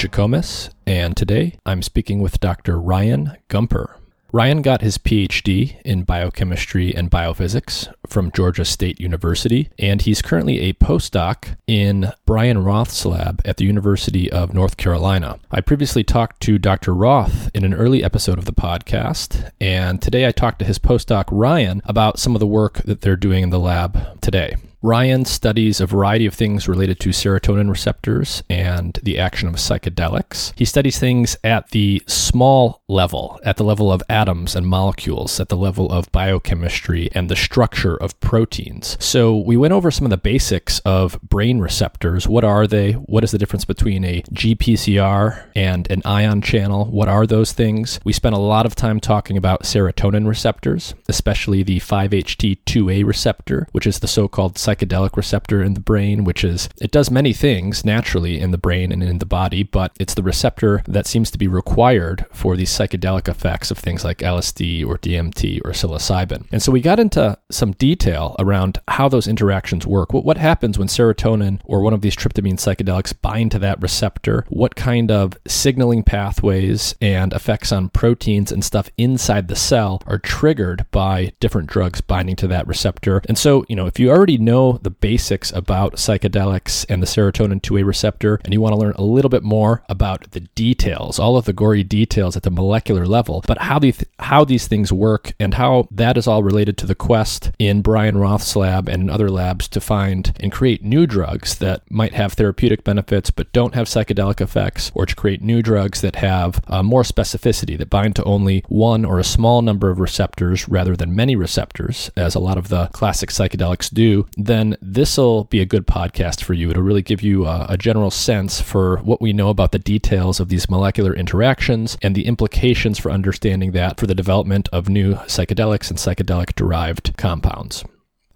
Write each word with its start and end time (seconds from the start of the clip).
Jikomes, 0.00 0.70
and 0.86 1.14
today 1.14 1.58
I'm 1.66 1.82
speaking 1.82 2.22
with 2.22 2.40
Dr. 2.40 2.80
Ryan 2.80 3.36
Gumpper. 3.50 3.96
Ryan 4.32 4.62
got 4.62 4.80
his 4.80 4.96
PhD 4.96 5.78
in 5.84 6.04
biochemistry 6.04 6.94
and 6.94 7.10
biophysics 7.10 7.92
from 8.06 8.32
Georgia 8.32 8.64
State 8.64 8.98
University, 8.98 9.68
and 9.78 10.00
he's 10.00 10.22
currently 10.22 10.60
a 10.60 10.72
postdoc 10.72 11.54
in 11.66 12.12
Brian 12.24 12.64
Roth's 12.64 13.04
lab 13.04 13.42
at 13.44 13.58
the 13.58 13.66
University 13.66 14.32
of 14.32 14.54
North 14.54 14.78
Carolina. 14.78 15.38
I 15.50 15.60
previously 15.60 16.02
talked 16.02 16.40
to 16.44 16.58
Dr. 16.58 16.94
Roth 16.94 17.50
in 17.52 17.62
an 17.62 17.74
early 17.74 18.02
episode 18.02 18.38
of 18.38 18.46
the 18.46 18.54
podcast, 18.54 19.50
and 19.60 20.00
today 20.00 20.26
I 20.26 20.32
talked 20.32 20.60
to 20.60 20.64
his 20.64 20.78
postdoc 20.78 21.24
Ryan 21.30 21.82
about 21.84 22.18
some 22.18 22.34
of 22.34 22.40
the 22.40 22.46
work 22.46 22.78
that 22.84 23.02
they're 23.02 23.16
doing 23.16 23.42
in 23.42 23.50
the 23.50 23.60
lab 23.60 24.18
today. 24.22 24.56
Ryan 24.82 25.26
studies 25.26 25.78
a 25.78 25.86
variety 25.86 26.24
of 26.24 26.32
things 26.32 26.66
related 26.66 26.98
to 27.00 27.10
serotonin 27.10 27.68
receptors 27.68 28.42
and 28.48 28.98
the 29.02 29.18
action 29.18 29.46
of 29.46 29.56
psychedelics. 29.56 30.54
He 30.56 30.64
studies 30.64 30.98
things 30.98 31.36
at 31.44 31.68
the 31.70 32.02
small 32.06 32.82
level, 32.88 33.38
at 33.44 33.58
the 33.58 33.64
level 33.64 33.92
of 33.92 34.02
atoms 34.08 34.56
and 34.56 34.66
molecules, 34.66 35.38
at 35.38 35.50
the 35.50 35.56
level 35.56 35.92
of 35.92 36.10
biochemistry 36.12 37.10
and 37.14 37.28
the 37.28 37.36
structure 37.36 37.94
of 37.94 38.18
proteins. 38.20 38.96
So 39.00 39.36
we 39.36 39.58
went 39.58 39.74
over 39.74 39.90
some 39.90 40.06
of 40.06 40.10
the 40.10 40.16
basics 40.16 40.78
of 40.80 41.20
brain 41.20 41.58
receptors. 41.58 42.26
What 42.26 42.44
are 42.44 42.66
they? 42.66 42.92
What 42.92 43.22
is 43.22 43.32
the 43.32 43.38
difference 43.38 43.66
between 43.66 44.02
a 44.02 44.22
GPCR 44.32 45.44
and 45.54 45.90
an 45.90 46.00
ion 46.06 46.40
channel? 46.40 46.86
What 46.86 47.08
are 47.08 47.26
those 47.26 47.52
things? 47.52 48.00
We 48.02 48.14
spent 48.14 48.34
a 48.34 48.38
lot 48.38 48.64
of 48.64 48.74
time 48.74 48.98
talking 48.98 49.36
about 49.36 49.64
serotonin 49.64 50.26
receptors, 50.26 50.94
especially 51.06 51.62
the 51.62 51.80
5-HT2A 51.80 53.04
receptor, 53.04 53.68
which 53.72 53.86
is 53.86 53.98
the 53.98 54.08
so-called 54.08 54.54
psychedelic 54.70 55.16
receptor 55.16 55.62
in 55.62 55.74
the 55.74 55.80
brain, 55.80 56.24
which 56.24 56.44
is, 56.44 56.68
it 56.80 56.90
does 56.90 57.10
many 57.10 57.32
things 57.32 57.84
naturally 57.84 58.38
in 58.38 58.50
the 58.50 58.58
brain 58.58 58.92
and 58.92 59.02
in 59.02 59.18
the 59.18 59.26
body, 59.26 59.62
but 59.62 59.92
it's 59.98 60.14
the 60.14 60.22
receptor 60.22 60.82
that 60.86 61.06
seems 61.06 61.30
to 61.30 61.38
be 61.38 61.48
required 61.48 62.24
for 62.32 62.56
these 62.56 62.70
psychedelic 62.70 63.28
effects 63.28 63.70
of 63.70 63.78
things 63.78 64.04
like 64.04 64.18
LSD 64.18 64.86
or 64.86 64.98
DMT 64.98 65.60
or 65.64 65.70
psilocybin. 65.70 66.46
And 66.52 66.62
so 66.62 66.72
we 66.72 66.80
got 66.80 67.00
into 67.00 67.36
some 67.50 67.72
detail 67.72 68.36
around 68.38 68.78
how 68.88 69.08
those 69.08 69.26
interactions 69.26 69.86
work. 69.86 70.12
What, 70.12 70.24
what 70.24 70.38
happens 70.38 70.78
when 70.78 70.88
serotonin 70.88 71.60
or 71.64 71.80
one 71.80 71.94
of 71.94 72.00
these 72.00 72.16
tryptamine 72.16 72.54
psychedelics 72.54 73.14
bind 73.20 73.50
to 73.52 73.58
that 73.60 73.80
receptor? 73.82 74.44
What 74.48 74.76
kind 74.76 75.10
of 75.10 75.36
signaling 75.46 76.02
pathways 76.02 76.94
and 77.00 77.32
effects 77.32 77.72
on 77.72 77.88
proteins 77.88 78.52
and 78.52 78.64
stuff 78.64 78.90
inside 78.96 79.48
the 79.48 79.56
cell 79.56 80.02
are 80.06 80.18
triggered 80.18 80.86
by 80.90 81.32
different 81.40 81.68
drugs 81.68 82.00
binding 82.00 82.36
to 82.36 82.48
that 82.48 82.66
receptor? 82.66 83.22
And 83.28 83.38
so, 83.38 83.64
you 83.68 83.76
know, 83.76 83.86
if 83.86 83.98
you 83.98 84.10
already 84.10 84.38
know 84.38 84.59
know 84.60 84.78
the 84.82 84.90
basics 84.90 85.52
about 85.52 85.94
psychedelics 85.94 86.86
and 86.88 87.02
the 87.02 87.06
serotonin 87.06 87.60
2A 87.60 87.84
receptor, 87.84 88.40
and 88.44 88.52
you 88.52 88.60
want 88.60 88.74
to 88.74 88.78
learn 88.78 88.92
a 88.96 89.02
little 89.02 89.28
bit 89.28 89.42
more 89.42 89.82
about 89.88 90.30
the 90.32 90.40
details, 90.40 91.18
all 91.18 91.36
of 91.36 91.44
the 91.44 91.52
gory 91.52 91.82
details 91.82 92.36
at 92.36 92.42
the 92.42 92.50
molecular 92.50 93.06
level, 93.06 93.42
but 93.46 93.58
how 93.58 93.78
these 93.78 94.04
how 94.18 94.44
these 94.44 94.68
things 94.68 94.92
work 94.92 95.32
and 95.40 95.54
how 95.54 95.88
that 95.90 96.16
is 96.16 96.26
all 96.26 96.42
related 96.42 96.76
to 96.78 96.86
the 96.86 96.94
quest 96.94 97.50
in 97.58 97.82
Brian 97.82 98.18
Roth's 98.18 98.54
lab 98.56 98.88
and 98.88 99.02
in 99.02 99.10
other 99.10 99.30
labs 99.30 99.68
to 99.68 99.80
find 99.80 100.36
and 100.40 100.52
create 100.52 100.82
new 100.84 101.06
drugs 101.06 101.58
that 101.58 101.82
might 101.90 102.14
have 102.14 102.34
therapeutic 102.34 102.84
benefits 102.84 103.30
but 103.30 103.52
don't 103.52 103.74
have 103.74 103.86
psychedelic 103.86 104.40
effects, 104.40 104.92
or 104.94 105.06
to 105.06 105.14
create 105.14 105.42
new 105.42 105.62
drugs 105.62 106.00
that 106.00 106.16
have 106.16 106.60
uh, 106.68 106.82
more 106.82 107.02
specificity 107.02 107.76
that 107.78 107.90
bind 107.90 108.14
to 108.16 108.24
only 108.24 108.64
one 108.68 109.04
or 109.04 109.18
a 109.18 109.24
small 109.24 109.62
number 109.62 109.90
of 109.90 110.00
receptors 110.00 110.68
rather 110.68 110.96
than 110.96 111.14
many 111.16 111.34
receptors, 111.36 112.10
as 112.16 112.34
a 112.34 112.40
lot 112.40 112.58
of 112.58 112.68
the 112.68 112.86
classic 112.88 113.30
psychedelics 113.30 113.92
do 113.92 114.26
then 114.50 114.76
this 114.82 115.16
will 115.16 115.44
be 115.44 115.60
a 115.60 115.66
good 115.66 115.86
podcast 115.86 116.42
for 116.42 116.54
you. 116.54 116.70
It'll 116.70 116.82
really 116.82 117.02
give 117.02 117.22
you 117.22 117.46
a, 117.46 117.66
a, 117.70 117.76
general 117.76 118.10
sense 118.10 118.60
for 118.60 118.96
what 118.98 119.20
we 119.20 119.32
know 119.32 119.48
about 119.48 119.72
the 119.72 119.78
details 119.78 120.40
of 120.40 120.48
these 120.48 120.68
molecular 120.68 121.14
interactions 121.14 121.96
and 122.02 122.14
the 122.14 122.26
implications 122.26 122.98
for 122.98 123.10
understanding 123.10 123.72
that 123.72 123.98
for 123.98 124.06
the 124.06 124.14
development 124.14 124.68
of 124.72 124.88
new 124.88 125.14
psychedelics 125.14 125.88
and 125.90 125.98
psychedelic 125.98 126.54
derived 126.56 127.16
compounds. 127.16 127.84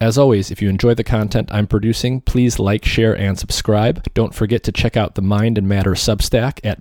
As 0.01 0.19
always, 0.19 0.51
if 0.51 0.61
you 0.61 0.69
enjoy 0.69 0.95
the 0.95 1.05
content 1.05 1.49
I'm 1.53 1.67
producing, 1.67 2.21
please 2.21 2.59
like, 2.59 2.85
share, 2.85 3.17
and 3.17 3.39
subscribe. 3.39 4.05
Don't 4.15 4.35
forget 4.35 4.63
to 4.65 4.73
check 4.73 4.97
out 4.97 5.15
the 5.15 5.23
Mind 5.23 5.59
and 5.59 5.69
Matter 5.69 5.93
Substack 5.93 6.61
at 6.65 6.81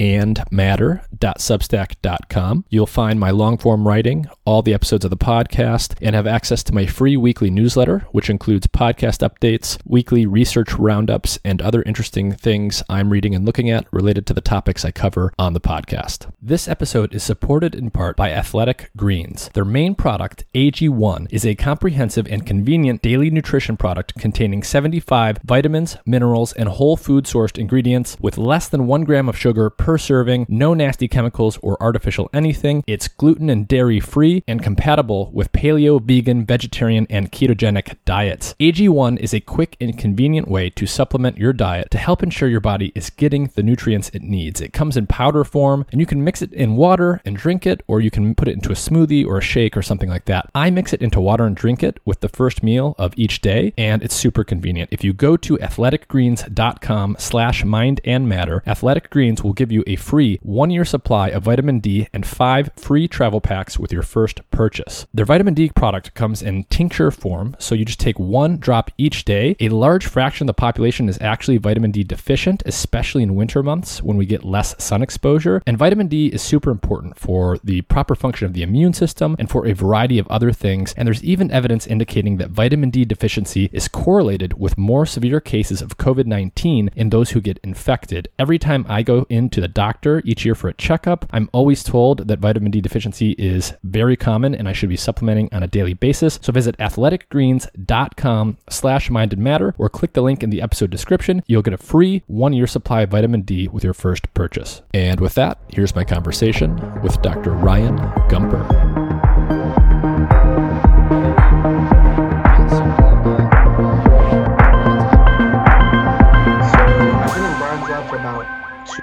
mindandmatter.substack.com. 0.00 2.64
You'll 2.70 2.86
find 2.86 3.20
my 3.20 3.30
long 3.30 3.58
form 3.58 3.86
writing, 3.86 4.26
all 4.44 4.62
the 4.62 4.74
episodes 4.74 5.04
of 5.04 5.10
the 5.10 5.16
podcast, 5.16 5.94
and 6.00 6.16
have 6.16 6.26
access 6.26 6.64
to 6.64 6.74
my 6.74 6.86
free 6.86 7.18
weekly 7.18 7.50
newsletter, 7.50 8.06
which 8.12 8.30
includes 8.30 8.66
podcast 8.66 9.28
updates, 9.28 9.78
weekly 9.84 10.24
research 10.26 10.72
roundups, 10.74 11.38
and 11.44 11.60
other 11.60 11.82
interesting 11.82 12.32
things 12.32 12.82
I'm 12.88 13.10
reading 13.10 13.34
and 13.34 13.44
looking 13.44 13.68
at 13.70 13.86
related 13.92 14.26
to 14.28 14.34
the 14.34 14.40
topics 14.40 14.84
I 14.84 14.90
cover 14.90 15.32
on 15.38 15.52
the 15.52 15.60
podcast. 15.60 16.32
This 16.40 16.66
episode 16.66 17.14
is 17.14 17.22
supported 17.22 17.74
in 17.74 17.90
part 17.90 18.16
by 18.16 18.30
Athletic 18.30 18.90
Greens. 18.96 19.50
Their 19.52 19.66
main 19.66 19.94
product, 19.94 20.44
AG1, 20.54 21.26
is 21.30 21.44
a 21.44 21.54
comprehensive 21.54 22.26
and 22.28 22.46
convenient 22.46 23.02
daily 23.02 23.28
nutrition 23.30 23.76
product 23.76 24.14
containing 24.18 24.62
75 24.62 25.40
vitamins, 25.44 25.98
minerals, 26.06 26.54
and 26.54 26.70
whole 26.70 26.96
food 26.96 27.24
sourced 27.24 27.58
ingredients 27.58 28.16
with 28.20 28.38
less 28.38 28.68
than 28.68 28.86
one 28.86 29.04
gram 29.04 29.28
of 29.28 29.36
sugar 29.36 29.68
per 29.68 29.89
serving, 29.98 30.46
no 30.48 30.74
nasty 30.74 31.08
chemicals 31.08 31.58
or 31.62 31.80
artificial 31.82 32.30
anything. 32.32 32.84
It's 32.86 33.08
gluten 33.08 33.50
and 33.50 33.66
dairy 33.66 34.00
free 34.00 34.44
and 34.46 34.62
compatible 34.62 35.30
with 35.32 35.52
paleo, 35.52 36.00
vegan, 36.02 36.44
vegetarian, 36.44 37.06
and 37.10 37.30
ketogenic 37.32 37.96
diets. 38.04 38.54
AG1 38.60 39.18
is 39.18 39.34
a 39.34 39.40
quick 39.40 39.76
and 39.80 39.98
convenient 39.98 40.48
way 40.48 40.70
to 40.70 40.86
supplement 40.86 41.38
your 41.38 41.52
diet 41.52 41.90
to 41.90 41.98
help 41.98 42.22
ensure 42.22 42.48
your 42.48 42.60
body 42.60 42.92
is 42.94 43.10
getting 43.10 43.46
the 43.54 43.62
nutrients 43.62 44.10
it 44.10 44.22
needs. 44.22 44.60
It 44.60 44.72
comes 44.72 44.96
in 44.96 45.06
powder 45.06 45.44
form 45.44 45.86
and 45.92 46.00
you 46.00 46.06
can 46.06 46.24
mix 46.24 46.42
it 46.42 46.52
in 46.52 46.76
water 46.76 47.20
and 47.24 47.36
drink 47.36 47.66
it, 47.66 47.82
or 47.86 48.00
you 48.00 48.10
can 48.10 48.34
put 48.34 48.48
it 48.48 48.54
into 48.54 48.70
a 48.70 48.74
smoothie 48.74 49.26
or 49.26 49.38
a 49.38 49.42
shake 49.42 49.76
or 49.76 49.82
something 49.82 50.08
like 50.08 50.26
that. 50.26 50.48
I 50.54 50.70
mix 50.70 50.92
it 50.92 51.02
into 51.02 51.20
water 51.20 51.44
and 51.44 51.56
drink 51.56 51.82
it 51.82 51.98
with 52.04 52.20
the 52.20 52.28
first 52.28 52.62
meal 52.62 52.94
of 52.98 53.14
each 53.16 53.40
day, 53.40 53.72
and 53.76 54.02
it's 54.02 54.14
super 54.14 54.44
convenient. 54.44 54.90
If 54.92 55.04
you 55.04 55.12
go 55.12 55.36
to 55.38 55.58
athleticgreens.com 55.58 57.16
slash 57.18 57.64
mind 57.64 58.00
and 58.04 58.28
matter, 58.28 58.62
Athletic 58.66 59.10
Greens 59.10 59.42
will 59.42 59.52
give 59.52 59.72
you 59.72 59.79
a 59.86 59.96
free 59.96 60.38
one-year 60.42 60.84
supply 60.84 61.28
of 61.28 61.44
vitamin 61.44 61.80
D 61.80 62.08
and 62.12 62.26
five 62.26 62.70
free 62.76 63.08
travel 63.08 63.40
packs 63.40 63.78
with 63.78 63.92
your 63.92 64.02
first 64.02 64.40
purchase. 64.50 65.06
Their 65.14 65.24
vitamin 65.24 65.54
D 65.54 65.70
product 65.74 66.14
comes 66.14 66.42
in 66.42 66.64
tincture 66.64 67.10
form, 67.10 67.56
so 67.58 67.74
you 67.74 67.84
just 67.84 68.00
take 68.00 68.18
one 68.18 68.58
drop 68.58 68.90
each 68.98 69.24
day. 69.24 69.56
A 69.60 69.68
large 69.68 70.06
fraction 70.06 70.44
of 70.44 70.48
the 70.48 70.60
population 70.60 71.08
is 71.08 71.18
actually 71.20 71.56
vitamin 71.56 71.90
D 71.90 72.04
deficient, 72.04 72.62
especially 72.66 73.22
in 73.22 73.34
winter 73.34 73.62
months 73.62 74.02
when 74.02 74.16
we 74.16 74.26
get 74.26 74.44
less 74.44 74.74
sun 74.82 75.02
exposure. 75.02 75.62
And 75.66 75.78
vitamin 75.78 76.08
D 76.08 76.26
is 76.28 76.42
super 76.42 76.70
important 76.70 77.18
for 77.18 77.58
the 77.64 77.82
proper 77.82 78.14
function 78.14 78.46
of 78.46 78.52
the 78.52 78.62
immune 78.62 78.92
system 78.92 79.36
and 79.38 79.50
for 79.50 79.66
a 79.66 79.72
variety 79.72 80.18
of 80.18 80.28
other 80.28 80.52
things. 80.52 80.92
And 80.94 81.06
there's 81.06 81.24
even 81.24 81.50
evidence 81.50 81.86
indicating 81.86 82.10
indicating 82.10 82.38
that 82.38 82.50
vitamin 82.50 82.90
D 82.90 83.04
deficiency 83.04 83.70
is 83.72 83.88
correlated 83.88 84.58
with 84.58 84.78
more 84.78 85.06
severe 85.06 85.40
cases 85.40 85.82
of 85.82 85.96
COVID 85.96 86.26
19 86.26 86.90
in 86.96 87.10
those 87.10 87.30
who 87.30 87.40
get 87.40 87.58
infected. 87.62 88.28
Every 88.38 88.58
time 88.58 88.84
I 88.88 89.02
go 89.02 89.26
into 89.28 89.60
the 89.60 89.68
doctor 89.70 90.22
each 90.24 90.44
year 90.44 90.54
for 90.54 90.68
a 90.68 90.74
checkup, 90.74 91.26
I'm 91.30 91.48
always 91.52 91.82
told 91.82 92.28
that 92.28 92.38
vitamin 92.38 92.70
D 92.70 92.80
deficiency 92.80 93.32
is 93.32 93.72
very 93.84 94.16
common 94.16 94.54
and 94.54 94.68
I 94.68 94.72
should 94.72 94.88
be 94.88 94.96
supplementing 94.96 95.48
on 95.52 95.62
a 95.62 95.66
daily 95.68 95.94
basis. 95.94 96.38
So 96.42 96.52
visit 96.52 96.76
athleticgreens.com 96.78 98.56
slash 98.68 99.10
minded 99.10 99.38
matter 99.38 99.74
or 99.78 99.88
click 99.88 100.12
the 100.12 100.22
link 100.22 100.42
in 100.42 100.50
the 100.50 100.62
episode 100.62 100.90
description. 100.90 101.42
You'll 101.46 101.62
get 101.62 101.74
a 101.74 101.78
free 101.78 102.22
one 102.26 102.52
year 102.52 102.66
supply 102.66 103.02
of 103.02 103.10
vitamin 103.10 103.42
D 103.42 103.68
with 103.68 103.84
your 103.84 103.94
first 103.94 104.32
purchase. 104.34 104.82
And 104.92 105.20
with 105.20 105.34
that, 105.34 105.58
here's 105.68 105.94
my 105.94 106.04
conversation 106.04 107.00
with 107.02 107.20
Dr. 107.22 107.52
Ryan 107.52 107.98
Gumpper. 108.28 108.99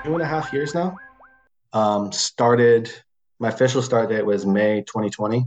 Two 0.04 0.14
and 0.14 0.22
a 0.22 0.26
half 0.26 0.52
years 0.54 0.74
now. 0.74 0.96
Um, 1.74 2.12
started 2.12 2.92
my 3.40 3.50
official 3.50 3.82
start 3.82 4.10
date 4.10 4.26
was 4.26 4.46
May 4.46 4.82
2020. 4.82 5.46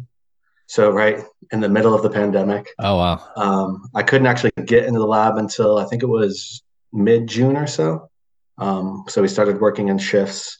So 0.66 0.90
right 0.90 1.24
in 1.50 1.60
the 1.60 1.68
middle 1.68 1.94
of 1.94 2.02
the 2.02 2.10
pandemic. 2.10 2.68
Oh 2.78 2.96
wow. 2.96 3.20
Um, 3.36 3.88
I 3.94 4.02
couldn't 4.02 4.28
actually 4.28 4.52
get 4.64 4.84
into 4.84 5.00
the 5.00 5.06
lab 5.06 5.36
until 5.36 5.78
I 5.78 5.84
think 5.86 6.02
it 6.02 6.08
was 6.08 6.62
mid 6.92 7.26
June 7.26 7.56
or 7.56 7.66
so. 7.66 8.08
Um, 8.58 9.04
so 9.08 9.22
we 9.22 9.28
started 9.28 9.60
working 9.60 9.88
in 9.88 9.98
shifts, 9.98 10.58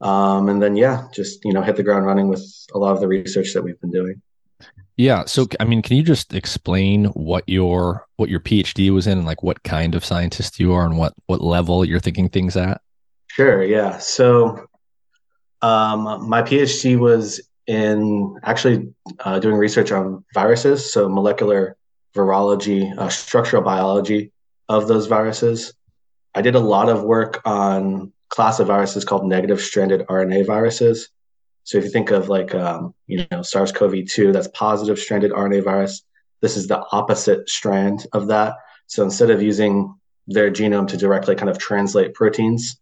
um, 0.00 0.48
and 0.48 0.62
then 0.62 0.76
yeah, 0.76 1.08
just 1.12 1.44
you 1.44 1.52
know 1.52 1.60
hit 1.60 1.76
the 1.76 1.82
ground 1.82 2.06
running 2.06 2.28
with 2.28 2.42
a 2.72 2.78
lot 2.78 2.92
of 2.92 3.00
the 3.00 3.08
research 3.08 3.52
that 3.52 3.62
we've 3.62 3.80
been 3.80 3.90
doing. 3.90 4.22
Yeah. 4.96 5.24
So 5.26 5.46
I 5.58 5.64
mean, 5.64 5.82
can 5.82 5.96
you 5.96 6.02
just 6.02 6.32
explain 6.32 7.06
what 7.06 7.44
your 7.46 8.06
what 8.16 8.30
your 8.30 8.40
PhD 8.40 8.90
was 8.90 9.06
in, 9.06 9.18
and 9.18 9.26
like 9.26 9.42
what 9.42 9.64
kind 9.64 9.94
of 9.94 10.04
scientist 10.04 10.60
you 10.60 10.72
are, 10.72 10.86
and 10.86 10.96
what 10.96 11.14
what 11.26 11.42
level 11.42 11.84
you're 11.84 12.00
thinking 12.00 12.28
things 12.28 12.56
at? 12.56 12.80
Sure. 13.36 13.62
Yeah. 13.62 13.98
So 13.98 14.66
um, 15.60 16.26
my 16.26 16.40
PhD 16.40 16.98
was 16.98 17.38
in 17.66 18.40
actually 18.42 18.94
uh, 19.20 19.38
doing 19.40 19.56
research 19.56 19.92
on 19.92 20.24
viruses, 20.32 20.90
so 20.90 21.06
molecular 21.06 21.76
virology, 22.14 22.96
uh, 22.96 23.10
structural 23.10 23.60
biology 23.60 24.32
of 24.70 24.88
those 24.88 25.06
viruses. 25.06 25.74
I 26.34 26.40
did 26.40 26.54
a 26.54 26.60
lot 26.60 26.88
of 26.88 27.02
work 27.02 27.42
on 27.44 28.10
class 28.30 28.58
of 28.58 28.68
viruses 28.68 29.04
called 29.04 29.26
negative 29.26 29.60
stranded 29.60 30.06
RNA 30.06 30.46
viruses. 30.46 31.10
So 31.64 31.76
if 31.76 31.84
you 31.84 31.90
think 31.90 32.12
of 32.12 32.30
like 32.30 32.54
um, 32.54 32.94
you 33.06 33.26
know 33.30 33.42
SARS-CoV-2, 33.42 34.32
that's 34.32 34.48
positive 34.54 34.98
stranded 34.98 35.32
RNA 35.32 35.62
virus. 35.62 36.02
This 36.40 36.56
is 36.56 36.68
the 36.68 36.82
opposite 36.90 37.50
strand 37.50 38.06
of 38.14 38.28
that. 38.28 38.54
So 38.86 39.02
instead 39.02 39.28
of 39.28 39.42
using 39.42 39.94
their 40.26 40.50
genome 40.50 40.88
to 40.88 40.96
directly 40.96 41.34
kind 41.34 41.50
of 41.50 41.58
translate 41.58 42.14
proteins, 42.14 42.80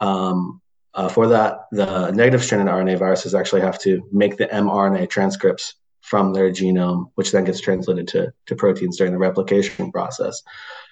um, 0.00 0.60
uh, 0.94 1.08
for 1.08 1.26
that, 1.28 1.66
the 1.72 2.10
negative 2.12 2.42
stranded 2.42 2.72
RNA 2.72 2.98
viruses 2.98 3.34
actually 3.34 3.62
have 3.62 3.78
to 3.80 4.08
make 4.12 4.36
the 4.36 4.46
mRNA 4.46 5.10
transcripts 5.10 5.74
from 6.02 6.32
their 6.32 6.50
genome, 6.50 7.10
which 7.14 7.32
then 7.32 7.44
gets 7.44 7.60
translated 7.60 8.06
to, 8.06 8.32
to 8.46 8.54
proteins 8.54 8.98
during 8.98 9.12
the 9.12 9.18
replication 9.18 9.90
process. 9.90 10.42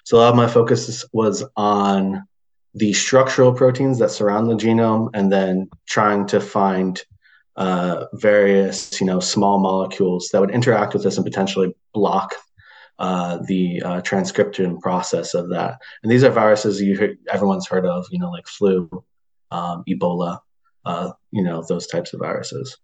So 0.03 0.17
a 0.17 0.19
lot 0.19 0.29
of 0.29 0.35
my 0.35 0.47
focus 0.47 1.05
was 1.13 1.43
on 1.55 2.27
the 2.73 2.91
structural 2.93 3.53
proteins 3.53 3.99
that 3.99 4.09
surround 4.09 4.49
the 4.49 4.55
genome 4.55 5.09
and 5.13 5.31
then 5.31 5.69
trying 5.87 6.25
to 6.27 6.41
find 6.41 7.01
uh, 7.55 8.05
various, 8.13 8.99
you 8.99 9.05
know, 9.05 9.19
small 9.19 9.59
molecules 9.59 10.29
that 10.29 10.41
would 10.41 10.49
interact 10.49 10.93
with 10.93 11.03
this 11.03 11.17
and 11.17 11.25
potentially 11.25 11.75
block 11.93 12.33
uh, 13.03 13.37
the 13.47 13.81
uh, 13.83 13.99
transcription 13.99 14.79
process 14.79 15.33
of 15.33 15.49
that. 15.49 15.77
And 16.01 16.09
these 16.09 16.23
are 16.23 16.31
viruses 16.31 16.81
you 16.81 16.97
heard, 16.97 17.17
everyone's 17.29 17.67
heard 17.67 17.85
of, 17.85 18.05
you 18.09 18.17
know, 18.17 18.29
like 18.29 18.47
flu, 18.47 18.89
um, 19.51 19.83
Ebola, 19.89 20.39
uh, 20.85 21.11
you 21.31 21.43
know, 21.43 21.61
those 21.67 21.85
types 21.85 22.13
of 22.13 22.21
viruses. 22.21 22.77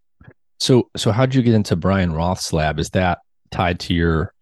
So, 0.59 0.89
so 0.97 1.13
how 1.13 1.25
did 1.25 1.35
you 1.35 1.41
get 1.41 1.53
into 1.53 1.77
Brian 1.77 2.11
Roth's 2.11 2.51
lab? 2.51 2.79
Is 2.79 2.89
that 2.89 3.19
tied 3.49 3.79
to 3.79 3.93
your 3.93 4.33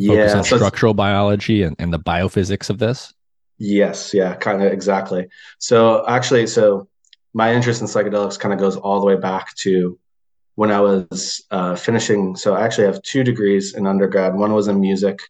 focus 0.00 0.30
yeah, 0.30 0.38
on 0.38 0.44
so 0.44 0.56
structural 0.56 0.94
biology 0.94 1.64
and, 1.64 1.74
and 1.80 1.92
the 1.92 1.98
biophysics 1.98 2.70
of 2.70 2.78
this? 2.78 3.12
Yes, 3.58 4.14
yeah, 4.14 4.36
kind 4.36 4.62
of 4.62 4.72
exactly. 4.72 5.26
So 5.58 6.06
actually, 6.06 6.46
so 6.46 6.88
my 7.34 7.52
interest 7.52 7.80
in 7.80 7.88
psychedelics 7.88 8.38
kind 8.38 8.54
of 8.54 8.60
goes 8.60 8.76
all 8.76 9.00
the 9.00 9.06
way 9.06 9.16
back 9.16 9.52
to 9.56 9.98
when 10.58 10.72
I 10.72 10.80
was 10.80 11.40
uh, 11.52 11.76
finishing. 11.76 12.34
So 12.34 12.56
I 12.56 12.62
actually 12.62 12.88
have 12.88 13.00
two 13.02 13.22
degrees 13.22 13.76
in 13.76 13.86
undergrad. 13.86 14.34
One 14.34 14.52
was 14.52 14.66
in 14.66 14.80
music, 14.80 15.20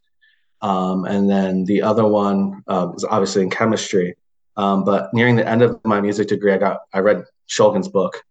um, 0.63 1.05
and 1.05 1.29
then 1.29 1.67
the 1.67 1.83
other 1.83 2.07
one 2.07 2.63
uh, 2.67 2.89
was 2.95 3.05
obviously 3.05 3.43
in 3.43 3.51
chemistry. 3.51 4.17
Um, 4.57 4.85
but 4.85 5.13
nearing 5.13 5.37
the 5.37 5.47
end 5.47 5.61
of 5.61 5.79
my 5.85 6.01
music 6.01 6.29
degree, 6.29 6.55
I 6.55 6.57
got 6.57 6.79
I 6.95 7.01
read 7.01 7.25
Shulgin's 7.47 7.89
book 7.89 8.25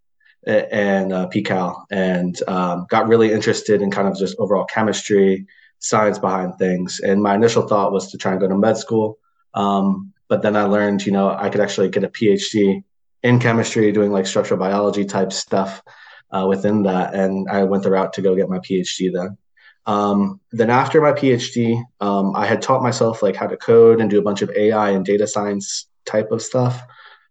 and 0.48 1.14
uh, 1.14 1.28
PiHKAL, 1.28 1.84
and 1.92 2.36
um, 2.48 2.88
got 2.90 3.08
really 3.08 3.32
interested 3.32 3.84
in 3.84 3.92
kind 3.92 4.08
of 4.08 4.18
just 4.18 4.36
overall 4.40 4.66
chemistry, 4.66 5.46
science 5.78 6.18
behind 6.18 6.56
things. 6.58 7.00
And 7.02 7.22
my 7.22 7.36
initial 7.36 7.68
thought 7.68 7.92
was 7.92 8.10
to 8.10 8.18
try 8.18 8.32
and 8.32 8.42
go 8.42 8.48
to 8.48 8.58
med 8.58 8.76
school. 8.76 9.20
Um, 9.54 10.14
but 10.30 10.42
then 10.42 10.56
I 10.56 10.64
learned, 10.64 11.06
you 11.06 11.12
know, 11.12 11.30
I 11.30 11.52
could 11.52 11.62
actually 11.62 11.90
get 11.90 12.04
a 12.04 12.10
PhD 12.10 12.84
in 13.22 13.38
chemistry, 13.38 13.92
doing 13.92 14.12
like 14.12 14.26
structural 14.26 14.60
biology 14.60 15.06
type 15.06 15.32
stuff 15.32 15.84
uh, 16.32 16.46
within 16.48 16.84
that. 16.84 17.14
And 17.14 17.48
I 17.50 17.64
went 17.64 17.84
the 17.84 17.92
route 17.92 18.14
to 18.14 18.22
go 18.22 18.36
get 18.36 18.50
my 18.50 18.60
PhD 18.60 19.12
then. 19.14 19.38
Um, 19.86 20.42
then 20.52 20.70
after 20.70 21.02
my 21.02 21.14
PhD, 21.14 21.82
um, 22.02 22.36
I 22.36 22.46
had 22.46 22.62
taught 22.62 22.84
myself 22.84 23.24
like 23.24 23.36
how 23.36 23.48
to 23.48 23.56
code 23.56 24.02
and 24.02 24.10
do 24.10 24.20
a 24.20 24.24
bunch 24.24 24.42
of 24.42 24.52
AI 24.52 24.92
and 24.92 25.06
data 25.06 25.26
science 25.26 25.88
type 26.06 26.32
of 26.32 26.42
stuff 26.42 26.82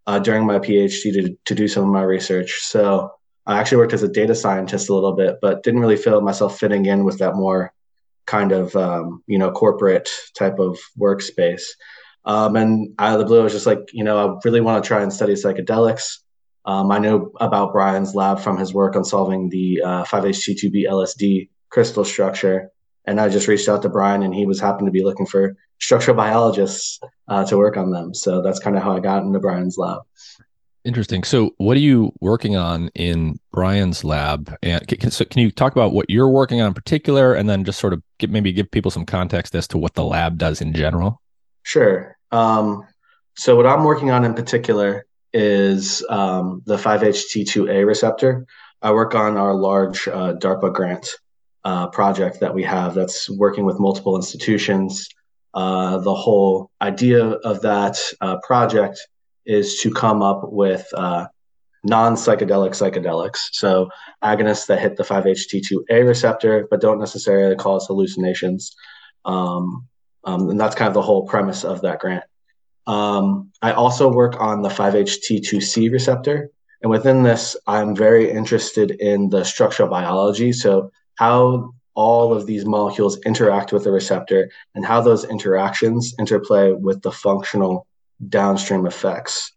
uh, 0.07 0.19
during 0.19 0.47
my 0.47 0.59
PhD 0.59 1.13
to, 1.13 1.37
to 1.45 1.55
do 1.55 1.69
some 1.69 1.85
of 1.85 1.91
my 1.91 2.03
research. 2.03 2.61
So 2.63 3.13
I 3.47 3.59
actually 3.59 3.79
worked 3.79 3.93
as 3.93 4.03
a 4.03 4.09
data 4.09 4.35
scientist 4.35 4.89
a 4.89 4.95
little 4.95 5.13
bit, 5.13 5.37
but 5.43 5.63
didn't 5.63 5.81
really 5.81 5.97
feel 5.97 6.21
myself 6.21 6.59
fitting 6.59 6.87
in 6.87 7.05
with 7.05 7.19
that 7.19 7.35
more 7.35 7.73
kind 8.27 8.53
of 8.53 8.75
um, 8.75 9.23
you 9.27 9.39
know 9.39 9.51
corporate 9.51 10.11
type 10.35 10.59
of 10.59 10.79
workspace. 10.99 11.63
Um, 12.25 12.57
and 12.57 12.95
out 12.99 13.13
of 13.13 13.19
the 13.21 13.25
blue, 13.25 13.41
I 13.41 13.45
was 13.45 13.53
just 13.53 13.67
like, 13.67 13.89
you 13.93 14.03
know, 14.03 14.19
I 14.19 14.39
really 14.45 14.61
want 14.61 14.83
to 14.83 14.87
try 14.87 15.03
and 15.03 15.13
study 15.13 15.35
psychedelics. 15.35 16.19
Um, 16.67 16.91
I 16.91 16.99
know 16.99 17.33
about 17.41 17.73
Brian's 17.73 18.15
lab 18.15 18.41
from 18.41 18.59
his 18.59 18.75
work 18.75 18.97
on 18.97 19.05
solving 19.05 19.49
the 19.49 19.83
uh, 19.83 20.05
5-HT2B 20.05 20.89
LSD 20.89 21.49
crystal 21.71 22.05
structure. 22.05 22.71
And 23.07 23.21
I 23.21 23.29
just 23.29 23.47
reached 23.47 23.69
out 23.69 23.83
to 23.83 23.89
Brian, 23.89 24.25
and 24.25 24.35
he 24.35 24.47
was 24.47 24.61
happened 24.61 24.89
to 24.89 24.93
be 24.93 25.05
looking 25.05 25.27
for 25.27 25.57
structural 25.79 26.17
biologists 26.17 26.99
uh, 27.29 27.45
to 27.47 27.57
work 27.57 27.77
on 27.77 27.93
them. 27.93 28.15
So 28.15 28.43
that's 28.43 28.59
kind 28.59 28.77
of 28.77 28.83
how 28.83 28.97
I 28.97 29.01
got 29.01 29.23
into 29.23 29.39
Brian's 29.39 29.79
lab. 29.79 30.03
Interesting. 30.85 31.25
So, 31.25 31.51
what 31.59 31.77
are 31.77 31.81
you 31.81 32.13
working 32.21 32.55
on 32.55 32.91
in 32.95 33.41
Brian's 33.53 34.05
lab? 34.05 34.57
And 34.63 34.87
can, 34.87 35.11
so 35.11 35.25
can 35.25 35.43
you 35.43 35.51
talk 35.51 35.73
about 35.73 35.93
what 35.93 36.09
you're 36.09 36.29
working 36.29 36.61
on 36.61 36.69
in 36.69 36.75
particular, 36.75 37.35
and 37.35 37.49
then 37.49 37.65
just 37.65 37.81
sort 37.81 37.93
of 37.93 38.03
get, 38.19 38.31
maybe 38.31 38.53
give 38.53 38.71
people 38.71 38.93
some 38.93 39.05
context 39.05 39.57
as 39.57 39.67
to 39.69 39.79
what 39.79 39.95
the 39.95 40.05
lab 40.05 40.39
does 40.39 40.61
in 40.61 40.73
general? 40.73 41.21
Sure. 41.65 42.17
Um, 42.31 42.87
so, 43.37 43.57
what 43.57 43.67
I'm 43.67 43.83
working 43.83 44.13
on 44.13 44.25
in 44.25 44.35
particular 44.35 45.07
is 45.37 46.03
um, 46.09 46.63
the 46.65 46.77
5-HT2A 46.77 47.87
receptor. 47.87 48.47
I 48.81 48.93
work 48.93 49.15
on 49.15 49.37
our 49.37 49.55
large 49.55 50.09
uh, 50.09 50.33
DARPA 50.33 50.73
grant 50.73 51.07
uh, 51.63 51.89
project 51.89 52.41
that 52.41 52.55
we 52.55 52.63
have 52.63 52.95
that's 52.95 53.29
working 53.29 53.67
with 53.67 53.79
multiple 53.79 54.17
institutions. 54.17 55.07
Uh, 55.53 55.99
the 55.99 56.15
whole 56.15 56.71
idea 56.81 57.23
of 57.23 57.61
that 57.61 57.99
uh, 58.23 58.39
project 58.39 58.99
is 59.45 59.81
to 59.81 59.93
come 59.93 60.23
up 60.23 60.41
with 60.45 60.87
uh, 60.95 61.27
non-psychedelic 61.85 62.71
psychedelics. 62.71 63.49
So 63.53 63.91
agonists 64.25 64.67
that 64.69 64.81
hit 64.81 64.97
the 64.97 65.03
5-HT2A 65.03 66.07
receptor, 66.07 66.67
but 66.71 66.81
don't 66.81 66.99
necessarily 66.99 67.57
cause 67.57 67.87
hallucinations. 67.87 68.75
Um, 69.27 69.87
um, 70.25 70.49
and 70.49 70.59
that's 70.59 70.75
kind 70.75 70.89
of 70.89 70.95
the 70.95 71.03
whole 71.03 71.27
premise 71.27 71.63
of 71.63 71.83
that 71.83 71.99
grant. 71.99 72.25
Um, 72.87 73.51
I 73.63 73.73
also 73.73 74.11
work 74.13 74.41
on 74.41 74.63
the 74.63 74.69
5-HT2C 74.69 75.91
receptor. 75.91 76.51
And 76.83 76.91
within 76.91 77.23
this, 77.23 77.57
I'm 77.67 77.97
very 77.97 78.31
interested 78.31 78.93
in 78.93 79.29
the 79.31 79.45
structural 79.45 79.89
biology. 79.89 80.53
So 80.53 80.91
how 81.17 81.75
all 81.95 82.33
of 82.33 82.47
these 82.47 82.65
molecules 82.65 83.19
interact 83.23 83.73
with 83.73 83.85
the 83.85 83.91
receptor 83.91 84.51
and 84.75 84.85
how 84.85 85.01
those 85.01 85.25
interactions 85.25 86.15
interplay 86.19 86.73
with 86.73 87.03
the 87.03 87.11
functional 87.11 87.87
downstream 88.29 88.87
effects 88.87 89.53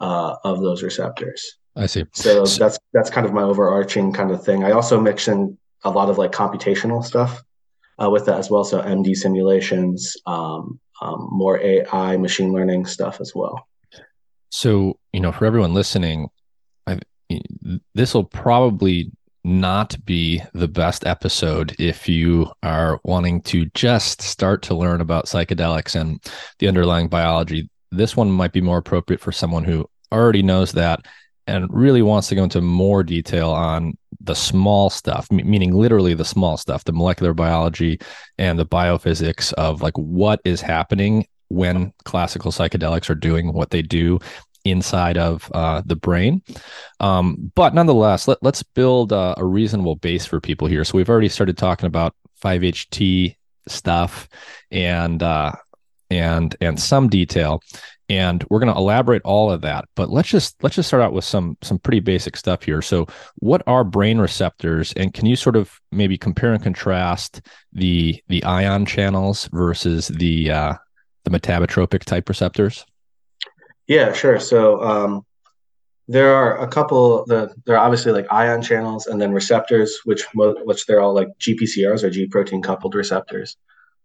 uh, 0.00 0.36
of 0.44 0.60
those 0.60 0.82
receptors. 0.82 1.56
I 1.74 1.86
see. 1.86 2.04
So 2.12 2.44
that's 2.44 2.78
that's 2.92 3.10
kind 3.10 3.26
of 3.26 3.32
my 3.32 3.42
overarching 3.42 4.12
kind 4.12 4.30
of 4.30 4.44
thing. 4.44 4.64
I 4.64 4.72
also 4.72 5.00
mix 5.00 5.28
in 5.28 5.56
a 5.84 5.90
lot 5.90 6.10
of 6.10 6.18
like 6.18 6.32
computational 6.32 7.04
stuff 7.04 7.42
uh, 8.02 8.10
with 8.10 8.26
that 8.26 8.38
as 8.38 8.50
well. 8.50 8.64
So 8.64 8.82
MD 8.82 9.14
simulations, 9.14 10.16
um, 10.26 10.80
um, 11.00 11.28
more 11.30 11.60
AI, 11.60 12.16
machine 12.16 12.52
learning 12.52 12.86
stuff 12.86 13.20
as 13.20 13.34
well. 13.34 13.66
So 14.50 14.98
you 15.12 15.20
know, 15.20 15.32
for 15.32 15.46
everyone 15.46 15.74
listening, 15.74 16.28
this 17.94 18.14
will 18.14 18.24
probably 18.24 19.10
not 19.44 20.02
be 20.04 20.42
the 20.52 20.68
best 20.68 21.06
episode 21.06 21.74
if 21.78 22.08
you 22.08 22.50
are 22.62 23.00
wanting 23.04 23.40
to 23.42 23.66
just 23.74 24.20
start 24.20 24.62
to 24.62 24.74
learn 24.74 25.00
about 25.00 25.26
psychedelics 25.26 25.98
and 25.98 26.22
the 26.58 26.68
underlying 26.68 27.08
biology 27.08 27.68
this 27.90 28.16
one 28.16 28.30
might 28.30 28.52
be 28.52 28.60
more 28.60 28.78
appropriate 28.78 29.20
for 29.20 29.32
someone 29.32 29.64
who 29.64 29.88
already 30.12 30.42
knows 30.42 30.72
that 30.72 31.06
and 31.46 31.72
really 31.72 32.02
wants 32.02 32.28
to 32.28 32.34
go 32.34 32.44
into 32.44 32.60
more 32.60 33.02
detail 33.02 33.50
on 33.50 33.96
the 34.28 34.34
small 34.34 34.88
stuff 34.90 35.30
meaning 35.32 35.74
literally 35.74 36.14
the 36.14 36.24
small 36.24 36.56
stuff 36.56 36.84
the 36.84 36.92
molecular 36.92 37.34
biology 37.34 37.98
and 38.38 38.58
the 38.58 38.66
biophysics 38.66 39.52
of 39.54 39.82
like 39.82 39.96
what 39.98 40.40
is 40.44 40.60
happening 40.60 41.26
when 41.48 41.92
classical 42.04 42.52
psychedelics 42.52 43.10
are 43.10 43.14
doing 43.14 43.52
what 43.52 43.70
they 43.70 43.82
do 43.82 44.18
inside 44.64 45.16
of 45.16 45.50
uh, 45.54 45.82
the 45.86 45.96
brain. 45.96 46.42
Um, 47.00 47.50
but 47.54 47.74
nonetheless 47.74 48.28
let, 48.28 48.44
us 48.44 48.62
build 48.62 49.12
a, 49.12 49.34
a 49.38 49.44
reasonable 49.44 49.96
base 49.96 50.26
for 50.26 50.40
people 50.40 50.68
here. 50.68 50.84
So 50.84 50.96
we've 50.96 51.08
already 51.08 51.28
started 51.28 51.56
talking 51.56 51.86
about 51.86 52.14
5ht 52.42 53.36
stuff 53.66 54.28
and 54.70 55.22
uh, 55.22 55.52
and 56.10 56.56
and 56.60 56.80
some 56.80 57.08
detail 57.08 57.62
and 58.08 58.44
we're 58.48 58.58
going 58.58 58.72
to 58.72 58.78
elaborate 58.78 59.22
all 59.24 59.50
of 59.50 59.60
that 59.60 59.84
but 59.94 60.10
let's 60.10 60.28
just 60.28 60.56
let's 60.62 60.76
just 60.76 60.88
start 60.88 61.02
out 61.02 61.12
with 61.12 61.24
some 61.24 61.56
some 61.62 61.78
pretty 61.78 62.00
basic 62.00 62.36
stuff 62.36 62.62
here. 62.62 62.80
So 62.82 63.06
what 63.36 63.62
are 63.66 63.84
brain 63.84 64.18
receptors 64.18 64.92
and 64.94 65.12
can 65.12 65.26
you 65.26 65.36
sort 65.36 65.56
of 65.56 65.78
maybe 65.92 66.16
compare 66.16 66.52
and 66.52 66.62
contrast 66.62 67.42
the 67.72 68.22
the 68.28 68.42
ion 68.44 68.86
channels 68.86 69.48
versus 69.52 70.08
the 70.08 70.50
uh 70.50 70.74
the 71.24 71.30
metabotropic 71.30 72.04
type 72.04 72.28
receptors? 72.28 72.86
Yeah 73.86 74.12
sure. 74.12 74.38
So 74.40 74.82
um 74.82 75.26
there 76.06 76.34
are 76.34 76.62
a 76.62 76.68
couple 76.68 77.24
the 77.26 77.52
there 77.66 77.76
are 77.76 77.84
obviously 77.84 78.12
like 78.12 78.26
ion 78.32 78.62
channels 78.62 79.06
and 79.06 79.20
then 79.20 79.32
receptors 79.32 79.98
which 80.04 80.24
which 80.34 80.86
they're 80.86 81.00
all 81.00 81.14
like 81.14 81.28
gpcrs 81.38 82.02
or 82.02 82.10
g 82.10 82.26
protein 82.26 82.62
coupled 82.62 82.94
receptors. 82.94 83.56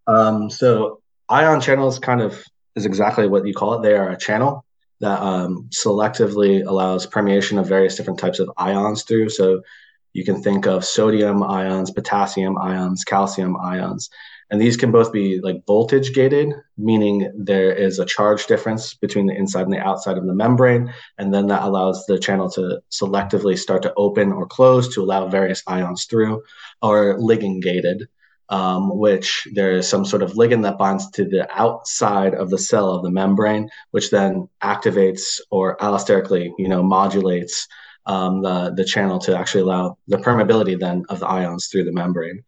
Um 0.07 0.50
so 0.50 1.01
ion 1.29 1.62
channels 1.62 2.00
kind 2.00 2.22
of 2.22 2.43
is 2.75 2.86
exactly 2.86 3.27
what 3.27 3.46
you 3.46 3.53
call 3.53 3.75
it. 3.75 3.84
They 3.84 3.96
are 3.96 4.12
a 4.12 4.18
channel 4.18 4.65
that 5.00 5.22
um, 5.22 5.70
selectively 5.70 6.65
allows 6.65 7.06
permeation 7.06 7.58
of 7.60 7.68
various 7.68 7.96
different 7.96 8.20
types 8.20 8.39
of 8.39 8.51
ions 8.58 9.03
through. 9.03 9.30
So 9.30 9.62
you 10.13 10.24
can 10.24 10.42
think 10.42 10.65
of 10.65 10.86
sodium 10.86 11.44
ions, 11.44 11.92
potassium 11.92 12.58
ions, 12.58 13.03
calcium 13.03 13.58
ions. 13.58 14.10
And 14.51 14.62
these 14.62 14.77
can 14.77 14.92
both 14.92 15.12
be 15.12 15.42
like 15.42 15.65
voltage 15.65 16.13
gated, 16.13 16.53
meaning 16.77 17.32
there 17.36 17.74
is 17.74 17.98
a 17.98 18.06
charge 18.06 18.46
difference 18.46 18.94
between 18.94 19.25
the 19.25 19.36
inside 19.36 19.63
and 19.63 19.74
the 19.74 19.80
outside 19.80 20.18
of 20.18 20.27
the 20.27 20.34
membrane. 20.34 20.94
And 21.18 21.34
then 21.34 21.48
that 21.48 21.63
allows 21.63 22.06
the 22.06 22.20
channel 22.20 22.51
to 22.51 22.80
selectively 22.92 23.58
start 23.58 23.82
to 23.82 23.94
open 23.98 24.32
or 24.32 24.46
close 24.46 24.94
to 24.94 25.01
allow 25.01 25.27
various 25.27 25.63
ions 25.65 26.06
through, 26.06 26.44
or 26.84 27.18
ligand 27.18 27.63
gated, 27.63 28.08
um, 28.50 28.98
which 28.98 29.48
there 29.54 29.72
is 29.72 29.88
some 29.88 30.06
sort 30.06 30.22
of 30.22 30.34
ligand 30.34 30.64
that 30.64 30.78
binds 30.78 31.10
to 31.12 31.26
the 31.26 31.48
outside 31.60 32.34
of 32.34 32.50
the 32.50 32.58
cell 32.58 32.92
of 32.92 33.04
the 33.04 33.12
membrane, 33.12 33.70
which 33.92 34.12
then 34.12 34.48
activates 34.62 35.40
or 35.50 35.78
allosterically, 35.78 36.52
you 36.58 36.68
know, 36.68 36.84
modulates 36.84 37.68
um, 38.06 38.42
the 38.42 38.74
the 38.76 38.84
channel 38.84 39.20
to 39.20 39.38
actually 39.38 39.62
allow 39.62 39.98
the 40.08 40.18
permeability 40.18 40.78
then 40.80 41.06
of 41.10 41.20
the 41.20 41.28
ions 41.28 41.68
through 41.68 41.86
the 41.86 41.92
membrane. 41.92 42.44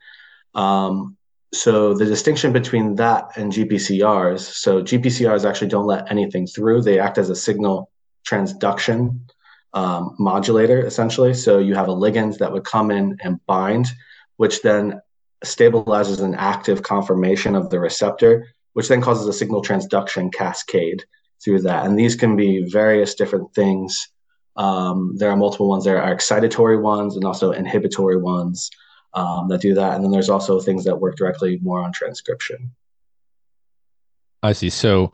Um, 0.53 1.17
so 1.53 1.93
the 1.93 2.05
distinction 2.05 2.51
between 2.51 2.95
that 2.95 3.37
and 3.37 3.51
GPCRs, 3.51 4.41
so 4.41 4.81
GPCRs 4.81 5.47
actually 5.47 5.69
don't 5.69 5.85
let 5.85 6.11
anything 6.11 6.45
through; 6.47 6.81
they 6.81 6.99
act 6.99 7.17
as 7.17 7.29
a 7.29 7.35
signal 7.35 7.89
transduction 8.27 9.19
um, 9.73 10.15
modulator, 10.19 10.85
essentially. 10.85 11.33
So 11.33 11.59
you 11.59 11.75
have 11.75 11.87
a 11.87 11.95
ligand 11.95 12.37
that 12.39 12.51
would 12.51 12.65
come 12.65 12.91
in 12.91 13.17
and 13.21 13.39
bind, 13.45 13.87
which 14.37 14.61
then 14.61 15.01
stabilizes 15.43 16.21
an 16.21 16.35
active 16.35 16.83
conformation 16.83 17.55
of 17.55 17.69
the 17.69 17.79
receptor, 17.79 18.47
which 18.73 18.87
then 18.87 19.01
causes 19.01 19.27
a 19.27 19.33
signal 19.33 19.61
transduction 19.61 20.33
cascade 20.33 21.03
through 21.43 21.61
that. 21.61 21.85
And 21.85 21.97
these 21.97 22.15
can 22.15 22.35
be 22.35 22.63
various 22.63 23.15
different 23.15 23.53
things. 23.53 24.09
Um, 24.55 25.15
there 25.17 25.29
are 25.29 25.37
multiple 25.37 25.67
ones. 25.67 25.83
There 25.83 26.01
are 26.01 26.15
excitatory 26.15 26.81
ones 26.81 27.15
and 27.15 27.25
also 27.25 27.51
inhibitory 27.51 28.17
ones 28.17 28.69
um, 29.13 29.47
that 29.49 29.61
do 29.61 29.73
that. 29.73 29.95
And 29.95 30.03
then 30.03 30.11
there's 30.11 30.29
also 30.29 30.59
things 30.59 30.83
that 30.85 30.99
work 30.99 31.15
directly 31.15 31.59
more 31.61 31.79
on 31.79 31.91
transcription. 31.91 32.71
I 34.43 34.53
see. 34.53 34.69
So 34.69 35.11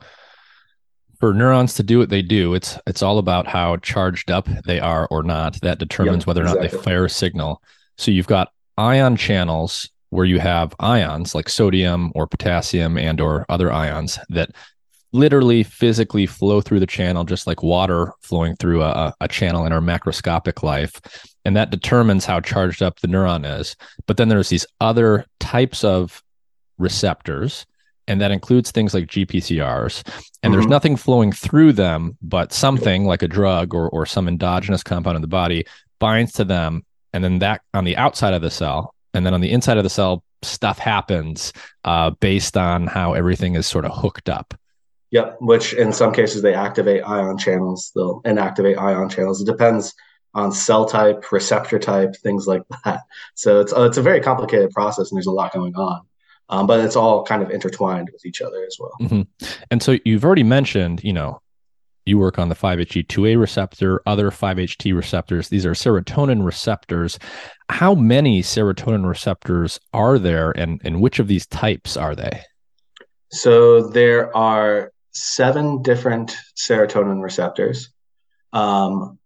for 1.18 1.32
neurons 1.32 1.74
to 1.74 1.82
do 1.82 1.98
what 1.98 2.10
they 2.10 2.20
do, 2.20 2.54
it's 2.54 2.78
it's 2.86 3.02
all 3.02 3.18
about 3.18 3.46
how 3.46 3.76
charged 3.76 4.30
up 4.30 4.48
they 4.66 4.80
are 4.80 5.06
or 5.10 5.22
not. 5.22 5.60
That 5.62 5.78
determines 5.78 6.22
yep, 6.22 6.26
whether 6.26 6.42
or 6.42 6.46
not 6.46 6.56
exactly. 6.56 6.78
they 6.78 6.84
fire 6.84 7.04
a 7.04 7.10
signal. 7.10 7.62
So 7.96 8.10
you've 8.10 8.26
got 8.26 8.52
ion 8.76 9.16
channels 9.16 9.88
where 10.12 10.26
you 10.26 10.38
have 10.38 10.74
ions 10.78 11.34
like 11.34 11.48
sodium 11.48 12.12
or 12.14 12.26
potassium 12.26 12.98
and 12.98 13.18
or 13.18 13.46
other 13.48 13.72
ions 13.72 14.18
that 14.28 14.50
literally 15.12 15.62
physically 15.62 16.26
flow 16.26 16.60
through 16.60 16.80
the 16.80 16.86
channel 16.86 17.24
just 17.24 17.46
like 17.46 17.62
water 17.62 18.12
flowing 18.20 18.54
through 18.56 18.82
a, 18.82 19.14
a 19.22 19.28
channel 19.28 19.64
in 19.64 19.72
our 19.72 19.80
macroscopic 19.80 20.62
life 20.62 21.00
and 21.46 21.56
that 21.56 21.70
determines 21.70 22.26
how 22.26 22.40
charged 22.40 22.82
up 22.82 23.00
the 23.00 23.08
neuron 23.08 23.58
is 23.58 23.74
but 24.06 24.18
then 24.18 24.28
there's 24.28 24.50
these 24.50 24.66
other 24.82 25.24
types 25.40 25.82
of 25.82 26.22
receptors 26.76 27.64
and 28.06 28.20
that 28.20 28.32
includes 28.32 28.70
things 28.72 28.94
like 28.94 29.06
GPCRs. 29.06 30.02
And 30.02 30.12
mm-hmm. 30.12 30.52
there's 30.52 30.66
nothing 30.66 30.96
flowing 30.96 31.30
through 31.30 31.74
them, 31.74 32.18
but 32.20 32.52
something 32.52 33.04
like 33.04 33.22
a 33.22 33.28
drug 33.28 33.74
or, 33.74 33.88
or 33.90 34.06
some 34.06 34.26
endogenous 34.26 34.82
compound 34.82 35.14
in 35.14 35.22
the 35.22 35.28
body 35.28 35.64
binds 36.00 36.32
to 36.32 36.44
them. 36.44 36.82
And 37.12 37.22
then 37.22 37.38
that 37.38 37.60
on 37.72 37.84
the 37.84 37.96
outside 37.96 38.34
of 38.34 38.42
the 38.42 38.50
cell 38.50 38.92
and 39.14 39.24
then 39.26 39.34
on 39.34 39.40
the 39.40 39.50
inside 39.50 39.76
of 39.76 39.84
the 39.84 39.90
cell 39.90 40.24
stuff 40.42 40.78
happens 40.78 41.52
uh, 41.84 42.10
based 42.10 42.56
on 42.56 42.86
how 42.86 43.14
everything 43.14 43.54
is 43.54 43.66
sort 43.66 43.84
of 43.84 43.92
hooked 43.92 44.28
up. 44.28 44.54
Yep 45.10 45.36
which 45.40 45.74
in 45.74 45.92
some 45.92 46.12
cases 46.12 46.40
they 46.40 46.54
activate 46.54 47.02
ion 47.04 47.36
channels 47.36 47.92
they'll 47.94 48.22
inactivate 48.22 48.78
ion 48.78 49.08
channels. 49.08 49.40
It 49.40 49.46
depends 49.46 49.94
on 50.34 50.50
cell 50.52 50.86
type 50.86 51.30
receptor 51.30 51.78
type 51.78 52.16
things 52.16 52.46
like 52.46 52.62
that. 52.84 53.02
So 53.34 53.60
it's, 53.60 53.72
it's 53.76 53.98
a 53.98 54.02
very 54.02 54.20
complicated 54.20 54.70
process 54.70 55.10
and 55.10 55.16
there's 55.16 55.26
a 55.26 55.32
lot 55.32 55.52
going 55.52 55.74
on. 55.76 56.02
Um, 56.48 56.66
but 56.66 56.80
it's 56.80 56.96
all 56.96 57.24
kind 57.24 57.42
of 57.42 57.50
intertwined 57.50 58.10
with 58.12 58.26
each 58.26 58.42
other 58.42 58.64
as 58.64 58.76
well. 58.78 58.92
Mm-hmm. 59.00 59.46
and 59.70 59.82
so 59.82 59.98
you've 60.04 60.24
already 60.24 60.42
mentioned 60.42 61.02
you 61.04 61.12
know 61.12 61.40
you 62.04 62.18
work 62.18 62.38
on 62.38 62.48
the 62.48 62.54
5-HT2A 62.54 63.38
receptor, 63.38 64.02
other 64.06 64.30
5-HT 64.30 64.94
receptors. 64.94 65.48
These 65.48 65.66
are 65.66 65.72
serotonin 65.72 66.44
receptors. 66.44 67.18
How 67.68 67.94
many 67.94 68.42
serotonin 68.42 69.08
receptors 69.08 69.78
are 69.92 70.18
there, 70.18 70.50
and, 70.52 70.80
and 70.84 71.00
which 71.00 71.18
of 71.18 71.28
these 71.28 71.46
types 71.46 71.96
are 71.96 72.14
they? 72.14 72.42
So 73.30 73.88
there 73.88 74.36
are 74.36 74.92
seven 75.12 75.82
different 75.82 76.36
serotonin 76.56 77.22
receptors. 77.22 77.90
Um, 78.52 79.18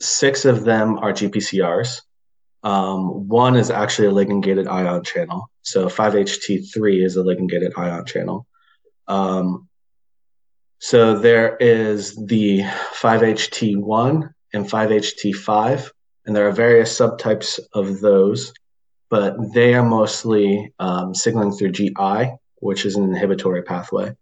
six 0.00 0.44
of 0.44 0.64
them 0.64 0.98
are 0.98 1.12
GPCRs. 1.12 2.00
Um, 2.62 3.28
one 3.28 3.56
is 3.56 3.70
actually 3.70 4.08
a 4.08 4.12
ligand 4.12 4.42
gated 4.42 4.66
ion 4.66 5.02
channel. 5.04 5.50
So 5.62 5.86
5-HT3 5.86 7.04
is 7.04 7.16
a 7.16 7.20
ligand 7.20 7.48
gated 7.48 7.72
ion 7.76 8.04
channel. 8.04 8.46
Um, 9.08 9.68
so 10.80 11.18
there 11.18 11.56
is 11.58 12.16
the 12.16 12.60
5-HT1 12.60 14.32
and 14.54 14.64
5-HT5, 14.64 15.90
and 16.24 16.34
there 16.34 16.48
are 16.48 16.52
various 16.52 16.98
subtypes 16.98 17.60
of 17.74 18.00
those, 18.00 18.54
but 19.10 19.36
they 19.52 19.74
are 19.74 19.84
mostly 19.84 20.72
um, 20.78 21.14
signaling 21.14 21.52
through 21.52 21.72
GI, 21.72 22.32
which 22.60 22.86
is 22.86 22.96
an 22.96 23.04
inhibitory 23.04 23.62
pathway. 23.62 24.16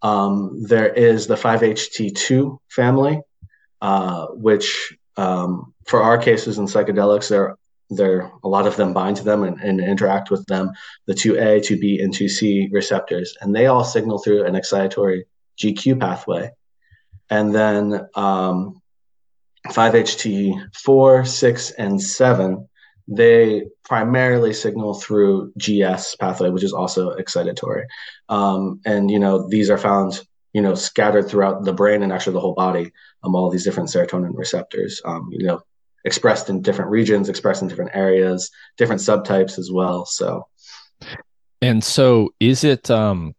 Um, 0.00 0.62
there 0.62 0.88
is 0.88 1.26
the 1.26 1.34
5-HT2 1.34 2.56
family, 2.70 3.20
uh, 3.82 4.28
which 4.28 4.96
um, 5.18 5.74
for 5.86 6.02
our 6.02 6.16
cases 6.16 6.56
in 6.56 6.66
psychedelics, 6.66 7.28
there 7.28 7.56
there 7.90 8.32
a 8.42 8.48
lot 8.48 8.66
of 8.66 8.76
them 8.76 8.94
bind 8.94 9.18
to 9.18 9.22
them 9.22 9.42
and, 9.42 9.60
and, 9.60 9.78
interact 9.78 10.30
with 10.30 10.46
them, 10.46 10.70
the 11.06 11.12
2A, 11.12 11.58
2B, 11.58 12.02
and 12.02 12.14
2C 12.14 12.72
receptors, 12.72 13.36
and 13.42 13.54
they 13.54 13.66
all 13.66 13.84
signal 13.84 14.18
through 14.18 14.46
an 14.46 14.54
excitatory 14.54 15.24
GQ 15.58 16.00
pathway. 16.00 16.50
And 17.30 17.54
then 17.54 18.06
um, 18.14 18.80
5-HT4, 19.68 21.26
6, 21.26 21.70
and 21.72 22.02
7, 22.02 22.68
they 23.08 23.64
primarily 23.84 24.52
signal 24.52 24.94
through 24.94 25.52
GS 25.58 26.16
pathway, 26.16 26.50
which 26.50 26.64
is 26.64 26.72
also 26.72 27.14
excitatory. 27.16 27.84
Um, 28.28 28.80
and, 28.84 29.10
you 29.10 29.18
know, 29.18 29.48
these 29.48 29.70
are 29.70 29.78
found, 29.78 30.20
you 30.52 30.62
know, 30.62 30.74
scattered 30.74 31.28
throughout 31.28 31.64
the 31.64 31.72
brain 31.72 32.02
and 32.02 32.12
actually 32.12 32.34
the 32.34 32.40
whole 32.40 32.54
body, 32.54 32.92
um, 33.22 33.34
all 33.34 33.50
these 33.50 33.64
different 33.64 33.88
serotonin 33.88 34.36
receptors, 34.36 35.00
um, 35.04 35.28
you 35.32 35.46
know, 35.46 35.62
expressed 36.04 36.50
in 36.50 36.62
different 36.62 36.90
regions, 36.90 37.28
expressed 37.28 37.62
in 37.62 37.68
different 37.68 37.92
areas, 37.94 38.50
different 38.76 39.00
subtypes 39.00 39.58
as 39.58 39.70
well. 39.70 40.04
So, 40.04 40.46
and 41.60 41.82
so 41.82 42.34
is 42.40 42.64
it, 42.64 42.90
um, 42.90 43.34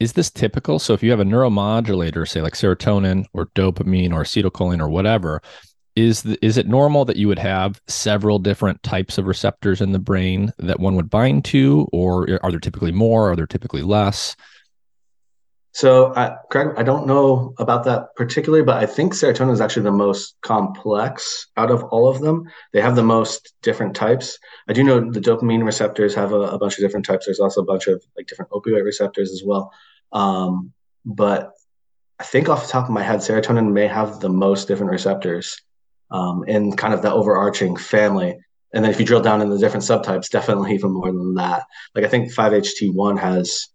is 0.00 0.12
this 0.12 0.30
typical? 0.30 0.78
So 0.78 0.94
if 0.94 1.02
you 1.02 1.10
have 1.10 1.20
a 1.20 1.24
neuromodulator, 1.24 2.26
say 2.26 2.40
like 2.40 2.54
serotonin 2.54 3.24
or 3.32 3.46
dopamine 3.54 4.12
or 4.12 4.22
acetylcholine 4.22 4.80
or 4.80 4.88
whatever, 4.88 5.42
is 5.96 6.22
the, 6.22 6.38
is 6.44 6.56
it 6.56 6.68
normal 6.68 7.04
that 7.06 7.16
you 7.16 7.26
would 7.26 7.40
have 7.40 7.80
several 7.88 8.38
different 8.38 8.80
types 8.84 9.18
of 9.18 9.26
receptors 9.26 9.80
in 9.80 9.90
the 9.90 9.98
brain 9.98 10.52
that 10.58 10.78
one 10.78 10.94
would 10.94 11.10
bind 11.10 11.44
to, 11.46 11.88
or 11.92 12.38
are 12.44 12.50
there 12.52 12.60
typically 12.60 12.92
more? 12.92 13.32
Are 13.32 13.36
there 13.36 13.48
typically 13.48 13.82
less? 13.82 14.36
So, 15.78 16.06
uh, 16.14 16.38
Craig, 16.50 16.74
I 16.76 16.82
don't 16.82 17.06
know 17.06 17.54
about 17.58 17.84
that 17.84 18.16
particularly, 18.16 18.64
but 18.64 18.82
I 18.82 18.86
think 18.86 19.12
serotonin 19.14 19.52
is 19.52 19.60
actually 19.60 19.84
the 19.84 19.92
most 19.92 20.34
complex 20.40 21.46
out 21.56 21.70
of 21.70 21.84
all 21.84 22.08
of 22.08 22.20
them. 22.20 22.50
They 22.72 22.80
have 22.80 22.96
the 22.96 23.04
most 23.04 23.54
different 23.62 23.94
types. 23.94 24.40
I 24.68 24.72
do 24.72 24.82
know 24.82 24.98
the 24.98 25.20
dopamine 25.20 25.64
receptors 25.64 26.16
have 26.16 26.32
a, 26.32 26.40
a 26.40 26.58
bunch 26.58 26.76
of 26.76 26.80
different 26.80 27.06
types. 27.06 27.26
There's 27.26 27.38
also 27.38 27.60
a 27.60 27.64
bunch 27.64 27.86
of 27.86 28.02
like 28.16 28.26
different 28.26 28.50
opioid 28.50 28.82
receptors 28.82 29.30
as 29.30 29.44
well. 29.46 29.72
Um, 30.10 30.72
but 31.04 31.52
I 32.18 32.24
think 32.24 32.48
off 32.48 32.66
the 32.66 32.72
top 32.72 32.86
of 32.86 32.90
my 32.90 33.04
head, 33.04 33.20
serotonin 33.20 33.70
may 33.70 33.86
have 33.86 34.18
the 34.18 34.30
most 34.30 34.66
different 34.66 34.90
receptors 34.90 35.62
um, 36.10 36.42
in 36.48 36.72
kind 36.72 36.92
of 36.92 37.02
the 37.02 37.12
overarching 37.12 37.76
family. 37.76 38.36
And 38.74 38.82
then 38.82 38.90
if 38.90 38.98
you 38.98 39.06
drill 39.06 39.22
down 39.22 39.42
in 39.42 39.48
the 39.48 39.58
different 39.58 39.84
subtypes, 39.84 40.28
definitely 40.28 40.74
even 40.74 40.90
more 40.90 41.12
than 41.12 41.34
that. 41.34 41.62
Like 41.94 42.04
I 42.04 42.08
think 42.08 42.34
5-HT1 42.34 43.20
has 43.20 43.68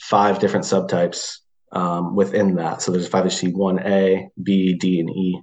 five 0.00 0.38
different 0.38 0.64
subtypes 0.64 1.38
um, 1.72 2.14
within 2.14 2.54
that. 2.56 2.82
So 2.82 2.92
there's 2.92 3.08
5-HT1A, 3.08 4.28
B, 4.42 4.74
D, 4.74 5.00
and 5.00 5.10
E. 5.10 5.40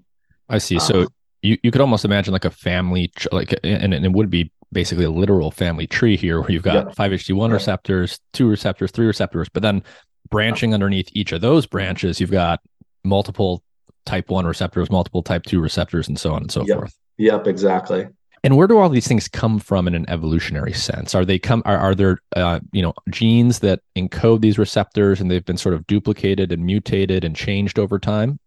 I 0.49 0.57
see. 0.57 0.79
So 0.79 1.01
um, 1.01 1.07
you, 1.41 1.57
you 1.63 1.71
could 1.71 1.81
almost 1.81 2.05
imagine 2.05 2.33
like 2.33 2.45
a 2.45 2.51
family, 2.51 3.11
like, 3.31 3.53
and, 3.63 3.93
and 3.93 4.05
it 4.05 4.11
would 4.11 4.29
be 4.29 4.51
basically 4.71 5.05
a 5.05 5.09
literal 5.09 5.51
family 5.51 5.87
tree 5.87 6.17
here 6.17 6.41
where 6.41 6.51
you've 6.51 6.63
got 6.63 6.95
5-HT1 6.95 7.51
receptors, 7.51 8.19
two 8.33 8.47
receptors, 8.47 8.91
three 8.91 9.05
receptors, 9.05 9.47
but 9.49 9.63
then 9.63 9.83
branching 10.29 10.73
underneath 10.73 11.09
each 11.13 11.31
of 11.31 11.41
those 11.41 11.65
branches, 11.65 12.19
you've 12.19 12.31
got 12.31 12.59
multiple 13.03 13.63
type 14.05 14.29
1 14.29 14.45
receptors, 14.45 14.89
multiple 14.89 15.23
type 15.23 15.43
2 15.43 15.61
receptors, 15.61 16.07
and 16.07 16.19
so 16.19 16.33
on 16.33 16.41
and 16.41 16.51
so 16.51 16.65
yep. 16.65 16.77
forth. 16.77 16.97
Yep, 17.17 17.47
exactly. 17.47 18.07
And 18.45 18.55
where 18.55 18.67
do 18.67 18.77
all 18.77 18.89
these 18.89 19.07
things 19.07 19.27
come 19.27 19.57
from 19.57 19.87
in 19.87 19.95
an 19.95 20.07
evolutionary 20.07 20.71
sense? 20.71 21.15
Are 21.15 21.25
they 21.25 21.39
come? 21.39 21.63
Are, 21.65 21.79
are 21.79 21.95
there 21.95 22.19
uh, 22.35 22.59
you 22.71 22.83
know 22.83 22.93
genes 23.09 23.59
that 23.59 23.81
encode 23.95 24.41
these 24.41 24.59
receptors 24.59 25.19
and 25.19 25.31
they've 25.31 25.43
been 25.43 25.57
sort 25.57 25.73
of 25.73 25.87
duplicated 25.87 26.51
and 26.51 26.63
mutated 26.63 27.23
and 27.23 27.35
changed 27.35 27.79
over 27.79 27.97
time? 27.97 28.39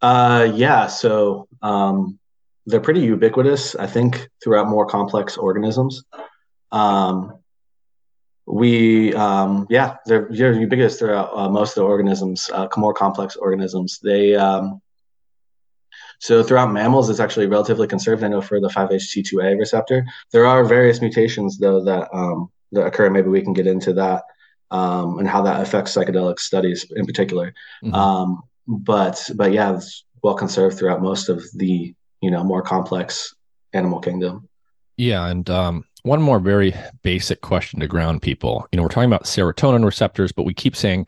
Uh, 0.00 0.50
yeah. 0.54 0.86
So 0.86 1.46
um, 1.60 2.18
they're 2.64 2.80
pretty 2.80 3.00
ubiquitous, 3.00 3.74
I 3.76 3.86
think, 3.86 4.30
throughout 4.42 4.68
more 4.68 4.86
complex 4.86 5.36
organisms. 5.36 6.02
Um, 6.72 7.38
we 8.46 9.14
um, 9.14 9.66
yeah 9.70 9.96
they're, 10.06 10.26
they're 10.30 10.52
ubiquitous 10.52 10.98
throughout 10.98 11.30
uh, 11.36 11.48
most 11.48 11.70
of 11.70 11.74
the 11.76 11.84
organisms 11.84 12.50
uh, 12.52 12.66
more 12.76 12.92
complex 12.92 13.36
organisms 13.36 14.00
they 14.02 14.34
um, 14.34 14.81
so 16.22 16.40
throughout 16.42 16.72
mammals 16.72 17.10
it's 17.10 17.20
actually 17.20 17.46
relatively 17.46 17.86
conserved 17.86 18.22
i 18.22 18.28
know 18.28 18.40
for 18.40 18.60
the 18.60 18.68
5ht2a 18.68 19.58
receptor 19.58 20.06
there 20.30 20.46
are 20.46 20.64
various 20.64 21.00
mutations 21.00 21.58
though 21.58 21.82
that 21.84 22.08
um, 22.14 22.50
that 22.70 22.86
occur 22.86 23.10
maybe 23.10 23.28
we 23.28 23.42
can 23.42 23.52
get 23.52 23.66
into 23.66 23.92
that 23.92 24.22
um, 24.70 25.18
and 25.18 25.28
how 25.28 25.42
that 25.42 25.60
affects 25.60 25.94
psychedelic 25.94 26.38
studies 26.38 26.90
in 26.96 27.04
particular 27.04 27.52
mm-hmm. 27.84 27.94
Um, 27.94 28.42
but 28.66 29.28
but 29.34 29.52
yeah 29.52 29.74
it's 29.74 30.04
well 30.22 30.34
conserved 30.34 30.78
throughout 30.78 31.02
most 31.02 31.28
of 31.28 31.42
the 31.54 31.94
you 32.20 32.30
know 32.30 32.44
more 32.44 32.62
complex 32.62 33.34
animal 33.72 34.00
kingdom 34.00 34.48
yeah 34.96 35.26
and 35.26 35.50
um, 35.50 35.84
one 36.04 36.22
more 36.22 36.38
very 36.38 36.74
basic 37.02 37.40
question 37.42 37.80
to 37.80 37.86
ground 37.86 38.22
people. 38.22 38.66
You 38.72 38.76
know, 38.76 38.82
we're 38.82 38.88
talking 38.88 39.08
about 39.08 39.24
serotonin 39.24 39.84
receptors, 39.84 40.32
but 40.32 40.42
we 40.42 40.52
keep 40.52 40.74
saying 40.74 41.06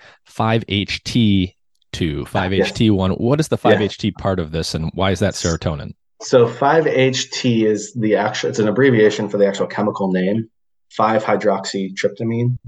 5-HT2, 1.95 2.29
5-HT1. 2.29 3.09
Yes. 3.11 3.19
What 3.19 3.41
is 3.41 3.49
the 3.49 3.59
5-HT 3.59 4.05
yeah. 4.05 4.11
part 4.23 4.39
of 4.39 4.51
this 4.53 4.75
and 4.75 4.91
why 4.95 5.11
is 5.11 5.21
that 5.21 5.35
serotonin? 5.35 5.95
So 6.23 6.47
5-HT 6.47 7.65
is 7.65 7.93
the 7.95 8.17
actual, 8.17 8.51
it's 8.51 8.59
an 8.59 8.69
abbreviation 8.69 9.29
for 9.29 9.39
the 9.39 9.47
actual 9.47 9.67
chemical 9.67 10.13
name, 10.13 10.51
5-hydroxytryptamine. 10.99 12.59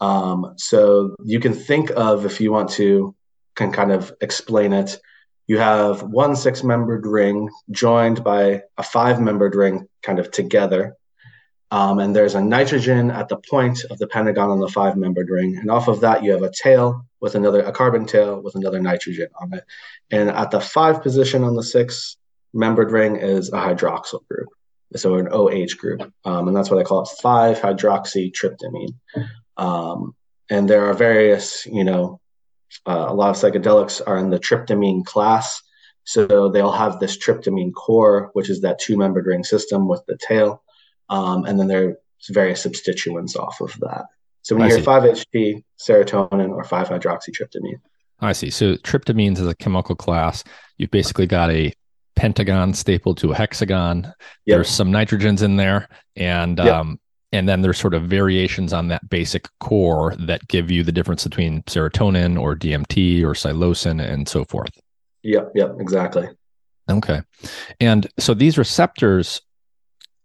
Um, 0.00 0.54
so 0.56 1.16
you 1.24 1.40
can 1.40 1.54
think 1.54 1.90
of, 1.96 2.26
if 2.26 2.40
you 2.40 2.52
want 2.52 2.70
to, 2.72 3.14
can 3.54 3.72
kind 3.72 3.92
of 3.92 4.12
explain 4.20 4.72
it, 4.72 4.98
you 5.46 5.58
have 5.58 6.02
one 6.02 6.36
six 6.36 6.62
membered 6.62 7.06
ring 7.06 7.48
joined 7.70 8.22
by 8.24 8.62
a 8.76 8.82
five 8.82 9.20
membered 9.20 9.54
ring 9.54 9.88
kind 10.02 10.18
of 10.18 10.30
together 10.30 10.96
um, 11.70 11.98
and 11.98 12.14
there's 12.14 12.34
a 12.34 12.40
nitrogen 12.40 13.10
at 13.10 13.28
the 13.28 13.36
point 13.36 13.84
of 13.90 13.98
the 13.98 14.06
pentagon 14.06 14.50
on 14.50 14.60
the 14.60 14.68
five 14.68 14.96
membered 14.96 15.28
ring. 15.28 15.56
And 15.56 15.70
off 15.70 15.88
of 15.88 16.00
that, 16.00 16.22
you 16.22 16.30
have 16.32 16.42
a 16.42 16.52
tail 16.52 17.04
with 17.26 17.34
another, 17.34 17.60
a 17.62 17.72
carbon 17.72 18.06
tail 18.06 18.40
with 18.40 18.54
another 18.54 18.80
nitrogen 18.80 19.26
on 19.40 19.52
it. 19.52 19.64
And 20.12 20.30
at 20.30 20.52
the 20.52 20.60
five 20.60 21.02
position 21.02 21.42
on 21.42 21.56
the 21.56 21.62
six 21.64 22.16
membered 22.54 22.92
ring 22.92 23.16
is 23.16 23.48
a 23.48 23.56
hydroxyl 23.56 24.24
group. 24.28 24.48
So 24.94 25.16
an 25.16 25.28
OH 25.32 25.74
group. 25.76 26.12
Um, 26.24 26.46
and 26.46 26.56
that's 26.56 26.70
what 26.70 26.78
I 26.78 26.84
call 26.84 27.02
it 27.02 27.08
5 27.20 27.58
hydroxytryptamine. 27.58 28.94
Um, 29.56 30.14
and 30.48 30.70
there 30.70 30.86
are 30.86 30.94
various, 30.94 31.66
you 31.66 31.82
know, 31.82 32.20
uh, 32.86 33.06
a 33.08 33.14
lot 33.14 33.30
of 33.30 33.36
psychedelics 33.36 34.00
are 34.06 34.18
in 34.18 34.30
the 34.30 34.38
tryptamine 34.38 35.04
class. 35.04 35.60
So 36.04 36.48
they'll 36.48 36.70
have 36.70 37.00
this 37.00 37.18
tryptamine 37.18 37.74
core, 37.74 38.30
which 38.34 38.48
is 38.48 38.60
that 38.60 38.78
two 38.78 38.96
membered 38.96 39.26
ring 39.26 39.42
system 39.42 39.88
with 39.88 40.02
the 40.06 40.16
tail. 40.16 40.62
Um, 41.08 41.44
and 41.44 41.58
then 41.58 41.66
there's 41.66 41.96
various 42.30 42.62
substituents 42.62 43.34
off 43.34 43.60
of 43.60 43.72
that. 43.80 44.04
So 44.46 44.54
when 44.54 44.68
you 44.68 44.76
I 44.76 44.78
hear 44.78 44.86
5-HT, 44.86 45.64
serotonin, 45.80 46.50
or 46.50 46.62
5-hydroxytryptamine. 46.62 47.80
I 48.20 48.32
see. 48.32 48.48
So 48.48 48.76
tryptamines 48.76 49.40
is 49.40 49.48
a 49.48 49.56
chemical 49.56 49.96
class. 49.96 50.44
You've 50.78 50.92
basically 50.92 51.26
got 51.26 51.50
a 51.50 51.72
pentagon 52.14 52.72
stapled 52.72 53.18
to 53.18 53.32
a 53.32 53.34
hexagon. 53.34 54.04
Yep. 54.04 54.14
There's 54.46 54.68
some 54.68 54.92
nitrogens 54.92 55.42
in 55.42 55.56
there, 55.56 55.88
and 56.14 56.58
yep. 56.58 56.74
um, 56.76 57.00
and 57.32 57.48
then 57.48 57.60
there's 57.60 57.76
sort 57.76 57.92
of 57.92 58.04
variations 58.04 58.72
on 58.72 58.86
that 58.86 59.08
basic 59.10 59.48
core 59.58 60.14
that 60.20 60.46
give 60.46 60.70
you 60.70 60.84
the 60.84 60.92
difference 60.92 61.24
between 61.24 61.62
serotonin 61.64 62.40
or 62.40 62.54
DMT 62.54 63.24
or 63.24 63.32
psilocin 63.32 64.00
and 64.00 64.28
so 64.28 64.44
forth. 64.44 64.70
Yep. 65.24 65.50
Yep. 65.56 65.74
Exactly. 65.80 66.28
Okay. 66.88 67.20
And 67.80 68.06
so 68.16 68.32
these 68.32 68.58
receptors 68.58 69.40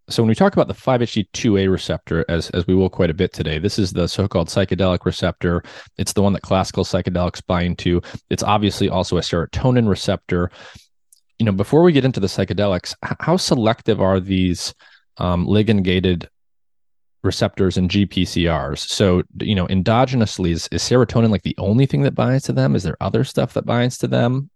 so 0.08 0.22
when 0.22 0.28
we 0.28 0.34
talk 0.34 0.52
about 0.52 0.68
the 0.68 0.74
5-HT2A 0.74 1.70
receptor, 1.70 2.24
as 2.28 2.50
as 2.50 2.66
we 2.66 2.74
will 2.74 2.90
quite 2.90 3.10
a 3.10 3.14
bit 3.14 3.32
today, 3.32 3.58
this 3.58 3.78
is 3.78 3.92
the 3.92 4.08
so-called 4.08 4.48
psychedelic 4.48 5.04
receptor. 5.04 5.62
It's 5.96 6.12
the 6.12 6.22
one 6.22 6.32
that 6.32 6.42
classical 6.42 6.84
psychedelics 6.84 7.44
bind 7.46 7.78
to. 7.80 8.02
It's 8.28 8.42
obviously 8.42 8.88
also 8.88 9.16
a 9.16 9.20
serotonin 9.20 9.88
receptor. 9.88 10.50
You 11.38 11.46
know, 11.46 11.52
before 11.52 11.82
we 11.82 11.92
get 11.92 12.04
into 12.04 12.20
the 12.20 12.26
psychedelics, 12.26 12.94
how 13.20 13.36
selective 13.36 14.00
are 14.00 14.20
these 14.20 14.74
um, 15.18 15.46
ligand-gated 15.46 16.28
receptors 17.22 17.76
and 17.76 17.90
GPCRs? 17.90 18.78
So, 18.78 19.22
you 19.40 19.54
know, 19.54 19.66
endogenously, 19.68 20.50
is, 20.50 20.68
is 20.72 20.82
serotonin 20.82 21.30
like 21.30 21.42
the 21.42 21.56
only 21.58 21.86
thing 21.86 22.02
that 22.02 22.14
binds 22.14 22.44
to 22.44 22.52
them? 22.52 22.74
Is 22.74 22.82
there 22.82 22.96
other 23.00 23.24
stuff 23.24 23.54
that 23.54 23.66
binds 23.66 23.98
to 23.98 24.08
them? 24.08 24.50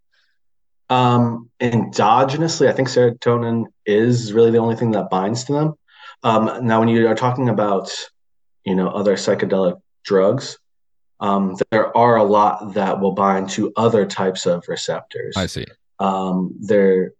Um, 0.88 1.50
endogenously, 1.60 2.68
I 2.68 2.72
think 2.72 2.88
serotonin 2.88 3.64
is 3.84 4.32
really 4.32 4.50
the 4.50 4.58
only 4.58 4.76
thing 4.76 4.92
that 4.92 5.10
binds 5.10 5.44
to 5.44 5.52
them. 5.52 5.74
Um, 6.22 6.66
now, 6.66 6.80
when 6.80 6.88
you 6.88 7.08
are 7.08 7.14
talking 7.14 7.48
about, 7.48 7.90
you 8.64 8.74
know, 8.74 8.88
other 8.88 9.16
psychedelic 9.16 9.80
drugs, 10.04 10.58
um, 11.20 11.56
there 11.70 11.96
are 11.96 12.16
a 12.16 12.24
lot 12.24 12.74
that 12.74 13.00
will 13.00 13.12
bind 13.12 13.50
to 13.50 13.72
other 13.76 14.06
types 14.06 14.46
of 14.46 14.64
receptors. 14.68 15.36
I 15.36 15.46
see. 15.46 15.66
Um, 15.98 16.54
there, 16.60 17.12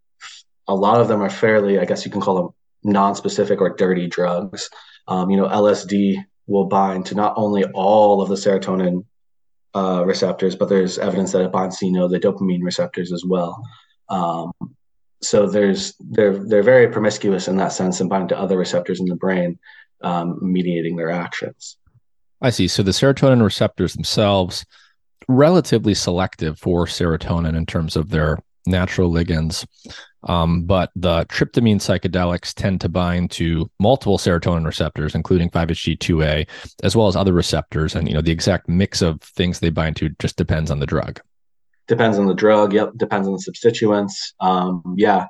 a 0.68 0.74
lot 0.74 1.00
of 1.00 1.08
them 1.08 1.22
are 1.22 1.30
fairly, 1.30 1.78
I 1.78 1.84
guess 1.84 2.04
you 2.04 2.10
can 2.10 2.20
call 2.20 2.36
them 2.36 2.48
non-specific 2.84 3.60
or 3.60 3.70
dirty 3.74 4.06
drugs. 4.06 4.70
Um, 5.08 5.30
you 5.30 5.36
know, 5.36 5.48
LSD 5.48 6.24
will 6.46 6.66
bind 6.66 7.06
to 7.06 7.14
not 7.14 7.34
only 7.36 7.64
all 7.64 8.20
of 8.20 8.28
the 8.28 8.34
serotonin 8.34 9.04
uh, 9.76 10.02
receptors, 10.06 10.56
but 10.56 10.70
there's 10.70 10.98
evidence 10.98 11.32
that 11.32 11.44
it 11.44 11.52
binds 11.52 11.82
you 11.82 11.92
know 11.92 12.08
the 12.08 12.18
dopamine 12.18 12.62
receptors 12.62 13.12
as 13.12 13.24
well. 13.26 13.62
Um, 14.08 14.52
so 15.22 15.46
there's 15.46 15.94
they're 16.00 16.38
they're 16.48 16.62
very 16.62 16.88
promiscuous 16.88 17.46
in 17.46 17.56
that 17.58 17.72
sense 17.72 18.00
and 18.00 18.08
bind 18.08 18.30
to 18.30 18.38
other 18.38 18.56
receptors 18.56 19.00
in 19.00 19.06
the 19.06 19.16
brain, 19.16 19.58
um, 20.02 20.38
mediating 20.40 20.96
their 20.96 21.10
actions. 21.10 21.76
I 22.40 22.50
see. 22.50 22.68
So 22.68 22.82
the 22.82 22.92
serotonin 22.92 23.42
receptors 23.42 23.92
themselves 23.92 24.64
relatively 25.28 25.94
selective 25.94 26.58
for 26.58 26.86
serotonin 26.86 27.56
in 27.56 27.66
terms 27.66 27.96
of 27.96 28.08
their 28.08 28.38
natural 28.66 29.10
ligands. 29.10 29.66
Um, 30.24 30.64
but 30.64 30.90
the 30.96 31.24
tryptamine 31.26 31.76
psychedelics 31.76 32.52
tend 32.52 32.80
to 32.80 32.88
bind 32.88 33.30
to 33.32 33.70
multiple 33.78 34.18
serotonin 34.18 34.66
receptors, 34.66 35.14
including 35.14 35.50
5-HT2A, 35.50 36.48
as 36.82 36.96
well 36.96 37.06
as 37.06 37.14
other 37.14 37.32
receptors. 37.32 37.94
And 37.94 38.08
you 38.08 38.14
know, 38.14 38.20
the 38.20 38.32
exact 38.32 38.68
mix 38.68 39.02
of 39.02 39.20
things 39.22 39.60
they 39.60 39.70
bind 39.70 39.96
to 39.96 40.10
just 40.18 40.36
depends 40.36 40.70
on 40.70 40.80
the 40.80 40.86
drug. 40.86 41.20
Depends 41.86 42.18
on 42.18 42.26
the 42.26 42.34
drug. 42.34 42.72
Yep. 42.72 42.94
Depends 42.96 43.28
on 43.28 43.34
the 43.34 43.40
substituents. 43.40 44.34
Um, 44.40 44.82
yeah. 44.96 45.26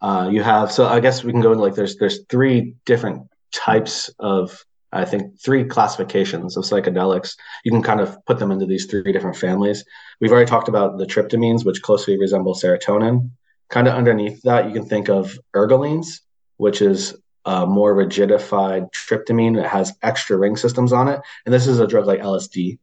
Uh, 0.00 0.28
you 0.30 0.42
have 0.42 0.70
so 0.70 0.86
I 0.86 1.00
guess 1.00 1.24
we 1.24 1.32
can 1.32 1.40
go 1.40 1.52
into 1.52 1.64
like 1.64 1.74
there's 1.74 1.96
there's 1.96 2.24
three 2.28 2.76
different 2.84 3.28
types 3.50 4.10
of 4.18 4.64
I 4.96 5.04
think 5.04 5.38
three 5.40 5.64
classifications 5.64 6.56
of 6.56 6.64
psychedelics. 6.64 7.36
You 7.64 7.70
can 7.70 7.82
kind 7.82 8.00
of 8.00 8.24
put 8.26 8.38
them 8.38 8.50
into 8.50 8.66
these 8.66 8.86
three 8.86 9.12
different 9.12 9.36
families. 9.36 9.84
We've 10.20 10.32
already 10.32 10.48
talked 10.48 10.68
about 10.68 10.98
the 10.98 11.06
tryptamines, 11.06 11.64
which 11.64 11.82
closely 11.82 12.18
resemble 12.18 12.54
serotonin. 12.54 13.30
Kind 13.68 13.88
of 13.88 13.94
underneath 13.94 14.42
that, 14.42 14.66
you 14.66 14.72
can 14.72 14.86
think 14.86 15.08
of 15.08 15.38
ergolines, 15.54 16.20
which 16.56 16.80
is 16.82 17.16
a 17.44 17.66
more 17.66 17.94
rigidified 17.94 18.88
tryptamine 18.92 19.56
that 19.56 19.68
has 19.68 19.94
extra 20.02 20.36
ring 20.36 20.56
systems 20.56 20.92
on 20.92 21.08
it. 21.08 21.20
And 21.44 21.54
this 21.54 21.66
is 21.66 21.78
a 21.78 21.86
drug 21.86 22.06
like 22.06 22.20
LSD. 22.20 22.78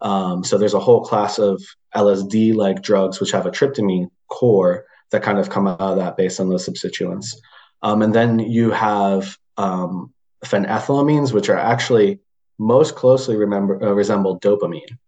Um, 0.00 0.44
so 0.44 0.58
there's 0.58 0.74
a 0.74 0.80
whole 0.80 1.04
class 1.04 1.38
of 1.38 1.62
LSD 1.94 2.54
like 2.54 2.82
drugs 2.82 3.20
which 3.20 3.30
have 3.32 3.46
a 3.46 3.50
tryptamine 3.50 4.10
core 4.28 4.86
that 5.10 5.22
kind 5.22 5.38
of 5.38 5.50
come 5.50 5.66
out 5.66 5.80
of 5.80 5.96
that 5.96 6.16
based 6.16 6.40
on 6.40 6.48
those 6.48 6.64
substituents. 6.64 7.40
Um, 7.82 8.02
and 8.02 8.14
then 8.14 8.38
you 8.38 8.70
have 8.70 9.36
um, 9.56 10.12
phenethylamines, 10.48 11.32
which 11.32 11.48
are 11.48 11.58
actually 11.58 12.20
most 12.58 12.94
closely 12.94 13.36
remember, 13.36 13.82
uh, 13.82 13.92
resemble 13.92 14.40
dopamine. 14.40 14.98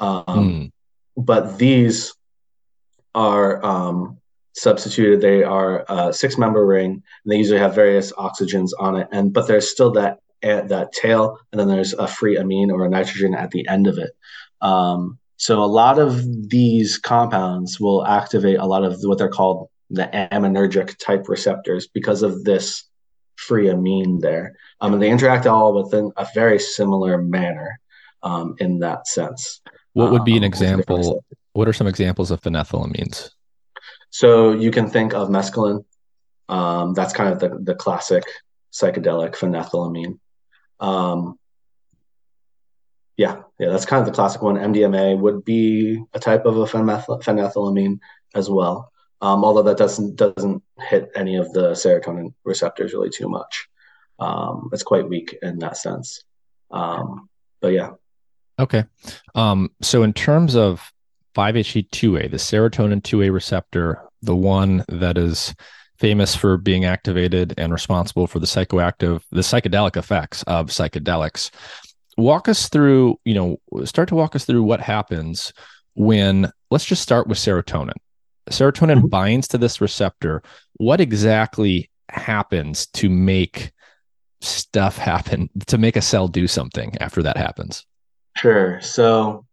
Mm. 0.00 0.70
But 1.16 1.58
these 1.58 2.14
are 3.14 3.64
um, 3.64 4.18
substituted. 4.54 5.20
They 5.20 5.42
are 5.42 5.84
a 5.88 6.12
six 6.12 6.38
member 6.38 6.64
ring, 6.66 6.92
and 6.92 7.32
they 7.32 7.36
usually 7.36 7.60
have 7.60 7.74
various 7.74 8.12
oxygens 8.12 8.70
on 8.78 8.96
it. 8.96 9.08
And 9.12 9.32
but 9.32 9.46
there's 9.46 9.70
still 9.70 9.92
that 9.92 10.18
that 10.42 10.92
tail, 10.92 11.38
and 11.52 11.60
then 11.60 11.68
there's 11.68 11.94
a 11.94 12.06
free 12.06 12.36
amine 12.36 12.70
or 12.70 12.84
a 12.84 12.88
nitrogen 12.88 13.34
at 13.34 13.50
the 13.50 13.66
end 13.68 13.86
of 13.86 13.98
it. 13.98 14.10
Um, 14.60 15.18
so 15.36 15.62
a 15.62 15.66
lot 15.66 15.98
of 15.98 16.48
these 16.48 16.98
compounds 16.98 17.80
will 17.80 18.06
activate 18.06 18.58
a 18.58 18.66
lot 18.66 18.84
of 18.84 18.98
what 19.02 19.18
they're 19.18 19.28
called 19.28 19.68
the 19.90 20.08
aminergic 20.32 20.96
type 20.98 21.28
receptors 21.28 21.86
because 21.86 22.22
of 22.22 22.44
this 22.44 22.84
free 23.36 23.68
amine 23.68 24.20
there. 24.20 24.56
Um, 24.80 24.94
and 24.94 25.02
they 25.02 25.10
interact 25.10 25.46
all 25.46 25.82
within 25.82 26.12
a 26.16 26.26
very 26.34 26.58
similar 26.58 27.18
manner 27.18 27.80
um, 28.22 28.56
in 28.58 28.80
that 28.80 29.06
sense. 29.06 29.60
What 29.92 30.10
would 30.10 30.24
be 30.24 30.36
an 30.36 30.44
um, 30.44 30.48
example? 30.48 31.24
What 31.52 31.68
are 31.68 31.72
some 31.72 31.86
examples 31.86 32.30
of 32.30 32.40
phenethylamines? 32.40 33.30
So 34.10 34.52
you 34.52 34.70
can 34.70 34.88
think 34.88 35.14
of 35.14 35.28
mescaline. 35.28 35.84
Um, 36.48 36.94
that's 36.94 37.12
kind 37.12 37.32
of 37.32 37.38
the, 37.38 37.58
the 37.60 37.74
classic 37.74 38.24
psychedelic 38.72 39.34
phenethylamine. 39.36 40.18
Um, 40.80 41.38
yeah, 43.16 43.42
yeah, 43.58 43.70
that's 43.70 43.86
kind 43.86 44.00
of 44.00 44.06
the 44.06 44.14
classic 44.14 44.42
one. 44.42 44.56
MDMA 44.56 45.18
would 45.18 45.44
be 45.44 46.02
a 46.12 46.18
type 46.18 46.46
of 46.46 46.56
a 46.56 46.64
phenethylamine 46.64 48.00
as 48.34 48.50
well, 48.50 48.90
um, 49.20 49.44
although 49.44 49.62
that 49.62 49.78
doesn't 49.78 50.16
doesn't 50.16 50.62
hit 50.80 51.10
any 51.14 51.36
of 51.36 51.52
the 51.52 51.70
serotonin 51.70 52.34
receptors 52.44 52.92
really 52.92 53.10
too 53.10 53.28
much. 53.28 53.68
Um, 54.18 54.70
it's 54.72 54.82
quite 54.82 55.08
weak 55.08 55.36
in 55.42 55.58
that 55.58 55.76
sense. 55.76 56.24
Um, 56.70 57.28
but 57.60 57.68
yeah. 57.68 57.90
Okay. 58.58 58.84
Um, 59.34 59.70
so 59.82 60.02
in 60.02 60.12
terms 60.12 60.54
of 60.54 60.92
5-HT2A, 61.36 62.30
the 62.30 62.36
serotonin 62.36 63.02
2A 63.02 63.32
receptor, 63.32 64.02
the 64.22 64.36
one 64.36 64.84
that 64.88 65.18
is 65.18 65.54
famous 65.98 66.34
for 66.34 66.56
being 66.56 66.84
activated 66.84 67.54
and 67.56 67.72
responsible 67.72 68.26
for 68.26 68.38
the 68.38 68.46
psychoactive, 68.46 69.22
the 69.30 69.40
psychedelic 69.40 69.96
effects 69.96 70.42
of 70.44 70.68
psychedelics. 70.68 71.50
Walk 72.16 72.48
us 72.48 72.68
through, 72.68 73.18
you 73.24 73.34
know, 73.34 73.84
start 73.84 74.08
to 74.08 74.14
walk 74.14 74.36
us 74.36 74.44
through 74.44 74.62
what 74.62 74.80
happens 74.80 75.52
when, 75.94 76.50
let's 76.70 76.84
just 76.84 77.02
start 77.02 77.26
with 77.26 77.38
serotonin. 77.38 77.94
Serotonin 78.50 78.98
mm-hmm. 78.98 79.06
binds 79.08 79.48
to 79.48 79.58
this 79.58 79.80
receptor. 79.80 80.42
What 80.74 81.00
exactly 81.00 81.90
happens 82.08 82.86
to 82.88 83.08
make 83.08 83.72
stuff 84.44 84.98
happen, 84.98 85.50
to 85.66 85.78
make 85.78 85.96
a 85.96 86.02
cell 86.02 86.28
do 86.28 86.46
something 86.46 86.96
after 87.00 87.22
that 87.22 87.36
happens? 87.36 87.86
Sure. 88.36 88.80
So 88.80 89.46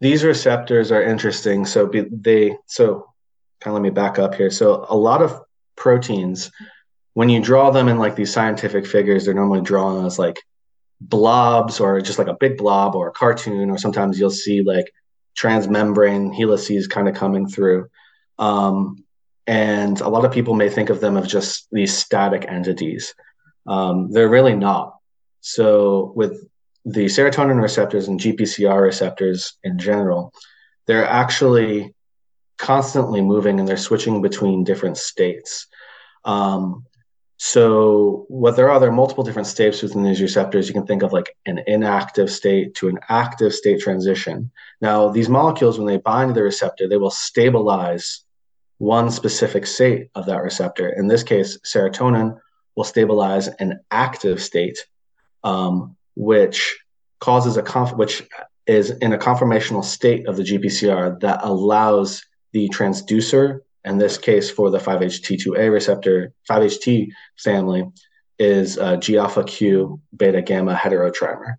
these 0.00 0.24
receptors 0.24 0.92
are 0.92 1.02
interesting. 1.02 1.64
So 1.64 1.86
be, 1.86 2.06
they, 2.10 2.56
so 2.66 3.06
kind 3.60 3.72
of 3.72 3.74
let 3.74 3.82
me 3.82 3.90
back 3.90 4.18
up 4.18 4.34
here. 4.34 4.50
So 4.50 4.86
a 4.88 4.96
lot 4.96 5.22
of 5.22 5.40
proteins, 5.76 6.50
when 7.14 7.28
you 7.28 7.40
draw 7.40 7.70
them 7.70 7.88
in 7.88 7.98
like 7.98 8.14
these 8.14 8.32
scientific 8.32 8.86
figures, 8.86 9.24
they're 9.24 9.34
normally 9.34 9.62
drawn 9.62 10.04
as 10.04 10.18
like 10.18 10.38
blobs 11.00 11.80
or 11.80 12.00
just 12.00 12.18
like 12.18 12.28
a 12.28 12.36
big 12.38 12.58
blob 12.58 12.94
or 12.94 13.08
a 13.08 13.12
cartoon, 13.12 13.70
or 13.70 13.78
sometimes 13.78 14.18
you'll 14.18 14.30
see 14.30 14.62
like 14.62 14.92
transmembrane 15.36 16.34
helices 16.34 16.86
kind 16.86 17.08
of 17.08 17.14
coming 17.14 17.48
through. 17.48 17.88
Um, 18.38 19.04
and 19.46 20.00
a 20.00 20.08
lot 20.08 20.24
of 20.24 20.32
people 20.32 20.54
may 20.54 20.68
think 20.68 20.90
of 20.90 21.00
them 21.00 21.16
as 21.16 21.28
just 21.28 21.68
these 21.70 21.96
static 21.96 22.44
entities. 22.48 23.14
Um, 23.66 24.10
they're 24.10 24.28
really 24.28 24.54
not. 24.54 24.96
So 25.40 26.12
with 26.14 26.48
the 26.84 27.06
serotonin 27.06 27.60
receptors 27.60 28.08
and 28.08 28.20
GPCR 28.20 28.80
receptors 28.82 29.54
in 29.64 29.78
general, 29.78 30.32
they're 30.86 31.06
actually 31.06 31.94
constantly 32.58 33.20
moving 33.20 33.58
and 33.58 33.68
they're 33.68 33.76
switching 33.76 34.22
between 34.22 34.64
different 34.64 34.96
states. 34.96 35.66
Um, 36.24 36.86
so 37.38 38.24
what 38.28 38.56
there 38.56 38.70
are, 38.70 38.80
there 38.80 38.88
are 38.88 38.92
multiple 38.92 39.24
different 39.24 39.48
states 39.48 39.82
within 39.82 40.02
these 40.02 40.22
receptors. 40.22 40.68
You 40.68 40.74
can 40.74 40.86
think 40.86 41.02
of 41.02 41.12
like 41.12 41.36
an 41.44 41.60
inactive 41.66 42.30
state 42.30 42.74
to 42.76 42.88
an 42.88 42.98
active 43.08 43.52
state 43.52 43.80
transition. 43.80 44.50
Now, 44.80 45.10
these 45.10 45.28
molecules, 45.28 45.78
when 45.78 45.86
they 45.86 45.98
bind 45.98 46.30
to 46.30 46.34
the 46.34 46.42
receptor, 46.42 46.88
they 46.88 46.96
will 46.96 47.10
stabilize 47.10 48.22
one 48.78 49.10
specific 49.10 49.66
state 49.66 50.08
of 50.14 50.26
that 50.26 50.42
receptor. 50.42 50.88
In 50.88 51.08
this 51.08 51.22
case, 51.22 51.58
serotonin 51.58 52.38
will 52.76 52.84
stabilize 52.84 53.48
an 53.48 53.80
active 53.90 54.40
state, 54.42 54.86
um, 55.42 55.96
which 56.14 56.78
causes 57.18 57.56
a 57.56 57.62
conf- 57.62 57.96
which 57.96 58.22
is 58.66 58.90
in 58.90 59.12
a 59.12 59.18
conformational 59.18 59.82
state 59.82 60.28
of 60.28 60.36
the 60.36 60.42
GPCR 60.42 61.20
that 61.20 61.40
allows 61.42 62.24
the 62.52 62.68
transducer, 62.68 63.60
in 63.84 63.98
this 63.98 64.18
case 64.18 64.50
for 64.50 64.70
the 64.70 64.78
5-HT2A 64.78 65.72
receptor, 65.72 66.32
5-HT 66.50 67.10
family, 67.38 67.84
is 68.38 68.78
G 68.98 69.16
alpha 69.16 69.44
Q 69.44 70.00
beta 70.14 70.42
gamma 70.42 70.74
heterotrimer. 70.74 71.54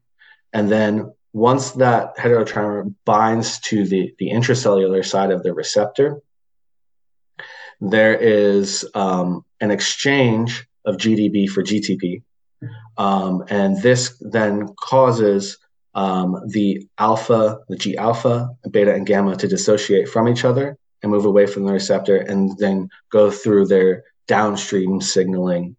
And 0.53 0.69
then 0.69 1.13
once 1.34 1.71
that 1.71 2.17
heterotrimer 2.17 2.93
binds 3.06 3.60
to 3.62 3.86
the, 3.86 4.13
the 4.19 4.30
intracellular 4.30 5.06
side 5.06 5.32
of 5.32 5.43
the 5.43 5.53
receptor, 5.53 6.21
there 7.80 8.15
is 8.15 8.86
um, 8.93 9.45
an 9.62 9.71
exchange 9.71 10.67
of 10.88 10.97
GDP 10.97 11.47
for 11.47 11.62
GTP. 11.62 12.23
Um, 12.97 13.43
and 13.50 13.80
this 13.84 14.17
then 14.21 14.73
causes 14.80 15.58
um, 15.93 16.41
the 16.47 16.88
alpha, 16.97 17.60
the 17.69 17.76
G 17.76 17.97
alpha, 17.97 18.50
beta, 18.71 18.93
and 18.93 19.06
gamma 19.06 19.36
to 19.36 19.47
dissociate 19.47 20.10
from 20.10 20.28
each 20.28 20.45
other 20.45 20.78
and 21.04 21.12
move 21.12 21.26
away 21.26 21.45
from 21.45 21.65
the 21.65 21.73
receptor 21.73 22.17
and 22.17 22.58
then 22.58 22.89
go 23.12 23.30
through 23.30 23.67
their 23.67 24.04
downstream 24.28 25.00
signaling 25.02 25.76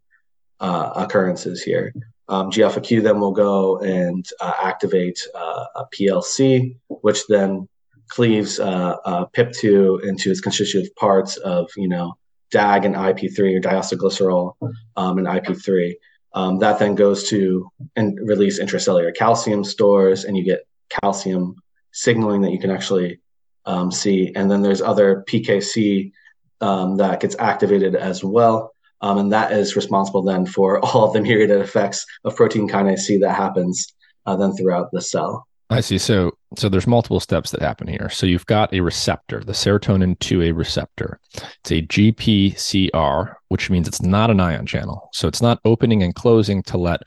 uh, 0.61 0.92
occurrences 0.94 1.62
here. 1.62 1.92
Um, 2.29 2.51
G 2.51 2.62
alpha 2.62 2.81
Q 2.81 3.01
then 3.01 3.21
will 3.21 3.33
go 3.33 3.79
and 3.79 4.25
uh, 4.40 4.53
activate 4.62 5.21
uh, 5.35 5.64
a 5.77 5.85
PLC, 5.87 6.77
which 6.88 7.27
then 7.29 7.68
cleaves 8.09 8.61
uh, 8.61 8.97
uh, 9.05 9.27
PIP2 9.37 10.05
into 10.05 10.31
its 10.31 10.40
constitutive 10.40 10.94
parts 10.97 11.37
of, 11.38 11.71
you 11.77 11.88
know, 11.88 12.16
DAG 12.51 12.85
and 12.85 12.95
IP3 12.95 13.57
or 13.57 13.61
diacylglycerol 13.61 14.55
um, 14.97 15.19
and 15.19 15.27
IP3. 15.27 15.95
Um, 16.35 16.59
that 16.59 16.79
then 16.79 16.95
goes 16.95 17.29
to 17.31 17.69
and 17.97 18.19
release 18.23 18.61
intracellular 18.61 19.15
calcium 19.15 19.65
stores, 19.65 20.25
and 20.25 20.37
you 20.37 20.45
get 20.45 20.67
calcium 21.03 21.57
signaling 21.93 22.43
that 22.43 22.53
you 22.53 22.61
can 22.61 22.71
actually 22.71 23.21
um, 23.65 23.91
see. 23.91 24.33
And 24.35 24.51
then 24.51 24.63
there's 24.63 24.83
other 24.83 25.25
PKC 25.29 26.13
um, 26.61 26.97
that 26.97 27.21
gets 27.21 27.37
activated 27.39 27.95
as 27.95 28.23
well. 28.23 28.73
Um, 29.01 29.19
and 29.19 29.33
that 29.33 29.53
is 29.53 29.77
responsible 29.77 30.23
then 30.23 30.45
for 30.45 30.79
all 30.85 31.05
of 31.05 31.13
the 31.13 31.21
myriad 31.21 31.51
effects 31.51 32.05
of 32.25 32.37
protein 32.37 32.69
kinase 32.69 33.01
C 33.01 33.19
that 33.19 33.35
happens 33.35 33.95
uh, 34.27 34.37
then 34.37 34.55
throughout 34.55 34.91
the 34.93 35.01
cell. 35.01 35.47
I 35.70 35.81
see. 35.81 35.98
So, 35.98 36.33
so 36.57 36.68
there's 36.68 36.87
multiple 36.87 37.20
steps 37.20 37.50
that 37.50 37.61
happen 37.61 37.88
here. 37.88 38.09
So 38.09 38.26
you've 38.26 38.46
got 38.46 38.72
a 38.72 38.81
receptor, 38.81 39.40
the 39.44 39.52
serotonin 39.52 40.16
2A 40.18 40.57
receptor. 40.57 41.20
It's 41.35 41.70
a 41.70 41.83
GPCR, 41.83 43.35
which 43.48 43.68
means 43.68 43.87
it's 43.87 44.00
not 44.00 44.31
an 44.31 44.40
ion 44.40 44.64
channel. 44.64 45.11
So 45.12 45.28
it's 45.28 45.42
not 45.42 45.61
opening 45.66 46.02
and 46.02 46.14
closing 46.14 46.62
to 46.64 46.78
let 46.78 47.02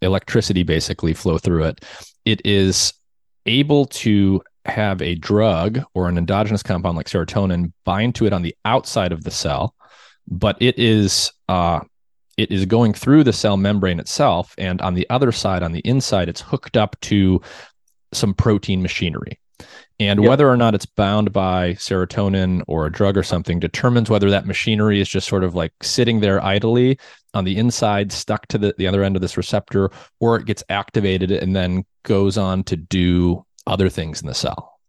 electricity 0.00 0.64
basically 0.64 1.14
flow 1.14 1.38
through 1.38 1.64
it. 1.64 1.84
It 2.24 2.44
is 2.44 2.92
able 3.46 3.86
to 3.86 4.42
have 4.64 5.00
a 5.00 5.14
drug 5.14 5.80
or 5.94 6.08
an 6.08 6.18
endogenous 6.18 6.62
compound 6.62 6.96
like 6.96 7.06
serotonin 7.06 7.72
bind 7.84 8.14
to 8.16 8.26
it 8.26 8.32
on 8.32 8.42
the 8.42 8.54
outside 8.64 9.12
of 9.12 9.22
the 9.24 9.30
cell, 9.30 9.74
but 10.28 10.56
it 10.60 10.78
is 10.78 11.32
uh, 11.48 11.80
it 12.36 12.50
is 12.50 12.64
going 12.64 12.94
through 12.94 13.24
the 13.24 13.32
cell 13.32 13.56
membrane 13.56 14.00
itself, 14.00 14.54
and 14.56 14.80
on 14.80 14.94
the 14.94 15.08
other 15.10 15.32
side, 15.32 15.62
on 15.62 15.72
the 15.72 15.80
inside, 15.80 16.28
it's 16.28 16.40
hooked 16.40 16.76
up 16.76 16.98
to 17.02 17.40
some 18.12 18.34
protein 18.34 18.82
machinery. 18.82 19.38
And 20.00 20.20
yep. 20.20 20.28
whether 20.28 20.48
or 20.48 20.56
not 20.56 20.74
it's 20.74 20.86
bound 20.86 21.32
by 21.32 21.74
serotonin 21.74 22.62
or 22.66 22.86
a 22.86 22.92
drug 22.92 23.16
or 23.16 23.22
something 23.22 23.60
determines 23.60 24.10
whether 24.10 24.30
that 24.30 24.46
machinery 24.46 25.00
is 25.00 25.08
just 25.08 25.28
sort 25.28 25.44
of 25.44 25.54
like 25.54 25.72
sitting 25.82 26.20
there 26.20 26.42
idly 26.44 26.98
on 27.34 27.44
the 27.44 27.56
inside, 27.56 28.10
stuck 28.10 28.46
to 28.48 28.58
the, 28.58 28.74
the 28.78 28.86
other 28.86 29.04
end 29.04 29.16
of 29.16 29.22
this 29.22 29.36
receptor, 29.36 29.90
or 30.18 30.36
it 30.36 30.46
gets 30.46 30.64
activated 30.68 31.30
and 31.30 31.54
then 31.54 31.84
goes 32.02 32.36
on 32.36 32.64
to 32.64 32.76
do 32.76 33.44
other 33.66 33.88
things 33.88 34.20
in 34.20 34.26
the 34.26 34.34
cell. 34.34 34.80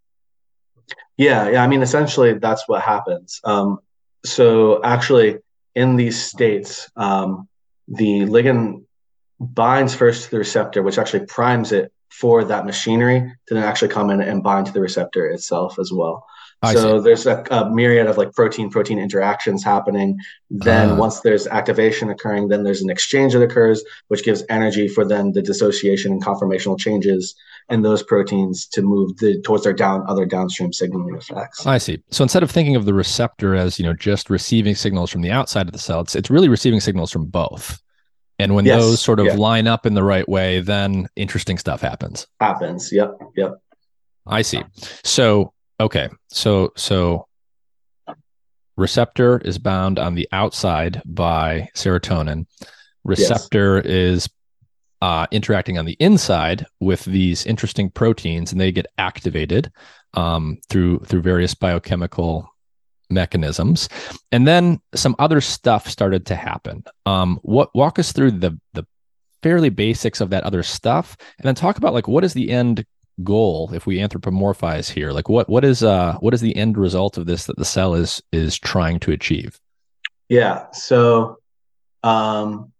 Yeah, 1.17 1.49
yeah. 1.49 1.63
I 1.63 1.67
mean, 1.67 1.83
essentially, 1.83 2.33
that's 2.39 2.67
what 2.67 2.81
happens. 2.81 3.39
Um, 3.43 3.79
so, 4.25 4.81
actually, 4.83 5.37
in 5.75 5.95
these 5.95 6.21
states, 6.21 6.89
um, 6.95 7.47
the 7.87 8.21
ligand 8.21 8.85
binds 9.39 9.93
first 9.93 10.25
to 10.25 10.31
the 10.31 10.37
receptor, 10.39 10.81
which 10.81 10.97
actually 10.97 11.25
primes 11.25 11.71
it 11.71 11.91
for 12.19 12.43
that 12.43 12.65
machinery 12.65 13.19
to 13.47 13.53
then 13.53 13.63
actually 13.63 13.87
come 13.87 14.09
in 14.11 14.21
and 14.21 14.43
bind 14.43 14.67
to 14.67 14.71
the 14.71 14.79
receptor 14.79 15.27
itself 15.27 15.79
as 15.79 15.91
well. 15.91 16.25
I 16.61 16.73
so 16.73 16.97
see. 16.97 17.03
there's 17.03 17.25
a, 17.25 17.43
a, 17.51 17.69
myriad 17.69 18.07
of 18.07 18.17
like 18.17 18.31
protein 18.31 18.69
protein 18.69 18.97
interactions 18.97 19.63
happening. 19.63 20.17
Then 20.49 20.91
uh, 20.91 20.95
once 20.95 21.19
there's 21.19 21.45
activation 21.47 22.09
occurring, 22.09 22.47
then 22.47 22.63
there's 22.63 22.81
an 22.81 22.89
exchange 22.89 23.33
that 23.33 23.41
occurs, 23.41 23.83
which 24.07 24.23
gives 24.23 24.43
energy 24.49 24.87
for 24.87 25.03
then 25.03 25.33
the 25.33 25.41
dissociation 25.41 26.13
and 26.13 26.23
conformational 26.23 26.79
changes 26.79 27.35
in 27.69 27.81
those 27.81 28.01
proteins 28.01 28.65
to 28.67 28.81
move 28.81 29.17
the, 29.17 29.41
towards 29.41 29.65
their 29.65 29.73
down 29.73 30.03
other 30.07 30.25
downstream 30.25 30.71
signaling 30.71 31.15
effects. 31.15 31.65
I 31.65 31.79
see. 31.79 32.01
So 32.11 32.23
instead 32.23 32.43
of 32.43 32.51
thinking 32.51 32.77
of 32.77 32.85
the 32.85 32.93
receptor 32.93 33.55
as 33.55 33.77
you 33.77 33.85
know 33.85 33.93
just 33.93 34.29
receiving 34.29 34.75
signals 34.75 35.09
from 35.11 35.21
the 35.21 35.31
outside 35.31 35.67
of 35.67 35.73
the 35.73 35.79
cell, 35.79 35.99
it's, 35.99 36.15
it's 36.15 36.29
really 36.29 36.47
receiving 36.47 36.79
signals 36.79 37.11
from 37.11 37.25
both. 37.25 37.82
And 38.43 38.55
when 38.55 38.65
yes, 38.65 38.81
those 38.81 39.01
sort 39.01 39.19
of 39.19 39.27
yeah. 39.27 39.35
line 39.35 39.67
up 39.67 39.85
in 39.85 39.93
the 39.93 40.03
right 40.03 40.27
way, 40.27 40.59
then 40.59 41.07
interesting 41.15 41.57
stuff 41.57 41.81
happens. 41.81 42.27
Happens. 42.39 42.91
Yep. 42.91 43.17
Yep. 43.35 43.59
I 44.27 44.41
see. 44.41 44.61
So 45.03 45.53
Okay. 45.79 46.09
So 46.29 46.71
so 46.75 47.27
receptor 48.77 49.39
is 49.39 49.57
bound 49.57 49.99
on 49.99 50.15
the 50.15 50.27
outside 50.31 51.01
by 51.05 51.69
serotonin. 51.75 52.45
Receptor 53.03 53.77
yes. 53.77 53.85
is 53.85 54.29
uh, 55.01 55.27
interacting 55.31 55.77
on 55.77 55.85
the 55.85 55.97
inside 55.99 56.65
with 56.79 57.03
these 57.03 57.45
interesting 57.45 57.89
proteins, 57.89 58.53
and 58.53 58.61
they 58.61 58.71
get 58.71 58.85
activated 58.97 59.71
um, 60.13 60.57
through 60.69 60.99
through 60.99 61.21
various 61.21 61.53
biochemical 61.53 62.52
mechanisms. 63.13 63.89
And 64.31 64.47
then 64.47 64.81
some 64.95 65.15
other 65.19 65.41
stuff 65.41 65.87
started 65.87 66.25
to 66.27 66.35
happen. 66.35 66.83
Um, 67.05 67.39
what 67.43 67.73
walk 67.75 67.99
us 67.99 68.11
through 68.11 68.31
the 68.31 68.59
the 68.73 68.85
fairly 69.41 69.69
basics 69.69 70.21
of 70.21 70.29
that 70.29 70.43
other 70.43 70.63
stuff, 70.63 71.17
and 71.37 71.45
then 71.45 71.55
talk 71.55 71.77
about 71.77 71.93
like 71.93 72.07
what 72.07 72.23
is 72.23 72.33
the 72.33 72.49
end 72.49 72.85
goal 73.23 73.69
if 73.73 73.85
we 73.85 73.99
anthropomorphize 73.99 74.89
here 74.89 75.11
like 75.11 75.29
what 75.29 75.47
what 75.47 75.63
is 75.63 75.83
uh 75.83 76.15
what 76.15 76.33
is 76.33 76.41
the 76.41 76.55
end 76.55 76.79
result 76.79 77.15
of 77.15 77.27
this 77.27 77.45
that 77.45 77.55
the 77.57 77.63
cell 77.63 77.93
is 77.93 78.23
is 78.31 78.57
trying 78.57 78.99
to 78.99 79.11
achieve 79.11 79.59
yeah 80.29 80.65
so 80.71 81.37
um 82.01 82.73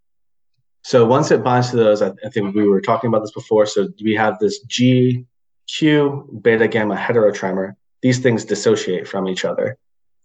so 0.83 1.05
once 1.05 1.31
it 1.31 1.43
binds 1.43 1.71
to 1.71 1.77
those, 1.77 2.01
I, 2.01 2.11
I, 2.25 2.29
think 2.29 2.53
we 2.55 2.67
were 2.67 2.81
talking 2.81 3.07
about 3.07 3.21
this 3.21 3.31
before. 3.31 3.65
So 3.65 3.87
we 4.03 4.15
have 4.15 4.37
this 4.39 4.65
GQ 4.65 6.41
beta 6.41 6.67
gamma 6.67 6.95
heterotrimer. 6.95 7.75
These 8.01 8.19
things 8.19 8.43
dissociate 8.43 9.07
from 9.07 9.29
each 9.29 9.45
other. 9.45 9.77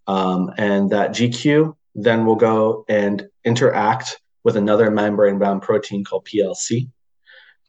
Um, 0.09 0.51
and 0.57 0.91
that 0.91 1.11
GQ 1.11 1.77
then 1.95 2.25
will 2.25 2.37
go 2.37 2.85
and 2.89 3.29
interact 3.45 4.19
with 4.43 4.57
another 4.57 4.91
membrane 4.91 5.39
bound 5.39 5.63
protein 5.63 6.05
called 6.05 6.25
PLC. 6.25 6.89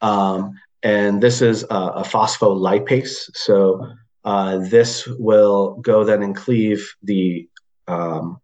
Um, 0.01 0.57
and 0.81 1.21
this 1.21 1.41
is 1.41 1.63
a, 1.63 1.75
a 1.75 2.03
phospholipase. 2.03 3.35
So 3.35 3.85
uh, 4.23 4.59
this 4.59 5.05
will 5.05 5.75
go 5.81 6.05
then 6.05 6.23
and 6.23 6.35
cleave 6.35 6.95
the, 7.03 7.49
um, 7.87 8.39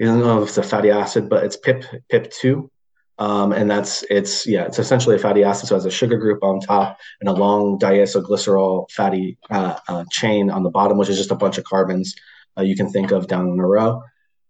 I 0.00 0.04
don't 0.04 0.20
know 0.20 0.42
if 0.42 0.48
it's 0.48 0.58
a 0.58 0.62
fatty 0.62 0.90
acid, 0.90 1.28
but 1.28 1.44
it's 1.44 1.56
PIP, 1.56 1.84
PIP2. 2.10 2.70
Um, 3.20 3.50
and 3.50 3.68
that's 3.68 4.04
it's 4.10 4.46
yeah 4.46 4.64
it's 4.64 4.78
essentially 4.78 5.16
a 5.16 5.18
fatty 5.18 5.42
acid 5.42 5.68
so 5.68 5.74
it 5.74 5.78
has 5.78 5.86
a 5.86 5.90
sugar 5.90 6.16
group 6.16 6.44
on 6.44 6.60
top 6.60 7.00
and 7.18 7.28
a 7.28 7.32
long 7.32 7.76
diacylglycerol 7.76 8.88
fatty 8.92 9.36
uh, 9.50 9.76
uh, 9.88 10.04
chain 10.08 10.50
on 10.50 10.62
the 10.62 10.70
bottom 10.70 10.98
which 10.98 11.08
is 11.08 11.18
just 11.18 11.32
a 11.32 11.34
bunch 11.34 11.58
of 11.58 11.64
carbons 11.64 12.14
uh, 12.56 12.62
you 12.62 12.76
can 12.76 12.88
think 12.90 13.10
of 13.10 13.26
down 13.26 13.48
in 13.48 13.58
a 13.58 13.66
row 13.66 14.02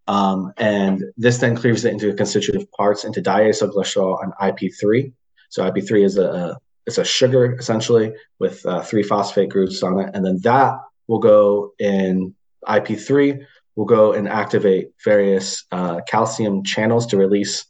um, 0.07 0.53
and 0.57 1.03
this 1.17 1.39
then 1.39 1.57
cleaves 1.57 1.85
it 1.85 1.93
into 1.93 2.15
constitutive 2.15 2.71
parts 2.73 3.05
into 3.05 3.21
diacylglycerol 3.21 4.23
and 4.23 4.33
ip3 4.35 5.13
so 5.49 5.63
ip3 5.71 6.05
is 6.05 6.19
a, 6.19 6.59
it's 6.89 6.99
a 6.99 7.05
sugar 7.05 7.55
essentially 7.59 8.15
with 8.39 8.65
uh, 8.65 8.83
three 8.83 9.03
phosphate 9.03 9.51
groups 9.51 9.83
on 9.83 10.01
it. 10.01 10.11
And 10.15 10.25
then 10.25 10.41
that 10.43 10.79
will 11.07 11.19
go 11.19 11.73
in 11.79 12.35
ip3 12.67 13.45
will 13.77 13.85
go 13.85 14.15
and 14.15 14.27
activate 14.27 14.89
various 15.05 15.65
uh, 15.71 16.01
calcium 16.09 16.65
channels 16.65 17.07
to 17.09 17.17
release 17.17 17.67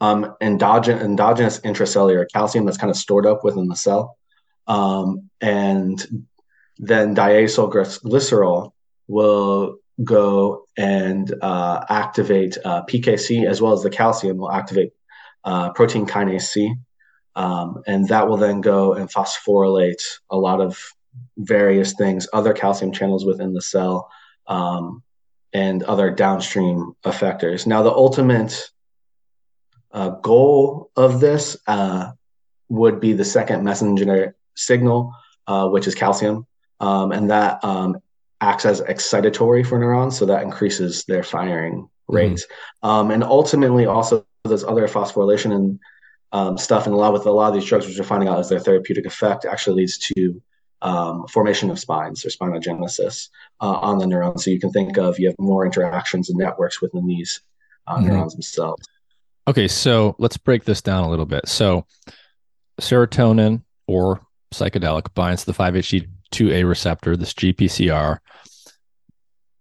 um, 0.00 0.36
endogen- 0.40 1.00
endogenous 1.00 1.60
intracellular 1.60 2.26
calcium 2.32 2.66
that's 2.66 2.78
kind 2.78 2.90
of 2.90 2.96
stored 2.96 3.26
up 3.26 3.42
within 3.44 3.66
the 3.66 3.74
cell. 3.74 4.16
Um, 4.66 5.30
and 5.40 6.26
then 6.78 7.16
diacylglycerol 7.16 8.72
will 9.10 9.76
go 10.04 10.66
and 10.76 11.34
uh, 11.42 11.84
activate 11.88 12.56
uh, 12.64 12.84
PKC 12.84 13.46
as 13.46 13.60
well 13.60 13.72
as 13.72 13.82
the 13.82 13.90
calcium 13.90 14.38
will 14.38 14.52
activate 14.52 14.92
uh, 15.44 15.72
protein 15.72 16.06
kinase 16.06 16.42
C. 16.42 16.74
Um, 17.34 17.82
and 17.86 18.08
that 18.08 18.28
will 18.28 18.36
then 18.36 18.60
go 18.60 18.94
and 18.94 19.10
phosphorylate 19.10 20.02
a 20.30 20.36
lot 20.36 20.60
of 20.60 20.78
various 21.36 21.94
things, 21.94 22.28
other 22.32 22.52
calcium 22.52 22.92
channels 22.92 23.26
within 23.26 23.52
the 23.52 23.60
cell, 23.60 24.10
um, 24.46 25.02
and 25.52 25.82
other 25.82 26.10
downstream 26.10 26.92
effectors. 27.04 27.66
Now, 27.66 27.82
the 27.82 27.92
ultimate 27.92 28.70
uh, 29.92 30.10
goal 30.10 30.90
of 30.96 31.18
this 31.18 31.56
uh, 31.66 32.12
would 32.68 33.00
be 33.00 33.12
the 33.12 33.24
second 33.24 33.64
messenger 33.64 34.36
signal, 34.54 35.12
uh, 35.48 35.68
which 35.68 35.88
is 35.88 35.94
calcium, 35.96 36.46
um, 36.78 37.10
and 37.10 37.30
that 37.30 37.64
um, 37.64 37.96
acts 38.40 38.64
as 38.64 38.80
excitatory 38.82 39.66
for 39.66 39.78
neurons, 39.78 40.18
so 40.18 40.26
that 40.26 40.42
increases 40.42 41.04
their 41.04 41.22
firing 41.22 41.88
rates. 42.08 42.44
Mm-hmm. 42.44 42.88
Um, 42.88 43.10
and 43.10 43.24
ultimately, 43.24 43.86
also 43.86 44.24
there's 44.44 44.64
other 44.64 44.88
phosphorylation 44.88 45.54
and 45.54 45.80
um, 46.32 46.58
stuff, 46.58 46.86
and 46.86 46.94
a 46.94 46.98
lot 46.98 47.12
with 47.12 47.26
a 47.26 47.30
lot 47.30 47.48
of 47.48 47.54
these 47.54 47.64
drugs, 47.64 47.86
which 47.86 47.98
we're 47.98 48.04
finding 48.04 48.28
out 48.28 48.38
is 48.38 48.48
their 48.48 48.60
therapeutic 48.60 49.06
effect 49.06 49.44
actually 49.44 49.76
leads 49.76 49.98
to 49.98 50.40
um, 50.82 51.26
formation 51.26 51.70
of 51.70 51.78
spines 51.78 52.24
or 52.24 52.28
spinogenesis 52.28 53.28
uh, 53.60 53.72
on 53.72 53.98
the 53.98 54.06
neurons. 54.06 54.44
So 54.44 54.50
you 54.50 54.60
can 54.60 54.70
think 54.70 54.96
of 54.96 55.18
you 55.18 55.26
have 55.28 55.38
more 55.38 55.66
interactions 55.66 56.30
and 56.30 56.38
networks 56.38 56.80
within 56.80 57.06
these 57.06 57.42
uh, 57.86 57.96
mm-hmm. 57.96 58.08
neurons 58.08 58.34
themselves. 58.34 58.86
Okay, 59.48 59.68
so 59.68 60.14
let's 60.18 60.36
break 60.36 60.64
this 60.64 60.80
down 60.80 61.04
a 61.04 61.10
little 61.10 61.26
bit. 61.26 61.48
So, 61.48 61.84
serotonin 62.80 63.62
or 63.86 64.20
psychedelic 64.52 65.12
binds 65.14 65.42
to 65.42 65.46
the 65.46 65.54
5-HT2A 66.30 66.68
receptor, 66.68 67.16
this 67.16 67.34
GPCR. 67.34 68.18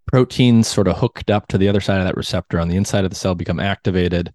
Proteins 0.08 0.67
sort 0.67 0.88
of 0.88 0.97
hooked 0.97 1.29
up 1.29 1.47
to 1.47 1.58
the 1.58 1.67
other 1.67 1.82
side 1.82 1.99
of 1.99 2.05
that 2.05 2.17
receptor 2.17 2.60
on 2.60 2.67
the 2.67 2.75
inside 2.75 3.03
of 3.03 3.12
the 3.12 3.15
cell 3.15 3.36
become 3.36 3.60
activated. 3.60 4.34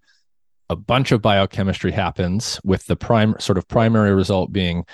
A 0.69 0.75
bunch 0.75 1.11
of 1.11 1.21
biochemistry 1.21 1.91
happens 1.91 2.59
with 2.63 2.85
the 2.85 2.95
prime 2.95 3.35
sort 3.39 3.57
of 3.57 3.67
primary 3.67 4.13
result 4.15 4.51
being 4.51 4.85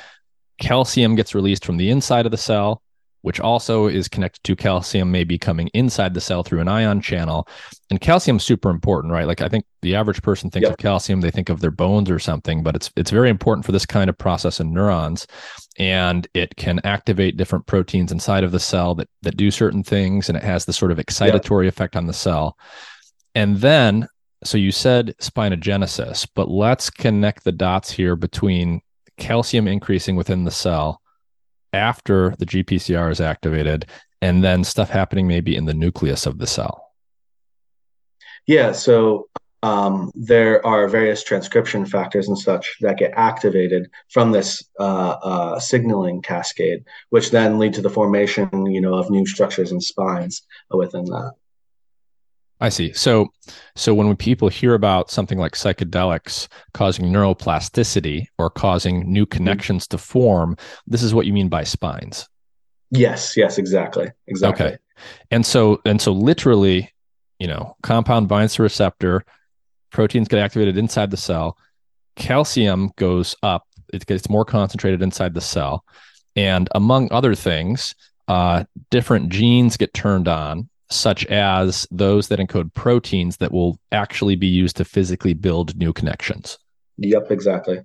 calcium 0.60 1.16
gets 1.16 1.36
released 1.36 1.66
from 1.66 1.78
the 1.78 1.90
inside 1.90 2.26
of 2.26 2.32
the 2.32 2.38
cell 2.38 2.82
which 3.22 3.40
also 3.40 3.88
is 3.88 4.08
connected 4.08 4.44
to 4.44 4.56
calcium 4.56 5.12
maybe 5.12 5.38
coming 5.38 5.68
inside 5.74 6.14
the 6.14 6.22
cell 6.22 6.44
through 6.44 6.60
an 6.60 6.68
ion 6.68 7.02
channel. 7.02 7.48
And 7.90 8.02
calcium's 8.02 8.44
super 8.44 8.70
important, 8.70 9.14
right? 9.14 9.28
Like 9.28 9.42
I 9.42 9.50
think 9.50 9.66
the 9.82 9.96
average 9.96 10.22
person 10.22 10.50
thinks 10.50 10.66
yep. 10.66 10.74
of 10.74 10.78
calcium, 10.78 11.22
they 11.22 11.32
think 11.32 11.50
of 11.50 11.60
their 11.60 11.72
bones 11.72 12.10
or 12.10 12.20
something, 12.20 12.64
but 12.64 12.76
it's 12.76 12.92
it's 12.96 13.12
very 13.12 13.30
important 13.30 13.66
for 13.66 13.72
this 13.72 13.86
kind 13.86 14.10
of 14.10 14.18
process 14.18 14.60
in 14.60 14.74
neurons. 14.74 15.28
And 15.78 16.28
it 16.34 16.56
can 16.56 16.80
activate 16.84 17.38
different 17.38 17.66
proteins 17.66 18.12
inside 18.12 18.44
of 18.44 18.52
the 18.52 18.60
cell 18.60 18.96
that 18.96 19.10
that 19.22 19.38
do 19.38 19.52
certain 19.52 19.84
things, 19.84 20.30
and 20.30 20.38
it 20.38 20.44
has 20.44 20.66
this 20.66 20.78
sort 20.78 20.92
of 20.92 20.98
excitatory 20.98 21.66
yep. 21.66 21.74
effect 21.74 21.96
on 21.96 22.08
the 22.08 22.14
cell. 22.14 22.58
And 23.36 23.58
then, 23.58 24.08
so 24.44 24.58
you 24.58 24.72
said 24.72 25.16
spinogenesis, 25.22 26.28
but 26.36 26.50
let's 26.50 26.90
connect 26.90 27.44
the 27.44 27.52
dots 27.52 27.92
here 27.92 28.16
between 28.16 28.82
calcium 29.18 29.68
increasing 29.68 30.16
within 30.16 30.44
the 30.44 30.52
cell 30.52 31.02
after 31.74 32.36
the 32.38 32.46
GPCR 32.46 33.12
is 33.12 33.22
activated, 33.22 33.86
and 34.22 34.44
then 34.44 34.64
stuff 34.64 34.90
happening 34.90 35.28
maybe 35.28 35.56
in 35.56 35.66
the 35.66 35.74
nucleus 35.74 36.26
of 36.26 36.38
the 36.38 36.48
cell? 36.48 36.92
Yeah, 38.48 38.72
so 38.72 39.28
um, 39.64 40.12
there 40.16 40.66
are 40.66 40.88
various 40.88 41.24
transcription 41.24 41.86
factors 41.86 42.28
and 42.28 42.38
such 42.38 42.78
that 42.82 42.98
get 42.98 43.14
activated 43.16 43.90
from 44.10 44.32
this 44.32 44.64
uh, 44.80 45.18
uh, 45.24 45.60
signaling 45.60 46.22
cascade, 46.22 46.84
which 47.10 47.32
then 47.32 47.60
lead 47.60 47.74
to 47.76 47.82
the 47.82 47.90
formation, 47.90 48.66
you 48.66 48.82
know, 48.82 48.96
of 48.96 49.10
new 49.10 49.26
structures 49.26 49.72
and 49.72 49.84
spines 49.84 50.42
within 50.72 51.06
that. 51.06 51.34
I 52.62 52.70
see. 52.70 52.94
So, 52.94 53.34
so 53.76 53.94
when 53.96 54.16
people 54.16 54.48
hear 54.48 54.76
about 54.76 55.10
something 55.10 55.40
like 55.40 55.54
psychedelics 55.54 56.48
causing 56.76 57.06
neuroplasticity 57.06 58.28
or 58.38 58.52
causing 58.52 59.12
new 59.12 59.26
mm-hmm. 59.26 59.36
connections 59.36 59.86
mm-hmm. 59.86 59.98
to 59.98 60.04
form, 60.04 60.58
this 60.86 61.02
is 61.02 61.14
what 61.14 61.26
you 61.26 61.34
mean 61.34 61.50
by 61.50 61.64
spines. 61.64 62.30
Yes. 62.92 63.36
Yes. 63.36 63.58
Exactly. 63.58 64.12
Exactly. 64.28 64.66
Okay. 64.68 64.78
And 65.32 65.44
so, 65.44 65.82
and 65.86 66.00
so, 66.00 66.12
literally, 66.12 66.94
you 67.40 67.48
know, 67.48 67.76
compound 67.82 68.28
binds 68.28 68.54
to 68.56 68.64
receptor, 68.64 69.26
proteins 69.92 70.28
get 70.28 70.40
activated 70.40 70.78
inside 70.78 71.10
the 71.10 71.18
cell, 71.18 71.58
calcium 72.16 72.92
goes 72.98 73.36
up, 73.42 73.66
it 73.92 74.06
gets 74.06 74.30
more 74.30 74.46
concentrated 74.46 75.02
inside 75.02 75.34
the 75.34 75.42
cell, 75.42 75.84
and 76.36 76.70
among 76.76 77.12
other 77.12 77.34
things, 77.34 77.96
uh, 78.28 78.64
different 78.92 79.30
genes 79.30 79.76
get 79.76 79.94
turned 79.94 80.28
on 80.28 80.70
such 80.92 81.26
as 81.28 81.88
those 81.92 82.28
that 82.28 82.40
encode 82.40 82.74
proteins 82.74 83.38
that 83.38 83.52
will 83.52 83.80
actually 83.92 84.36
be 84.36 84.48
used 84.48 84.78
to 84.78 84.86
physically 84.86 85.34
build 85.34 85.76
new 85.78 85.94
connections. 85.94 86.58
Yep, 86.98 87.32
exactly. 87.32 87.82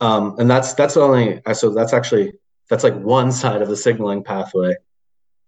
Um, 0.00 0.36
and 0.38 0.50
that's 0.50 0.74
that's 0.74 0.96
only 0.96 1.40
so 1.52 1.70
that's 1.70 1.92
actually 1.92 2.32
that's 2.68 2.84
like 2.84 2.96
one 2.98 3.32
side 3.32 3.62
of 3.62 3.68
the 3.68 3.76
signaling 3.76 4.22
pathway 4.22 4.76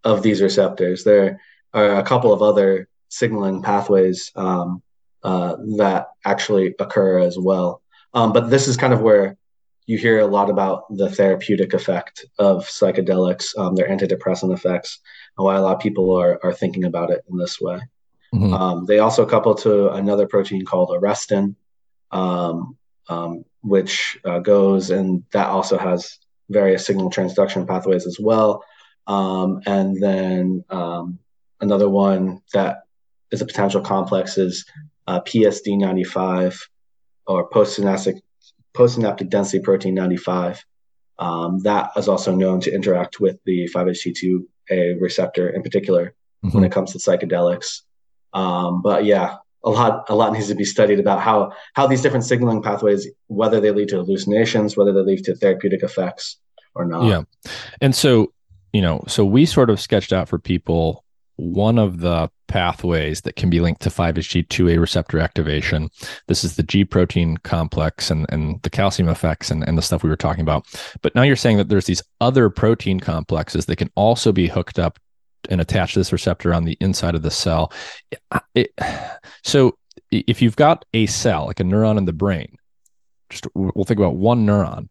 of 0.05 0.23
these 0.23 0.43
receptors. 0.43 1.05
There 1.05 1.41
are 1.73 1.99
a 1.99 2.03
couple 2.03 2.33
of 2.33 2.43
other 2.43 2.89
signaling 3.09 3.63
pathways 3.63 4.33
um, 4.37 4.83
uh, 5.23 5.57
that 5.77 6.09
actually 6.25 6.75
occur 6.79 7.19
as 7.19 7.39
well. 7.39 7.83
Um, 8.15 8.33
but 8.33 8.51
this 8.51 8.67
is 8.67 8.77
kind 8.77 8.93
of 8.93 9.03
where 9.03 9.37
you 9.87 9.99
hear 9.99 10.21
a 10.21 10.27
lot 10.27 10.51
about 10.51 10.85
the 10.97 11.11
therapeutic 11.11 11.75
effect 11.75 12.25
of 12.39 12.67
psychedelics, 12.67 13.57
um, 13.59 13.75
their 13.75 13.89
antidepressant 13.89 14.53
effects, 14.53 15.01
why 15.43 15.57
a 15.57 15.63
lot 15.63 15.77
of 15.77 15.83
people 15.83 16.17
are, 16.17 16.39
are 16.45 16.53
thinking 16.53 16.85
about 16.85 17.11
it 17.11 17.25
in 17.31 17.37
this 17.37 17.61
way. 17.61 17.81
Mm-hmm. 18.35 18.55
Um, 18.55 18.87
they 18.87 18.99
also 19.01 19.27
couple 19.27 19.55
to 19.57 19.91
another 19.91 20.27
protein 20.27 20.65
called 20.65 20.91
arrestin, 20.91 21.57
um, 22.13 22.77
um, 23.09 23.45
which 23.63 24.19
uh, 24.25 24.39
goes 24.39 24.91
and 24.91 25.25
that 25.33 25.49
also 25.49 25.77
has 25.77 26.19
various 26.49 26.87
signal 26.87 27.11
transduction 27.11 27.67
pathways 27.67 28.07
as 28.07 28.19
well. 28.21 28.65
Um, 29.07 29.61
and 29.67 30.01
then 30.01 30.65
um, 30.71 31.19
another 31.61 31.89
one 31.89 32.43
that 32.53 32.85
is 33.31 33.41
a 33.41 33.47
potential 33.47 33.81
complex 33.81 34.39
is 34.39 34.65
uh, 35.07 35.21
PSD95 35.21 36.61
or 37.27 37.49
postsynaptic 37.51 38.21
postsynaptic 38.75 39.29
density 39.29 39.61
protein 39.63 39.95
95. 39.95 40.65
Um, 41.19 41.59
that 41.61 41.91
is 41.97 42.09
also 42.09 42.35
known 42.35 42.61
to 42.61 42.73
interact 42.73 43.21
with 43.21 43.39
the 43.45 43.69
5-HT2 43.75 44.47
a 44.71 44.95
receptor 44.95 45.49
in 45.49 45.63
particular 45.63 46.15
mm-hmm. 46.45 46.57
when 46.57 46.65
it 46.65 46.73
comes 46.73 46.93
to 46.93 46.99
psychedelics. 46.99 47.83
Um, 48.33 48.83
but 48.83 49.05
yeah, 49.05 49.37
a 49.65 49.71
lot 49.71 50.07
a 50.09 50.15
lot 50.15 50.33
needs 50.33 50.49
to 50.49 50.55
be 50.55 50.65
studied 50.65 51.01
about 51.01 51.21
how 51.21 51.53
how 51.75 51.87
these 51.87 52.03
different 52.03 52.25
signaling 52.25 52.63
pathways, 52.63 53.09
whether 53.27 53.61
they 53.61 53.71
lead 53.71 53.89
to 53.89 53.97
hallucinations, 53.97 54.77
whether 54.77 54.93
they 54.93 55.01
lead 55.01 55.25
to 55.25 55.35
therapeutic 55.35 55.83
effects 55.83 56.39
or 56.75 56.85
not. 56.85 57.05
Yeah, 57.05 57.23
and 57.81 57.95
so 57.95 58.33
you 58.73 58.81
know, 58.81 59.03
so 59.09 59.25
we 59.25 59.47
sort 59.47 59.71
of 59.71 59.81
sketched 59.81 60.13
out 60.13 60.29
for 60.29 60.39
people 60.39 61.05
one 61.41 61.79
of 61.79 62.01
the 62.01 62.31
pathways 62.49 63.23
that 63.23 63.37
can 63.37 63.49
be 63.49 63.61
linked 63.61 63.81
to 63.83 63.89
5-HT2A 63.89 64.79
receptor 64.79 65.19
activation. 65.19 65.89
This 66.27 66.45
is 66.45 66.57
the 66.57 66.63
G 66.63 66.85
protein 66.85 67.39
complex 67.39 68.11
and, 68.11 68.27
and 68.29 68.61
the 68.63 68.71
calcium 68.71 69.09
effects 69.09 69.51
and, 69.51 69.67
and 69.67 69.79
the 69.79 69.83
stuff 69.83 70.03
we 70.03 70.11
were 70.11 70.17
talking 70.17 70.43
about. 70.43 70.67
But 71.03 71.15
now 71.15 71.23
you're 71.23 71.37
saying 71.37 71.57
that 71.57 71.69
there's 71.69 71.87
these 71.87 72.03
other 72.21 72.51
protein 72.51 73.01
complexes 73.01 73.67
that 73.67 73.77
can 73.77 73.91
also 73.95 74.33
be 74.33 74.49
hooked 74.49 74.79
up 74.79 74.99
and 75.49 75.61
attached 75.61 75.95
to 75.95 76.01
this 76.01 76.13
receptor 76.13 76.53
on 76.53 76.65
the 76.65 76.77
inside 76.81 77.15
of 77.15 77.23
the 77.23 77.31
cell. 77.31 77.73
It, 78.55 78.73
so 79.43 79.79
if 80.11 80.43
you've 80.43 80.57
got 80.57 80.85
a 80.93 81.07
cell, 81.07 81.47
like 81.47 81.61
a 81.61 81.65
neuron 81.65 81.97
in 81.97 82.05
the 82.05 82.13
brain, 82.13 82.57
just 83.31 83.47
we'll 83.55 83.85
think 83.85 84.01
about 84.01 84.17
one 84.17 84.45
neuron. 84.45 84.89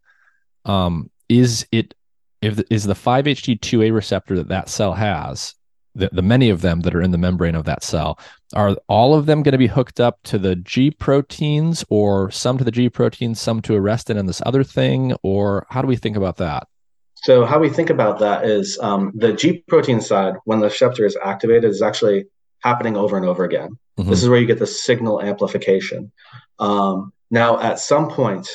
Um, 0.65 1.12
is 1.27 1.67
it 1.71 1.93
if 2.41 2.59
is 2.69 2.85
the 2.85 2.93
5-HT2A 2.93 3.93
receptor 3.93 4.38
that 4.38 4.47
that 4.47 4.69
cell 4.69 4.93
has, 4.93 5.55
the, 5.99 6.09
the 6.12 6.21
many 6.21 6.49
of 6.49 6.62
them 6.62 6.81
that 6.81 6.95
are 6.95 7.01
in 7.01 7.12
the 7.12 7.17
membrane 7.17 7.55
of 7.55 7.65
that 7.65 7.83
cell, 7.83 8.19
are 8.53 8.75
all 8.88 9.13
of 9.13 9.25
them 9.25 9.43
going 9.43 9.51
to 9.51 9.57
be 9.57 9.67
hooked 9.67 9.99
up 9.99 10.19
to 10.23 10.38
the 10.38 10.55
G 10.55 10.91
proteins, 10.91 11.85
or 11.89 12.31
some 12.31 12.57
to 12.57 12.63
the 12.63 12.71
G 12.71 12.89
proteins, 12.89 13.39
some 13.39 13.62
to 13.62 13.73
arrestin 13.73 14.17
and 14.17 14.27
this 14.27 14.41
other 14.45 14.63
thing, 14.63 15.15
or 15.23 15.65
how 15.69 15.81
do 15.81 15.88
we 15.88 15.95
think 15.95 16.15
about 16.15 16.38
that? 16.38 16.67
So 17.15 17.45
how 17.45 17.59
we 17.59 17.69
think 17.69 17.89
about 17.89 18.19
that 18.19 18.45
is 18.45 18.79
um, 18.81 19.12
the 19.13 19.33
G 19.33 19.63
protein 19.67 20.01
side, 20.01 20.35
when 20.45 20.59
the 20.59 20.67
receptor 20.67 21.05
is 21.05 21.17
activated, 21.23 21.69
is 21.69 21.81
actually 21.81 22.25
happening 22.63 22.95
over 22.95 23.17
and 23.17 23.25
over 23.25 23.43
again. 23.43 23.77
Mm-hmm. 23.97 24.09
This 24.09 24.23
is 24.23 24.29
where 24.29 24.39
you 24.39 24.47
get 24.47 24.59
the 24.59 24.67
signal 24.67 25.21
amplification. 25.21 26.12
Um, 26.59 27.12
now, 27.29 27.59
at 27.59 27.79
some 27.79 28.09
point, 28.09 28.47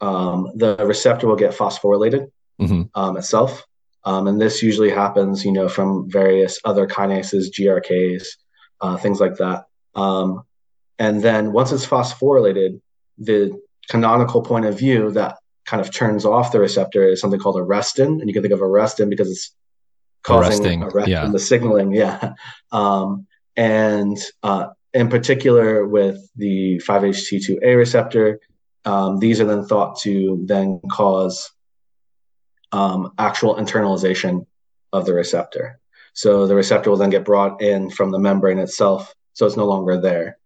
um, 0.00 0.50
the 0.54 0.76
receptor 0.76 1.26
will 1.26 1.36
get 1.36 1.52
phosphorylated 1.52 2.30
mm-hmm. 2.60 2.82
Um, 2.94 3.16
itself, 3.16 3.66
um, 4.04 4.26
and 4.26 4.40
this 4.40 4.62
usually 4.62 4.90
happens, 4.90 5.44
you 5.44 5.52
know, 5.52 5.68
from 5.68 6.10
various 6.10 6.58
other 6.64 6.86
kinases, 6.86 7.50
GRKs, 7.50 8.26
uh, 8.80 8.96
things 8.96 9.20
like 9.20 9.36
that. 9.36 9.66
Um, 9.94 10.42
and 10.98 11.22
then 11.22 11.52
once 11.52 11.72
it's 11.72 11.86
phosphorylated, 11.86 12.80
the 13.18 13.60
canonical 13.88 14.42
point 14.42 14.64
of 14.64 14.78
view 14.78 15.10
that 15.12 15.38
kind 15.66 15.80
of 15.80 15.92
turns 15.92 16.24
off 16.24 16.52
the 16.52 16.60
receptor 16.60 17.04
is 17.04 17.20
something 17.20 17.40
called 17.40 17.56
arrestin, 17.56 18.20
and 18.20 18.28
you 18.28 18.32
can 18.32 18.42
think 18.42 18.54
of 18.54 18.60
arrestin 18.60 19.10
because 19.10 19.30
it's 19.30 19.54
causing 20.22 20.82
arresting, 20.82 20.82
arrestin, 20.82 21.08
yeah. 21.08 21.26
the 21.28 21.38
signaling, 21.38 21.92
yeah. 21.92 22.34
Um, 22.72 23.26
and 23.56 24.16
uh, 24.42 24.68
in 24.94 25.08
particular 25.08 25.86
with 25.86 26.18
the 26.36 26.78
5-HT2A 26.86 27.76
receptor, 27.76 28.40
um, 28.84 29.18
these 29.18 29.40
are 29.40 29.44
then 29.44 29.66
thought 29.66 29.98
to 30.00 30.40
then 30.46 30.80
cause 30.90 31.50
um, 32.72 33.12
actual 33.18 33.56
internalization 33.56 34.46
of 34.92 35.06
the 35.06 35.14
receptor. 35.14 35.78
So 36.12 36.46
the 36.46 36.54
receptor 36.54 36.90
will 36.90 36.96
then 36.96 37.10
get 37.10 37.24
brought 37.24 37.62
in 37.62 37.90
from 37.90 38.10
the 38.10 38.18
membrane 38.18 38.58
itself, 38.58 39.14
so 39.32 39.46
it's 39.46 39.56
no 39.56 39.66
longer 39.66 40.00
there. 40.00 40.38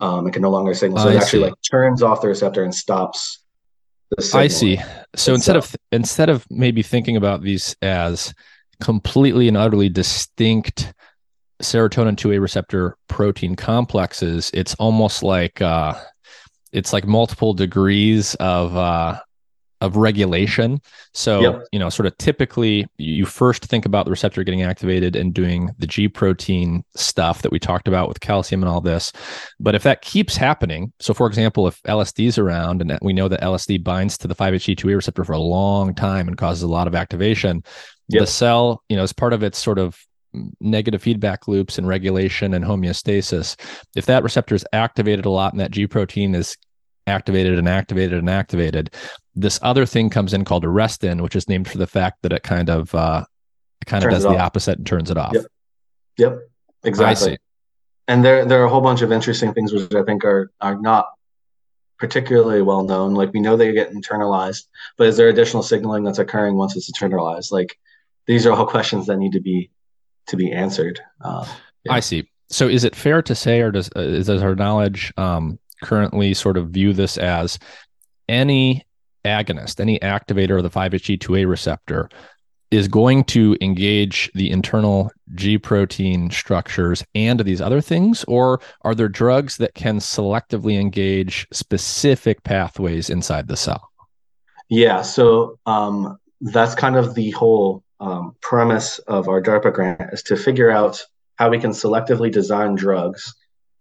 Um, 0.00 0.26
it 0.26 0.32
can 0.32 0.42
no 0.42 0.50
longer 0.50 0.74
signal. 0.74 0.98
So 0.98 1.08
I 1.08 1.14
it 1.14 1.16
actually 1.16 1.40
see. 1.40 1.44
like 1.44 1.54
turns 1.70 2.02
off 2.02 2.20
the 2.20 2.28
receptor 2.28 2.64
and 2.64 2.74
stops 2.74 3.44
the 4.10 4.22
signal. 4.22 4.44
I 4.44 4.48
see. 4.48 4.76
So 5.14 5.34
itself. 5.34 5.36
instead 5.36 5.56
of 5.56 5.76
instead 5.92 6.28
of 6.30 6.46
maybe 6.50 6.82
thinking 6.82 7.16
about 7.16 7.42
these 7.42 7.76
as 7.80 8.34
completely 8.82 9.48
and 9.48 9.56
utterly 9.56 9.88
distinct 9.88 10.92
serotonin 11.62 12.16
2A 12.16 12.40
receptor 12.40 12.96
protein 13.08 13.54
complexes, 13.54 14.50
it's 14.52 14.74
almost 14.74 15.22
like 15.22 15.62
uh, 15.62 15.94
it's 16.72 16.92
like 16.92 17.06
multiple 17.06 17.54
degrees 17.54 18.34
of 18.36 18.76
uh, 18.76 19.20
of 19.84 19.96
regulation. 19.96 20.80
So, 21.12 21.40
yep. 21.40 21.66
you 21.72 21.78
know, 21.78 21.90
sort 21.90 22.06
of 22.06 22.16
typically 22.16 22.86
you 22.96 23.26
first 23.26 23.66
think 23.66 23.84
about 23.84 24.06
the 24.06 24.10
receptor 24.10 24.42
getting 24.42 24.62
activated 24.62 25.14
and 25.14 25.34
doing 25.34 25.70
the 25.78 25.86
G 25.86 26.08
protein 26.08 26.82
stuff 26.96 27.42
that 27.42 27.52
we 27.52 27.58
talked 27.58 27.86
about 27.86 28.08
with 28.08 28.20
calcium 28.20 28.62
and 28.62 28.70
all 28.70 28.80
this. 28.80 29.12
But 29.60 29.74
if 29.74 29.82
that 29.82 30.00
keeps 30.00 30.36
happening, 30.36 30.92
so 31.00 31.12
for 31.12 31.26
example, 31.26 31.68
if 31.68 31.82
LSD 31.82 32.26
is 32.26 32.38
around 32.38 32.80
and 32.80 32.98
we 33.02 33.12
know 33.12 33.28
that 33.28 33.42
LSD 33.42 33.84
binds 33.84 34.16
to 34.18 34.28
the 34.28 34.34
5-HT2A 34.34 34.96
receptor 34.96 35.22
for 35.22 35.34
a 35.34 35.38
long 35.38 35.94
time 35.94 36.28
and 36.28 36.38
causes 36.38 36.62
a 36.62 36.68
lot 36.68 36.86
of 36.86 36.94
activation, 36.94 37.62
yep. 38.08 38.20
the 38.20 38.26
cell, 38.26 38.82
you 38.88 38.96
know, 38.96 39.02
as 39.02 39.12
part 39.12 39.34
of 39.34 39.42
its 39.42 39.58
sort 39.58 39.78
of 39.78 39.98
negative 40.60 41.02
feedback 41.02 41.46
loops 41.46 41.76
and 41.78 41.86
regulation 41.86 42.54
and 42.54 42.64
homeostasis. 42.64 43.54
If 43.94 44.06
that 44.06 44.24
receptor 44.24 44.54
is 44.54 44.66
activated 44.72 45.26
a 45.26 45.30
lot 45.30 45.52
and 45.52 45.60
that 45.60 45.70
G 45.70 45.86
protein 45.86 46.34
is 46.34 46.56
activated 47.06 47.58
and 47.58 47.68
activated 47.68 48.18
and 48.18 48.30
activated, 48.30 48.94
this 49.34 49.58
other 49.62 49.86
thing 49.86 50.10
comes 50.10 50.32
in 50.32 50.44
called 50.44 50.64
arrestin, 50.64 51.20
which 51.20 51.36
is 51.36 51.48
named 51.48 51.68
for 51.68 51.78
the 51.78 51.86
fact 51.86 52.22
that 52.22 52.32
it 52.32 52.42
kind 52.42 52.70
of 52.70 52.94
uh, 52.94 53.24
it 53.80 53.86
kind 53.86 54.02
turns 54.02 54.16
of 54.16 54.22
does 54.22 54.32
the 54.32 54.38
opposite 54.38 54.78
and 54.78 54.86
turns 54.86 55.10
it 55.10 55.16
off. 55.16 55.34
Yep. 55.34 55.46
Yep. 56.18 56.38
Exactly. 56.84 57.38
And 58.06 58.24
there 58.24 58.44
there 58.44 58.62
are 58.62 58.66
a 58.66 58.68
whole 58.68 58.80
bunch 58.80 59.02
of 59.02 59.10
interesting 59.10 59.54
things 59.54 59.72
which 59.72 59.92
I 59.94 60.02
think 60.02 60.24
are 60.24 60.50
are 60.60 60.78
not 60.78 61.06
particularly 61.98 62.62
well 62.62 62.84
known. 62.84 63.14
Like 63.14 63.32
we 63.32 63.40
know 63.40 63.56
they 63.56 63.72
get 63.72 63.92
internalized, 63.92 64.64
but 64.96 65.08
is 65.08 65.16
there 65.16 65.28
additional 65.28 65.62
signaling 65.62 66.04
that's 66.04 66.18
occurring 66.18 66.56
once 66.56 66.76
it's 66.76 66.90
internalized? 66.90 67.50
Like 67.50 67.78
these 68.26 68.46
are 68.46 68.52
all 68.52 68.66
questions 68.76 69.06
that 69.06 69.16
need 69.16 69.32
to 69.32 69.40
be 69.40 69.70
to 70.28 70.36
be 70.36 70.52
answered. 70.52 71.00
Uh, 71.20 71.46
yeah. 71.84 71.92
I 71.92 72.00
see. 72.00 72.28
So 72.50 72.68
is 72.68 72.84
it 72.84 72.94
fair 72.94 73.22
to 73.22 73.34
say, 73.34 73.60
or 73.60 73.70
does 73.70 73.90
uh, 73.96 74.22
does 74.24 74.42
our 74.42 74.54
knowledge 74.54 75.12
um, 75.16 75.58
currently 75.84 76.34
sort 76.34 76.56
of 76.56 76.70
view 76.70 76.92
this 76.92 77.16
as 77.16 77.58
any 78.28 78.84
agonist, 79.24 79.80
any 79.80 79.98
activator 80.00 80.56
of 80.56 80.62
the 80.62 80.70
5-HT2A 80.70 81.48
receptor 81.48 82.08
is 82.70 82.88
going 82.88 83.22
to 83.22 83.56
engage 83.60 84.30
the 84.34 84.50
internal 84.50 85.10
G 85.34 85.58
protein 85.58 86.30
structures 86.30 87.04
and 87.14 87.38
these 87.40 87.60
other 87.60 87.80
things? 87.80 88.24
Or 88.24 88.60
are 88.82 88.94
there 88.94 89.08
drugs 89.08 89.58
that 89.58 89.74
can 89.74 89.98
selectively 89.98 90.80
engage 90.80 91.46
specific 91.52 92.42
pathways 92.42 93.10
inside 93.10 93.46
the 93.46 93.56
cell? 93.56 93.90
Yeah, 94.68 95.02
so 95.02 95.58
um, 95.66 96.18
that's 96.40 96.74
kind 96.74 96.96
of 96.96 97.14
the 97.14 97.30
whole 97.30 97.84
um, 98.00 98.34
premise 98.40 98.98
of 99.00 99.28
our 99.28 99.40
DARPA 99.40 99.72
grant 99.72 100.12
is 100.12 100.22
to 100.24 100.36
figure 100.36 100.70
out 100.70 101.00
how 101.36 101.50
we 101.50 101.60
can 101.60 101.70
selectively 101.70 102.30
design 102.30 102.74
drugs 102.74 103.34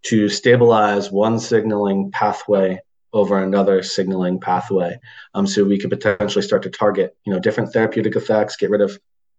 to 0.03 0.29
stabilize 0.29 1.11
one 1.11 1.39
signaling 1.39 2.11
pathway 2.11 2.79
over 3.13 3.41
another 3.41 3.83
signaling 3.83 4.39
pathway. 4.39 4.99
Um, 5.33 5.45
so 5.45 5.63
we 5.63 5.79
could 5.79 5.91
potentially 5.91 6.41
start 6.41 6.63
to 6.63 6.69
target, 6.69 7.15
you 7.25 7.33
know, 7.33 7.39
different 7.39 7.71
therapeutic 7.71 8.15
effects, 8.15 8.57
get 8.57 8.71
rid 8.71 8.81
of 8.81 8.97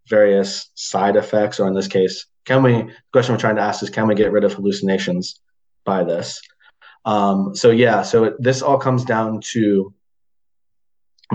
various 0.09 0.70
side 0.74 1.16
effects, 1.16 1.59
or 1.59 1.66
in 1.66 1.74
this 1.74 1.88
case, 1.88 2.27
can 2.44 2.62
we? 2.62 2.72
The 2.72 2.92
question 3.12 3.35
we're 3.35 3.40
trying 3.40 3.57
to 3.57 3.62
ask 3.62 3.83
is, 3.83 3.90
can 3.90 4.07
we 4.07 4.14
get 4.14 4.33
rid 4.33 4.44
of 4.44 4.55
hallucinations 4.55 5.40
by 5.85 6.05
this? 6.05 6.40
Um, 7.05 7.55
so 7.55 7.70
yeah, 7.70 8.03
so 8.03 8.24
it, 8.24 8.35
this 8.38 8.62
all 8.62 8.79
comes 8.79 9.05
down 9.05 9.40
to 9.53 9.92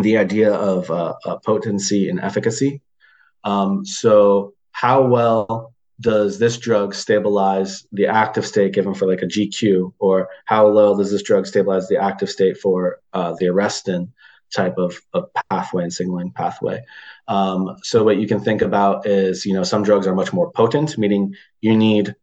the 0.02 0.18
idea 0.18 0.54
of 0.54 0.90
uh, 0.90 1.16
uh, 1.26 1.38
potency 1.38 2.10
and 2.10 2.20
efficacy. 2.20 2.82
Um, 3.44 3.86
so 3.86 4.54
how 4.72 5.08
well 5.08 5.74
does 6.00 6.40
this 6.40 6.58
drug 6.58 6.96
stabilize 6.96 7.86
the 7.92 8.08
active 8.08 8.46
state 8.46 8.74
given 8.74 8.94
for 8.94 9.08
like 9.08 9.22
a 9.22 9.26
GQ, 9.26 9.94
or 10.00 10.30
how 10.46 10.72
well 10.72 10.96
does 10.96 11.12
this 11.12 11.24
drug 11.24 11.46
stabilize 11.46 11.88
the 11.88 12.02
active 12.02 12.30
state 12.30 12.58
for 12.58 13.00
uh, 13.14 13.34
the 13.40 13.48
arrestin 13.48 14.12
type 14.54 14.78
of, 14.78 15.00
of 15.14 15.30
pathway 15.50 15.84
and 15.84 15.94
signaling 15.94 16.32
pathway? 16.32 16.84
Um, 17.28 17.78
so 17.84 18.04
what 18.04 18.18
you 18.18 18.28
can 18.28 18.40
think 18.40 18.62
about 18.62 19.06
is, 19.06 19.46
you 19.46 19.54
know, 19.54 19.64
some 19.64 19.84
drugs 19.84 20.08
are 20.08 20.16
much 20.16 20.32
more 20.32 20.52
potent, 20.52 20.98
meaning 20.98 21.36
you 21.62 21.76
need 21.76 22.16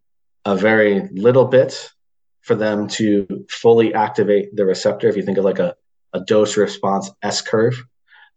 a 0.45 0.57
very 0.57 1.09
little 1.13 1.45
bit 1.45 1.93
for 2.41 2.55
them 2.55 2.89
to 2.89 3.45
fully 3.51 3.93
activate 3.93 4.55
the 4.57 4.65
receptor. 4.65 5.09
If 5.09 5.17
you 5.17 5.23
think 5.23 5.39
of 5.39 5.45
like 5.45 5.59
a, 5.59 5.77
a 6.13 6.21
dose 6.21 6.57
response 6.57 7.11
S 7.23 7.43
curve, 7.43 7.85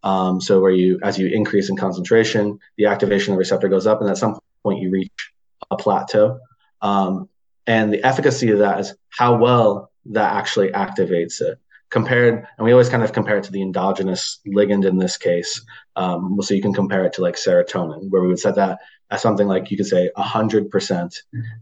um, 0.03 0.41
so 0.41 0.59
where 0.59 0.71
you, 0.71 0.99
as 1.03 1.17
you 1.17 1.27
increase 1.27 1.69
in 1.69 1.77
concentration, 1.77 2.59
the 2.77 2.87
activation 2.87 3.31
of 3.31 3.35
the 3.35 3.39
receptor 3.39 3.67
goes 3.67 3.85
up, 3.85 4.01
and 4.01 4.09
at 4.09 4.17
some 4.17 4.39
point 4.63 4.81
you 4.81 4.89
reach 4.91 5.31
a 5.71 5.77
plateau. 5.77 6.39
Um, 6.81 7.29
and 7.67 7.93
the 7.93 8.03
efficacy 8.03 8.51
of 8.51 8.59
that 8.59 8.79
is 8.79 8.95
how 9.09 9.37
well 9.37 9.91
that 10.07 10.33
actually 10.33 10.69
activates 10.69 11.41
it. 11.41 11.59
Compared, 11.91 12.45
and 12.57 12.65
we 12.65 12.71
always 12.71 12.89
kind 12.89 13.01
of 13.01 13.13
compare 13.13 13.37
it 13.37 13.43
to 13.45 13.51
the 13.51 13.63
endogenous 13.63 14.39
ligand 14.47 14.85
in 14.85 14.97
this 14.97 15.17
case. 15.17 15.65
Um, 15.95 16.37
so 16.41 16.53
you 16.53 16.61
can 16.61 16.73
compare 16.73 17.03
it 17.05 17.13
to 17.13 17.21
like 17.21 17.35
serotonin, 17.35 18.09
where 18.09 18.21
we 18.21 18.27
would 18.27 18.39
set 18.39 18.55
that 18.55 18.79
as 19.09 19.21
something 19.21 19.47
like 19.47 19.71
you 19.71 19.77
could 19.77 19.87
say 19.87 20.11
100%, 20.15 21.15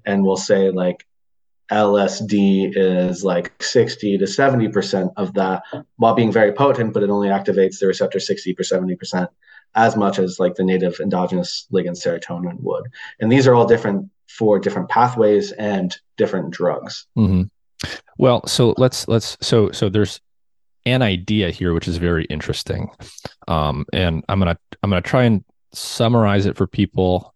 and 0.05 0.23
we'll 0.23 0.35
say 0.35 0.69
like 0.69 1.07
LSD 1.71 2.73
is 2.75 3.23
like 3.23 3.51
60 3.61 4.17
to 4.17 4.25
70% 4.25 5.13
of 5.17 5.33
that 5.33 5.63
while 5.97 6.13
being 6.13 6.31
very 6.31 6.51
potent, 6.51 6.93
but 6.93 7.03
it 7.03 7.09
only 7.09 7.29
activates 7.29 7.79
the 7.79 7.87
receptor 7.87 8.19
60 8.19 8.51
or 8.51 8.63
70% 8.63 9.27
as 9.75 9.95
much 9.95 10.19
as 10.19 10.39
like 10.39 10.55
the 10.55 10.63
native 10.63 10.99
endogenous 10.99 11.67
ligand 11.71 12.01
serotonin 12.01 12.59
would. 12.61 12.85
And 13.19 13.31
these 13.31 13.47
are 13.47 13.53
all 13.53 13.65
different 13.65 14.09
for 14.27 14.59
different 14.59 14.89
pathways 14.89 15.51
and 15.53 15.95
different 16.17 16.51
drugs. 16.51 17.05
Mm-hmm. 17.17 17.43
Well, 18.17 18.45
so 18.47 18.73
let's, 18.77 19.07
let's, 19.07 19.37
so, 19.41 19.71
so 19.71 19.89
there's 19.89 20.19
an 20.85 21.01
idea 21.01 21.51
here, 21.51 21.73
which 21.73 21.87
is 21.87 21.97
very 21.97 22.25
interesting. 22.25 22.89
Um, 23.47 23.85
and 23.93 24.23
I'm 24.29 24.39
to, 24.41 24.57
I'm 24.81 24.91
to 24.91 25.01
try 25.01 25.23
and 25.23 25.43
summarize 25.73 26.45
it 26.45 26.57
for 26.57 26.65
people 26.65 27.33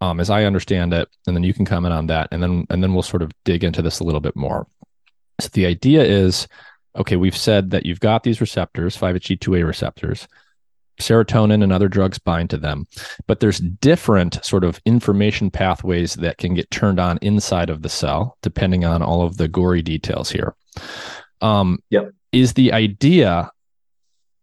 um, 0.00 0.20
as 0.20 0.30
I 0.30 0.44
understand 0.44 0.92
it, 0.92 1.08
and 1.26 1.34
then 1.34 1.42
you 1.42 1.54
can 1.54 1.64
comment 1.64 1.94
on 1.94 2.06
that, 2.08 2.28
and 2.30 2.42
then 2.42 2.66
and 2.70 2.82
then 2.82 2.92
we'll 2.92 3.02
sort 3.02 3.22
of 3.22 3.32
dig 3.44 3.64
into 3.64 3.82
this 3.82 4.00
a 4.00 4.04
little 4.04 4.20
bit 4.20 4.36
more. 4.36 4.66
So 5.40 5.48
the 5.52 5.66
idea 5.66 6.02
is, 6.02 6.48
okay, 6.96 7.16
we've 7.16 7.36
said 7.36 7.70
that 7.70 7.86
you've 7.86 8.00
got 8.00 8.22
these 8.22 8.40
receptors, 8.40 8.96
5-HT2A 8.96 9.66
receptors. 9.66 10.28
Serotonin 11.00 11.62
and 11.62 11.72
other 11.72 11.88
drugs 11.88 12.18
bind 12.18 12.50
to 12.50 12.56
them, 12.56 12.86
but 13.26 13.40
there's 13.40 13.60
different 13.60 14.44
sort 14.44 14.64
of 14.64 14.80
information 14.84 15.50
pathways 15.50 16.14
that 16.14 16.38
can 16.38 16.54
get 16.54 16.70
turned 16.70 16.98
on 16.98 17.18
inside 17.22 17.70
of 17.70 17.82
the 17.82 17.88
cell, 17.88 18.36
depending 18.42 18.84
on 18.84 19.02
all 19.02 19.22
of 19.22 19.36
the 19.36 19.48
gory 19.48 19.82
details 19.82 20.30
here. 20.30 20.54
Um, 21.40 21.82
yep. 21.90 22.12
Is 22.32 22.54
the 22.54 22.72
idea, 22.72 23.50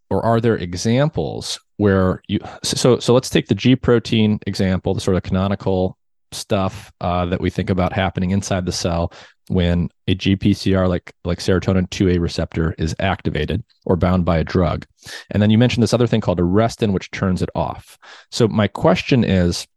or 0.09 0.23
are 0.23 0.39
there 0.39 0.57
examples 0.57 1.59
where 1.77 2.21
you? 2.27 2.39
So, 2.63 2.99
so 2.99 3.13
let's 3.13 3.29
take 3.29 3.47
the 3.47 3.55
G 3.55 3.75
protein 3.75 4.39
example, 4.47 4.93
the 4.93 5.01
sort 5.01 5.17
of 5.17 5.23
canonical 5.23 5.97
stuff 6.31 6.91
uh, 7.01 7.25
that 7.27 7.41
we 7.41 7.49
think 7.49 7.69
about 7.69 7.93
happening 7.93 8.31
inside 8.31 8.65
the 8.65 8.71
cell 8.71 9.13
when 9.49 9.89
a 10.07 10.15
GPCR 10.15 10.87
like 10.87 11.13
like 11.25 11.39
serotonin 11.39 11.89
2A 11.89 12.19
receptor 12.19 12.75
is 12.77 12.95
activated 12.99 13.63
or 13.85 13.95
bound 13.95 14.25
by 14.25 14.37
a 14.37 14.43
drug. 14.43 14.85
And 15.31 15.41
then 15.41 15.49
you 15.49 15.57
mentioned 15.57 15.83
this 15.83 15.93
other 15.93 16.07
thing 16.07 16.21
called 16.21 16.39
arrestin 16.39 16.93
which 16.93 17.11
turns 17.11 17.41
it 17.41 17.49
off. 17.55 17.97
So 18.31 18.47
my 18.47 18.67
question 18.67 19.23
is 19.23 19.67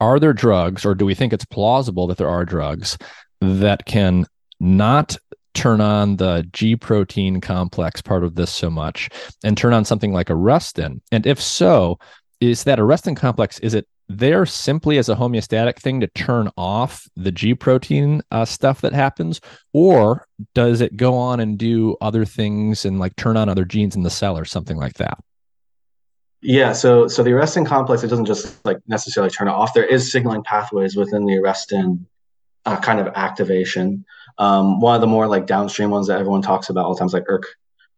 are 0.00 0.18
there 0.18 0.32
drugs 0.32 0.84
or 0.84 0.94
do 0.94 1.04
we 1.04 1.14
think 1.14 1.32
it's 1.32 1.44
plausible 1.44 2.06
that 2.06 2.18
there 2.18 2.28
are 2.28 2.44
drugs 2.44 2.98
that 3.40 3.86
can 3.86 4.26
not 4.60 5.16
turn 5.54 5.80
on 5.80 6.16
the 6.16 6.48
G 6.52 6.76
protein 6.76 7.40
complex 7.40 8.02
part 8.02 8.24
of 8.24 8.34
this 8.34 8.50
so 8.50 8.70
much 8.70 9.08
and 9.44 9.56
turn 9.56 9.72
on 9.72 9.84
something 9.84 10.12
like 10.12 10.28
arrestin? 10.28 11.00
And 11.12 11.26
if 11.26 11.40
so, 11.40 11.98
is 12.40 12.64
that 12.64 12.78
arrestin 12.78 13.16
complex 13.16 13.58
is 13.60 13.74
it 13.74 13.86
there 14.08 14.44
simply 14.46 14.98
as 14.98 15.08
a 15.08 15.14
homeostatic 15.14 15.78
thing 15.78 16.00
to 16.00 16.06
turn 16.08 16.50
off 16.56 17.08
the 17.16 17.32
G 17.32 17.54
protein 17.54 18.22
uh, 18.30 18.44
stuff 18.44 18.80
that 18.82 18.92
happens, 18.92 19.40
or 19.72 20.26
does 20.54 20.80
it 20.80 20.96
go 20.96 21.14
on 21.14 21.40
and 21.40 21.58
do 21.58 21.96
other 22.00 22.24
things 22.24 22.84
and 22.84 22.98
like 22.98 23.16
turn 23.16 23.36
on 23.36 23.48
other 23.48 23.64
genes 23.64 23.96
in 23.96 24.02
the 24.02 24.10
cell 24.10 24.36
or 24.36 24.44
something 24.44 24.76
like 24.76 24.94
that? 24.94 25.18
Yeah, 26.42 26.72
so 26.74 27.08
so 27.08 27.22
the 27.22 27.30
arrestin 27.30 27.66
complex 27.66 28.02
it 28.02 28.08
doesn't 28.08 28.26
just 28.26 28.62
like 28.66 28.78
necessarily 28.86 29.30
turn 29.30 29.48
it 29.48 29.52
off. 29.52 29.72
There 29.72 29.86
is 29.86 30.12
signaling 30.12 30.42
pathways 30.42 30.94
within 30.94 31.24
the 31.24 31.34
arrestin 31.34 32.04
uh, 32.66 32.76
kind 32.80 33.00
of 33.00 33.08
activation. 33.14 34.04
Um, 34.38 34.80
one 34.80 34.94
of 34.94 35.00
the 35.00 35.06
more 35.06 35.26
like 35.26 35.46
downstream 35.46 35.90
ones 35.90 36.08
that 36.08 36.18
everyone 36.18 36.42
talks 36.42 36.68
about 36.68 36.84
all 36.84 36.94
the 36.94 36.98
times, 36.98 37.14
like 37.14 37.24
ERK, 37.28 37.46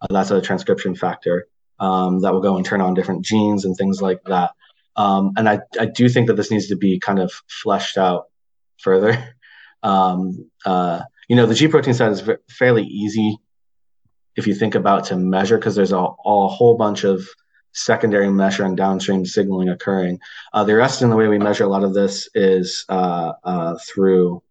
uh, 0.01 0.07
that's 0.11 0.31
a 0.31 0.41
transcription 0.41 0.95
factor 0.95 1.49
um, 1.79 2.21
that 2.21 2.33
will 2.33 2.41
go 2.41 2.57
and 2.57 2.65
turn 2.65 2.81
on 2.81 2.95
different 2.95 3.25
genes 3.25 3.65
and 3.65 3.77
things 3.77 4.01
like 4.01 4.23
that. 4.25 4.53
Um, 4.97 5.33
and 5.37 5.49
I, 5.49 5.61
I 5.79 5.87
do 5.87 6.09
think 6.09 6.27
that 6.29 6.35
this 6.35 6.51
needs 6.51 6.69
to 6.69 6.77
be 6.77 6.99
kind 6.99 7.19
of 7.19 7.33
fleshed 7.49 7.99
out 7.99 8.27
further. 8.79 9.33
Um, 9.83 10.51
uh, 10.65 11.03
you 11.29 11.37
know, 11.37 11.47
the 11.47 11.55
G 11.55 11.69
protein 11.69 11.95
side 11.95 12.11
is 12.11 12.21
v- 12.21 12.37
fairly 12.51 12.83
easy 12.83 13.39
if 14.35 14.47
you 14.47 14.55
think 14.55 14.75
about 14.75 15.05
to 15.05 15.17
measure 15.17 15.59
because 15.59 15.77
there's 15.77 15.93
a, 15.93 15.99
a, 15.99 16.49
whole 16.49 16.77
bunch 16.77 17.05
of 17.05 17.25
secondary 17.73 18.31
measure 18.31 18.65
and 18.65 18.77
downstream 18.77 19.25
signaling 19.25 19.69
occurring. 19.69 20.19
Uh, 20.53 20.65
the 20.65 20.75
rest 20.75 21.03
in 21.03 21.11
the 21.11 21.17
way 21.17 21.29
we 21.29 21.39
measure 21.39 21.65
a 21.65 21.69
lot 21.69 21.85
of 21.85 21.95
this 21.95 22.29
is 22.35 22.85
uh, 22.89 23.33
uh, 23.45 23.77
through 23.87 24.43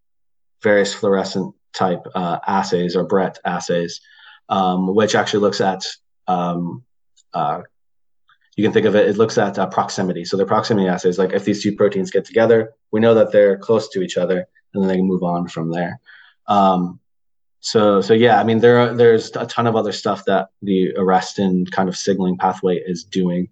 various 0.61 0.93
fluorescent 0.93 1.53
type 1.73 2.05
uh, 2.15 2.39
assays 2.47 2.95
or 2.95 3.03
Brett 3.03 3.39
assays, 3.45 4.01
um, 4.49 4.95
which 4.95 5.15
actually 5.15 5.41
looks 5.41 5.61
at 5.61 5.85
um, 6.27 6.83
uh, 7.33 7.61
you 8.56 8.64
can 8.64 8.72
think 8.72 8.86
of 8.86 8.95
it, 8.95 9.08
it 9.08 9.18
looks 9.18 9.38
at 9.38 9.60
uh, 9.60 9.68
proximity. 9.68 10.24
So 10.26 10.38
the 10.38 10.45
proximity 10.45 10.88
assays, 10.88 11.18
like 11.18 11.34
if 11.34 11.43
these 11.43 11.62
two 11.62 11.76
proteins 11.76 12.12
get 12.12 12.26
together, 12.26 12.74
we 12.91 12.99
know 12.99 13.14
that 13.14 13.32
they're 13.32 13.58
close 13.58 13.89
to 13.89 14.01
each 14.01 14.18
other, 14.18 14.47
and 14.74 14.82
then 14.82 14.88
they 14.88 14.97
can 14.97 15.08
move 15.08 15.24
on 15.24 15.47
from 15.47 15.72
there. 15.72 15.99
Um, 16.47 16.99
so, 17.60 17.99
so 18.01 18.14
yeah, 18.14 18.39
I 18.39 18.43
mean, 18.43 18.60
there 18.60 18.80
are, 18.80 18.93
there's 18.93 19.36
a 19.36 19.45
ton 19.45 19.68
of 19.68 19.76
other 19.76 19.91
stuff 19.91 20.26
that 20.26 20.49
the 20.62 20.93
arrestin 20.97 21.70
kind 21.72 21.89
of 21.89 21.97
signaling 21.97 22.38
pathway 22.38 22.78
is 22.78 23.03
doing 23.03 23.49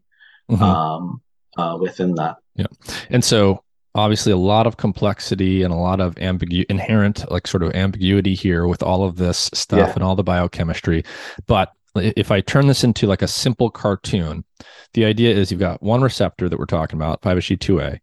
mm-hmm. 0.50 0.64
um, 0.64 1.22
uh, 1.58 1.78
within 1.80 2.16
that. 2.16 2.38
Yeah, 2.56 2.68
and 3.10 3.24
so 3.24 3.64
obviously 3.96 4.32
a 4.32 4.38
lot 4.38 4.68
of 4.68 4.78
complexity 4.78 5.64
and 5.64 5.74
a 5.74 5.78
lot 5.78 6.00
of 6.00 6.16
ambigu- 6.16 6.66
inherent 6.70 7.30
like 7.32 7.48
sort 7.48 7.64
of 7.64 7.74
ambiguity 7.74 8.34
here 8.34 8.68
with 8.68 8.82
all 8.82 9.04
of 9.04 9.18
this 9.18 9.50
stuff 9.54 9.90
yeah. 9.90 9.94
and 9.94 10.04
all 10.04 10.16
the 10.16 10.24
biochemistry 10.24 11.04
but 11.46 11.72
if 11.96 12.32
I 12.32 12.42
turn 12.42 12.68
this 12.68 12.84
into 12.84 13.08
like 13.08 13.22
a 13.22 13.28
simple 13.28 13.70
cartoon, 13.70 14.44
the 14.94 15.06
idea 15.06 15.36
is 15.36 15.52
you've 15.52 15.60
got 15.60 15.82
one 15.82 16.02
receptor 16.02 16.50
that 16.50 16.58
we're 16.58 16.66
talking 16.66 16.98
about, 16.98 17.22
5-HT2A. 17.22 18.00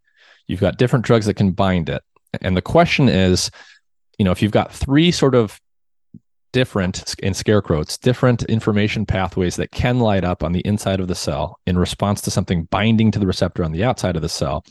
You've 0.47 0.59
got 0.61 0.77
different 0.77 1.05
drugs 1.05 1.25
that 1.25 1.35
can 1.35 1.51
bind 1.51 1.89
it. 1.89 2.03
And 2.41 2.55
the 2.55 2.61
question 2.61 3.09
is, 3.09 3.51
you 4.17 4.25
know, 4.25 4.31
if 4.31 4.41
you've 4.41 4.51
got 4.51 4.73
three 4.73 5.11
sort 5.11 5.35
of 5.35 5.59
different 6.53 7.15
in 7.19 7.33
scarecrows, 7.33 7.97
different 7.97 8.43
information 8.43 9.05
pathways 9.05 9.55
that 9.55 9.71
can 9.71 9.99
light 9.99 10.23
up 10.23 10.43
on 10.43 10.51
the 10.51 10.59
inside 10.61 10.99
of 10.99 11.07
the 11.07 11.15
cell 11.15 11.59
in 11.65 11.77
response 11.77 12.21
to 12.21 12.31
something 12.31 12.65
binding 12.65 13.11
to 13.11 13.19
the 13.19 13.27
receptor 13.27 13.63
on 13.63 13.71
the 13.71 13.83
outside 13.83 14.15
of 14.15 14.21
the 14.21 14.29
cell. 14.29 14.63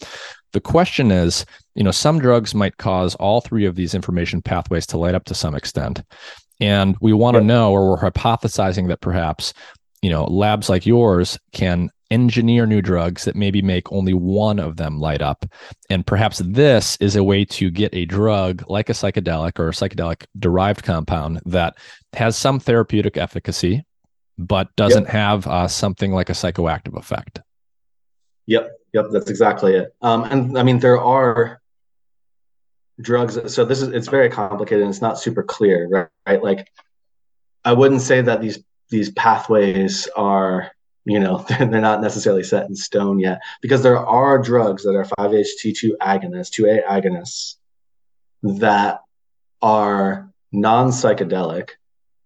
The 0.53 0.61
question 0.61 1.11
is, 1.11 1.47
you 1.75 1.85
know, 1.85 1.91
some 1.91 2.19
drugs 2.19 2.55
might 2.55 2.77
cause 2.77 3.15
all 3.15 3.41
three 3.41 3.65
of 3.65 3.77
these 3.77 3.95
information 3.95 4.43
pathways 4.43 4.87
to 4.89 4.99
light 4.99 5.15
up 5.15 5.25
to 5.27 5.35
some 5.35 5.55
extent. 5.55 6.03
And 6.61 6.97
we 7.01 7.13
want 7.13 7.37
to 7.37 7.41
know, 7.41 7.73
or 7.73 7.91
we're 7.91 8.11
hypothesizing 8.11 8.89
that 8.89 9.01
perhaps, 9.01 9.53
you 10.03 10.11
know, 10.11 10.25
labs 10.25 10.69
like 10.69 10.87
yours 10.87 11.39
can 11.53 11.91
engineer 12.11 12.67
new 12.67 12.83
drugs 12.83 13.25
that 13.25 13.37
maybe 13.37 13.63
make 13.63 13.91
only 13.93 14.13
one 14.13 14.59
of 14.59 14.77
them 14.77 14.99
light 14.99 15.23
up. 15.23 15.47
And 15.89 16.07
perhaps 16.07 16.39
this 16.39 16.97
is 17.01 17.17
a 17.17 17.25
way 17.25 17.45
to 17.47 17.71
get 17.71 17.95
a 17.95 18.05
drug 18.05 18.65
like 18.69 18.89
a 18.89 18.93
psychedelic 18.93 19.59
or 19.59 19.69
a 19.69 19.73
psychedelic 19.73 20.27
derived 20.39 20.83
compound 20.83 21.41
that 21.47 21.77
has 22.13 22.37
some 22.37 22.59
therapeutic 22.59 23.17
efficacy, 23.17 23.85
but 24.39 24.75
doesn't 24.77 25.05
yep. 25.05 25.13
have 25.13 25.47
uh, 25.47 25.69
something 25.69 26.13
like 26.13 26.29
a 26.29 26.35
psychoactive 26.35 26.99
effect. 26.99 27.41
Yep, 28.47 28.73
yep, 28.93 29.07
that's 29.13 29.31
exactly 29.31 29.77
it. 29.77 29.95
Um, 30.03 30.25
and 30.25 30.59
I 30.59 30.65
mean, 30.65 30.81
there 30.81 31.01
are 31.01 31.61
drugs. 33.01 33.53
So 33.53 33.65
this 33.65 33.83
is 33.83 33.89
it's 33.89 34.09
very 34.09 34.29
complicated 34.29 34.83
and 34.83 34.91
it's 34.91 35.03
not 35.03 35.19
super 35.19 35.43
clear 35.43 35.89
right, 35.89 36.09
right? 36.27 36.43
like 36.43 36.69
i 37.65 37.73
wouldn't 37.73 38.01
say 38.01 38.21
that 38.23 38.41
these 38.41 38.63
these 38.91 39.11
pathways 39.11 40.09
are 40.17 40.71
you 41.05 41.21
know 41.21 41.39
they're, 41.49 41.67
they're 41.67 41.81
not 41.81 42.01
necessarily 42.01 42.43
set 42.43 42.69
in 42.69 42.75
stone 42.75 43.19
yet 43.19 43.41
because 43.61 43.83
there 43.83 43.99
are 43.99 44.39
drugs 44.39 44.83
that 44.85 44.95
are 44.95 45.05
5-ht2 45.05 45.93
agonists 46.01 46.51
2a 46.51 46.85
agonists 46.87 47.57
that 48.43 49.01
are 49.61 50.31
non-psychedelic. 50.53 51.71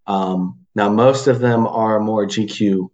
Um, 0.07 0.61
now 0.75 0.89
most 0.89 1.27
of 1.27 1.41
them 1.41 1.66
are 1.66 1.99
more 2.01 2.27
gq 2.27 2.89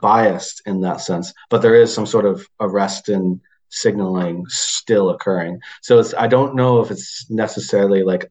biased 0.00 0.62
in 0.66 0.80
that 0.80 1.00
sense 1.00 1.32
but 1.50 1.60
there 1.60 1.74
is 1.74 1.92
some 1.92 2.06
sort 2.06 2.24
of 2.24 2.48
arrestin 2.60 3.40
signaling 3.74 4.44
still 4.48 5.10
occurring. 5.10 5.60
So 5.82 5.98
it's 5.98 6.14
I 6.14 6.26
don't 6.26 6.54
know 6.54 6.80
if 6.80 6.90
it's 6.90 7.28
necessarily 7.30 8.02
like, 8.02 8.30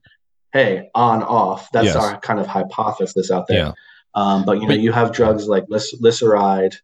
hey, 0.51 0.89
on 0.95 1.23
off. 1.23 1.69
That's 1.71 1.87
yes. 1.87 1.95
our 1.95 2.19
kind 2.19 2.39
of 2.39 2.47
hypothesis 2.47 3.31
out 3.31 3.47
there. 3.47 3.57
Yeah. 3.57 3.71
Um, 4.15 4.45
but 4.45 4.61
you 4.61 4.67
know, 4.67 4.75
you 4.75 4.91
have 4.91 5.11
drugs 5.11 5.47
like 5.47 5.65
lisuride, 5.67 6.75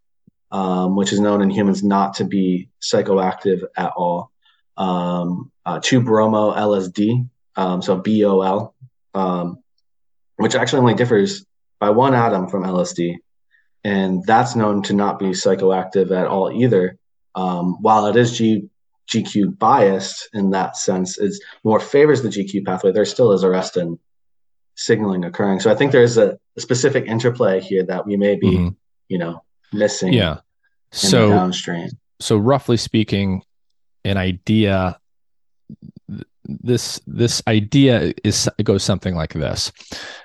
um, 0.52 0.96
which 0.96 1.14
is 1.14 1.20
known 1.20 1.42
in 1.42 1.50
humans 1.50 1.84
not 1.84 2.16
to 2.16 2.26
be 2.26 2.70
psychoactive 2.82 3.64
at 3.78 3.92
all. 3.96 4.32
Um, 4.78 5.52
uh, 5.66 5.80
2-bromo 5.80 6.54
LSD, 6.54 7.30
um, 7.56 7.82
so 7.82 7.98
BOL, 7.98 8.74
um, 9.14 9.62
which 10.38 10.56
actually 10.56 10.80
only 10.80 10.94
differs 10.94 11.46
by 11.80 11.90
one 11.90 12.16
atom 12.16 12.48
from 12.48 12.64
LSD, 12.64 13.18
and 13.84 14.24
that's 14.26 14.56
known 14.56 14.82
to 14.84 14.94
not 14.94 15.20
be 15.20 15.28
psychoactive 15.28 16.12
at 16.12 16.28
all 16.28 16.52
either 16.52 16.98
um, 17.40 17.78
while 17.82 18.06
it 18.08 18.16
is 18.16 18.38
G, 18.38 18.70
GQ 19.10 19.58
biased 19.58 20.30
in 20.34 20.52
that 20.52 20.76
sense, 20.76 21.18
it 21.18 21.34
more 21.64 21.80
favors 21.80 22.22
the 22.22 22.30
GQ 22.30 22.66
pathway. 22.66 22.92
There 22.92 23.06
still 23.06 23.32
is 23.32 23.44
arrestin 23.44 23.98
signaling 24.76 25.24
occurring. 25.24 25.60
So 25.60 25.72
I 25.72 25.76
think 25.76 25.92
there's 25.92 26.18
a, 26.18 26.38
a 26.58 26.62
specific 26.62 27.06
interplay 27.06 27.62
here 27.62 27.84
that 27.84 28.06
we 28.06 28.18
may 28.18 28.36
be, 28.36 28.52
mm-hmm. 28.52 28.70
you 29.08 29.18
know, 29.18 29.44
missing. 29.72 30.14
Yeah. 30.14 30.40
So 30.92 31.30
downstream. 31.30 31.90
So 32.20 32.38
roughly 32.38 32.78
speaking, 32.78 33.44
an 34.04 34.18
idea 34.18 34.99
this 36.62 37.00
this 37.06 37.42
idea 37.48 38.14
is 38.24 38.50
goes 38.64 38.84
something 38.84 39.16
like 39.16 39.34
this 39.34 39.72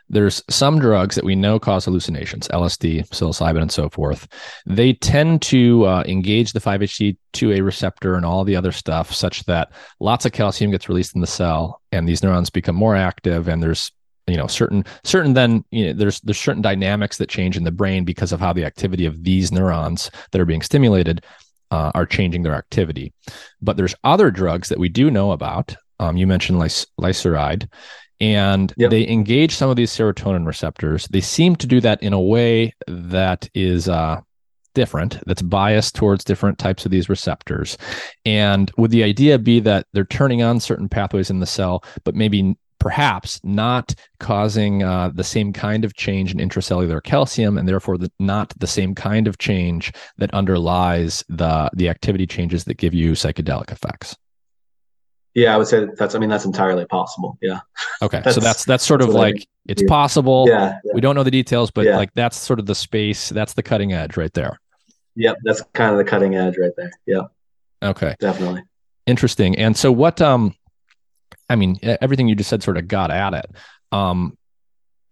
there's 0.09 0.43
some 0.49 0.79
drugs 0.79 1.15
that 1.15 1.25
we 1.25 1.35
know 1.35 1.59
cause 1.59 1.85
hallucinations 1.85 2.49
lsd 2.49 3.07
psilocybin 3.09 3.63
and 3.63 3.73
so 3.73 3.89
forth 3.89 4.27
they 4.67 4.93
tend 4.93 5.43
to 5.43 5.85
uh, 5.85 6.05
engage 6.07 6.53
the 6.53 6.61
5ht2a 6.61 7.65
receptor 7.65 8.15
and 8.15 8.25
all 8.25 8.45
the 8.45 8.57
other 8.57 8.73
stuff 8.73 9.13
such 9.13 9.45
that 9.45 9.73
lots 10.01 10.25
of 10.25 10.33
calcium 10.33 10.71
gets 10.71 10.89
released 10.89 11.15
in 11.15 11.21
the 11.21 11.27
cell 11.27 11.81
and 11.93 12.09
these 12.09 12.23
neurons 12.23 12.51
become 12.51 12.77
more 12.77 12.97
active 12.97 13.49
and 13.49 13.63
there's 13.63 13.91
you 14.27 14.37
know 14.37 14.47
certain 14.47 14.85
certain 15.05 15.35
then 15.35 15.63
you 15.71 15.87
know 15.87 15.93
there's 15.93 16.21
there's 16.21 16.41
certain 16.41 16.63
dynamics 16.63 17.19
that 17.19 17.29
change 17.29 17.57
in 17.57 17.65
the 17.65 17.71
brain 17.71 18.05
because 18.05 18.33
of 18.33 18.41
how 18.41 18.53
the 18.53 18.65
activity 18.65 19.05
of 19.05 19.23
these 19.23 19.53
neurons 19.53 20.11
that 20.31 20.41
are 20.41 20.47
being 20.47 20.63
stimulated 20.63 21.23
uh, 21.75 21.91
are 21.95 22.07
changing 22.07 22.43
their 22.43 22.55
activity. 22.55 23.13
But 23.61 23.77
there's 23.77 23.97
other 24.05 24.31
drugs 24.31 24.69
that 24.69 24.79
we 24.79 24.89
do 24.89 25.11
know 25.11 25.33
about. 25.33 25.75
Um, 26.01 26.17
you 26.17 26.27
mentioned 26.27 26.59
lys- 26.59 26.87
lyseride, 27.01 27.69
and 28.21 28.73
yep. 28.77 28.91
they 28.91 29.07
engage 29.09 29.55
some 29.55 29.71
of 29.71 29.77
these 29.77 29.91
serotonin 29.91 30.47
receptors. 30.47 31.07
They 31.09 31.21
seem 31.21 31.57
to 31.57 31.67
do 31.67 31.81
that 31.81 32.03
in 32.03 32.13
a 32.13 32.21
way 32.21 32.75
that 32.87 33.49
is 33.55 33.89
uh, 33.89 34.21
different, 34.75 35.19
that's 35.27 35.43
biased 35.43 35.95
towards 35.95 36.25
different 36.25 36.59
types 36.59 36.85
of 36.85 36.91
these 36.91 37.09
receptors. 37.09 37.77
And 38.25 38.71
would 38.77 38.91
the 38.91 39.05
idea 39.05 39.39
be 39.39 39.61
that 39.61 39.87
they're 39.93 40.05
turning 40.05 40.43
on 40.43 40.61
certain 40.61 40.89
pathways 40.89 41.31
in 41.31 41.41
the 41.41 41.47
cell, 41.47 41.85
but 42.05 42.15
maybe 42.15 42.57
perhaps 42.79 43.41
not 43.43 43.95
causing 44.21 44.83
uh, 44.83 45.11
the 45.15 45.25
same 45.25 45.53
kind 45.55 45.85
of 45.85 45.95
change 45.95 46.35
in 46.35 46.39
intracellular 46.39 47.03
calcium 47.03 47.57
and 47.57 47.67
therefore 47.67 47.97
the, 47.97 48.13
not 48.19 48.53
the 48.59 48.67
same 48.67 48.95
kind 48.95 49.27
of 49.27 49.39
change 49.39 49.91
that 50.19 50.33
underlies 50.35 51.25
the 51.31 51.71
the 51.73 51.89
activity 51.89 52.27
changes 52.27 52.65
that 52.65 52.75
give 52.75 52.93
you 52.93 53.13
psychedelic 53.13 53.73
effects 53.73 54.15
yeah 55.35 55.55
i 55.55 55.57
would 55.57 55.67
say 55.67 55.87
that's 55.97 56.15
i 56.15 56.19
mean 56.19 56.31
that's 56.31 56.45
entirely 56.45 56.85
possible. 56.87 57.39
Yeah. 57.41 57.61
Okay. 58.03 58.21
That's, 58.25 58.35
so 58.37 58.41
that's 58.41 58.65
that's 58.65 58.85
sort 58.85 59.01
that's 59.01 59.11
of 59.11 59.15
like 59.15 59.47
it's 59.67 59.83
possible. 59.85 60.47
Yeah, 60.49 60.79
yeah, 60.85 60.93
we 60.95 61.01
don't 61.01 61.15
know 61.15 61.23
the 61.23 61.31
details 61.31 61.71
but 61.71 61.85
yeah. 61.85 61.97
like 61.97 62.13
that's 62.15 62.37
sort 62.37 62.59
of 62.59 62.67
the 62.67 62.75
space 62.75 63.29
that's 63.29 63.55
the 63.55 63.63
cutting 63.63 63.93
edge 63.93 64.17
right 64.17 64.33
there. 64.33 64.59
Yep 65.17 65.37
that's 65.45 65.63
kind 65.73 65.93
of 65.93 65.99
the 65.99 66.05
cutting 66.05 66.35
edge 66.35 66.57
right 66.59 66.73
there. 66.77 66.93
Yep. 67.07 67.31
okay. 67.83 68.15
Definitely. 68.21 68.63
Interesting. 69.07 69.57
And 69.57 69.77
so 69.77 69.93
what 69.93 70.21
um 70.23 70.55
I 71.49 71.57
mean, 71.57 71.79
everything 71.83 72.29
you 72.29 72.35
just 72.35 72.51
said 72.51 72.63
sort 72.63 72.77
of 72.77 72.89
got 72.89 73.11
at 73.11 73.35
it. 73.35 73.47
Um, 73.93 74.37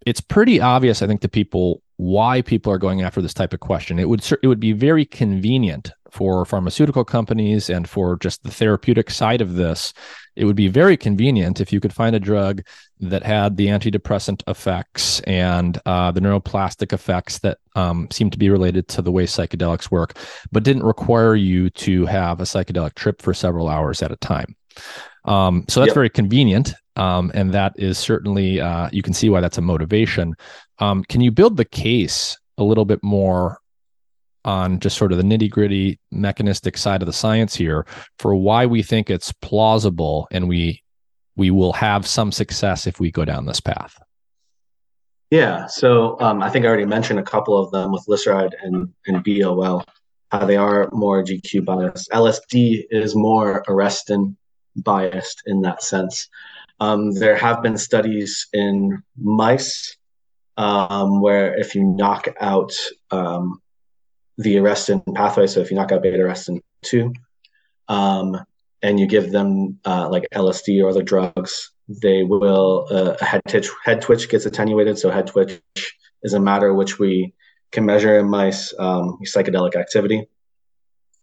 it's 0.04 0.20
pretty 0.20 0.60
obvious, 0.60 1.02
I 1.02 1.06
think, 1.06 1.20
to 1.20 1.28
people 1.28 1.82
why 1.96 2.42
people 2.42 2.72
are 2.72 2.78
going 2.78 3.02
after 3.02 3.22
this 3.22 3.34
type 3.34 3.52
of 3.52 3.60
question. 3.60 3.98
It 3.98 4.08
would 4.08 4.24
it 4.42 4.46
would 4.46 4.60
be 4.60 4.72
very 4.72 5.04
convenient 5.04 5.92
for 6.12 6.44
pharmaceutical 6.44 7.04
companies 7.04 7.70
and 7.70 7.88
for 7.88 8.16
just 8.18 8.42
the 8.42 8.50
therapeutic 8.50 9.10
side 9.10 9.40
of 9.40 9.54
this. 9.54 9.94
It 10.36 10.44
would 10.44 10.56
be 10.56 10.68
very 10.68 10.96
convenient 10.96 11.60
if 11.60 11.72
you 11.72 11.80
could 11.80 11.92
find 11.92 12.14
a 12.14 12.20
drug 12.20 12.62
that 13.00 13.22
had 13.22 13.56
the 13.56 13.68
antidepressant 13.68 14.42
effects 14.46 15.20
and 15.20 15.80
uh, 15.86 16.12
the 16.12 16.20
neuroplastic 16.20 16.92
effects 16.92 17.38
that 17.40 17.58
um, 17.76 18.08
seem 18.10 18.30
to 18.30 18.38
be 18.38 18.50
related 18.50 18.88
to 18.88 19.02
the 19.02 19.10
way 19.10 19.24
psychedelics 19.24 19.90
work, 19.90 20.16
but 20.52 20.64
didn't 20.64 20.84
require 20.84 21.34
you 21.34 21.70
to 21.70 22.04
have 22.06 22.40
a 22.40 22.44
psychedelic 22.44 22.94
trip 22.94 23.20
for 23.22 23.32
several 23.32 23.68
hours 23.68 24.02
at 24.02 24.12
a 24.12 24.16
time. 24.16 24.54
Um, 25.24 25.64
so 25.68 25.80
that's 25.80 25.90
yep. 25.90 25.94
very 25.94 26.10
convenient. 26.10 26.74
Um, 26.96 27.32
and 27.34 27.54
that 27.54 27.72
is 27.76 27.96
certainly, 27.96 28.60
uh, 28.60 28.90
you 28.92 29.02
can 29.02 29.14
see 29.14 29.30
why 29.30 29.40
that's 29.40 29.58
a 29.58 29.62
motivation. 29.62 30.34
Um, 30.78 31.04
can 31.04 31.22
you 31.22 31.30
build 31.30 31.56
the 31.56 31.64
case 31.64 32.36
a 32.58 32.64
little 32.64 32.84
bit 32.84 33.02
more 33.02 33.61
on 34.45 34.80
just 34.80 34.97
sort 34.97 35.12
of 35.12 35.18
the 35.18 35.24
nitty 35.24 35.51
gritty 35.51 35.99
mechanistic 36.11 36.76
side 36.76 37.03
of 37.03 37.07
the 37.07 37.12
science 37.12 37.55
here 37.55 37.86
for 38.18 38.34
why 38.34 38.66
we 38.66 38.82
think 38.82 39.09
it's 39.09 39.32
plausible 39.32 40.26
and 40.30 40.49
we 40.49 40.82
we 41.36 41.51
will 41.51 41.72
have 41.72 42.07
some 42.07 42.30
success 42.30 42.86
if 42.86 43.01
we 43.01 43.11
go 43.11 43.24
down 43.24 43.47
this 43.47 43.61
path? 43.61 43.99
Yeah, 45.30 45.66
so 45.66 46.20
um, 46.20 46.43
I 46.43 46.51
think 46.51 46.64
I 46.64 46.68
already 46.68 46.84
mentioned 46.84 47.18
a 47.18 47.22
couple 47.22 47.57
of 47.57 47.70
them 47.70 47.90
with 47.90 48.05
Lyseride 48.07 48.53
and, 48.62 48.93
and 49.07 49.24
BOL, 49.24 49.82
how 50.30 50.45
they 50.45 50.57
are 50.57 50.90
more 50.93 51.24
GQ 51.24 51.64
biased. 51.64 52.11
LSD 52.11 52.84
is 52.90 53.14
more 53.14 53.62
arrestin 53.66 54.36
biased 54.76 55.43
in 55.47 55.62
that 55.62 55.82
sense. 55.82 56.28
Um, 56.80 57.12
there 57.12 57.36
have 57.36 57.62
been 57.62 57.78
studies 57.78 58.47
in 58.53 59.03
mice 59.16 59.97
um, 60.59 61.22
where 61.22 61.59
if 61.59 61.74
you 61.74 61.82
knock 61.84 62.28
out 62.38 62.72
um, 63.11 63.61
the 64.43 64.57
arrestin 64.57 65.03
pathway, 65.14 65.47
so 65.47 65.61
if 65.61 65.70
you 65.70 65.76
knock 65.76 65.93
out 65.93 66.03
beta 66.03 66.18
arrestin 66.18 66.61
2, 66.82 67.12
um, 67.88 68.38
and 68.82 68.99
you 68.99 69.07
give 69.07 69.30
them 69.30 69.78
uh, 69.84 70.09
like 70.09 70.26
LSD 70.34 70.82
or 70.82 70.88
other 70.88 71.03
drugs, 71.03 71.70
they 71.88 72.22
will, 72.22 72.86
uh, 72.90 73.16
a 73.20 73.24
head 73.24 73.43
twitch, 73.49 73.68
head 73.84 74.03
twitch 74.03 74.28
gets 74.28 74.47
attenuated. 74.47 74.99
So 74.99 75.11
head 75.11 75.26
twitch 75.26 75.61
is 76.22 76.34
a 76.34 76.40
matter 76.40 76.74
which 76.74 76.99
we 76.99 77.34
can 77.70 77.84
measure 77.84 78.18
in 78.18 78.28
mice 78.28 78.74
um, 78.78 79.18
psychedelic 79.24 79.76
activity. 79.76 80.26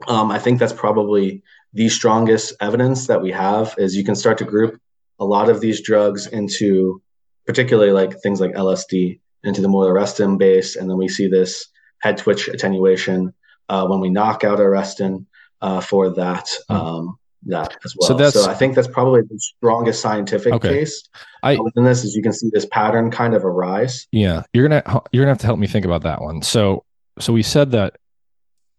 Um, 0.07 0.32
I 0.32 0.39
think 0.39 0.59
that's 0.59 0.74
probably 0.74 1.43
the 1.74 1.89
strongest 1.89 2.53
evidence 2.61 3.07
that 3.07 3.22
we 3.22 3.32
have 3.32 3.76
is 3.78 3.95
you 3.95 4.03
can 4.03 4.15
start 4.15 4.38
to 4.39 4.45
group 4.45 4.80
a 5.20 5.26
lot 5.26 5.49
of 5.49 5.59
these 5.59 5.82
drugs 5.82 6.28
into 6.28 7.01
particularly 7.45 7.91
like 7.91 8.20
things 8.22 8.39
like 8.39 8.53
LSD 8.53 9.20
into 9.43 9.61
the 9.61 9.67
more 9.67 9.93
arrestin 9.93 10.38
base, 10.38 10.76
and 10.76 10.89
then 10.89 10.97
we 10.97 11.07
see 11.07 11.28
this 11.28 11.67
head 12.01 12.17
twitch 12.17 12.47
attenuation 12.47 13.33
uh, 13.69 13.87
when 13.87 13.99
we 13.99 14.09
knock 14.09 14.43
out 14.43 14.59
arrestin 14.59 15.25
uh, 15.61 15.81
for 15.81 16.09
that 16.09 16.49
hmm. 16.67 16.75
um, 16.75 17.19
that 17.45 17.77
as 17.85 17.95
well. 17.97 18.07
So, 18.07 18.13
that's, 18.15 18.33
so 18.33 18.49
I 18.49 18.53
think 18.53 18.75
that's 18.75 18.87
probably 18.87 19.21
the 19.21 19.39
strongest 19.39 20.01
scientific 20.01 20.53
okay. 20.53 20.79
case. 20.79 21.07
I, 21.43 21.57
within 21.57 21.85
this 21.85 22.03
is 22.03 22.15
you 22.15 22.21
can 22.21 22.33
see 22.33 22.49
this 22.51 22.65
pattern 22.65 23.11
kind 23.11 23.33
of 23.33 23.45
arise. 23.45 24.07
Yeah, 24.11 24.43
you're 24.53 24.67
gonna 24.67 24.83
you're 25.11 25.23
gonna 25.23 25.31
have 25.31 25.39
to 25.39 25.45
help 25.45 25.59
me 25.59 25.67
think 25.67 25.85
about 25.85 26.03
that 26.03 26.21
one. 26.21 26.41
So 26.41 26.83
so 27.19 27.33
we 27.33 27.43
said 27.43 27.71
that 27.71 27.97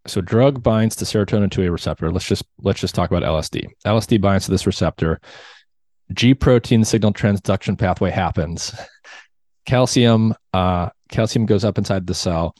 so 0.06 0.20
drug 0.20 0.62
binds 0.62 0.96
to 0.96 1.04
serotonin 1.04 1.48
2A 1.48 1.70
receptor. 1.70 2.10
Let's 2.10 2.26
just 2.26 2.44
let's 2.62 2.80
just 2.80 2.94
talk 2.94 3.10
about 3.10 3.22
LSD. 3.22 3.66
LSD 3.86 4.20
binds 4.20 4.46
to 4.46 4.50
this 4.50 4.66
receptor. 4.66 5.20
G 6.12 6.34
protein 6.34 6.84
signal 6.84 7.12
transduction 7.12 7.78
pathway 7.78 8.10
happens. 8.10 8.74
calcium 9.66 10.34
uh, 10.52 10.90
calcium 11.10 11.46
goes 11.46 11.64
up 11.64 11.78
inside 11.78 12.06
the 12.06 12.14
cell. 12.14 12.54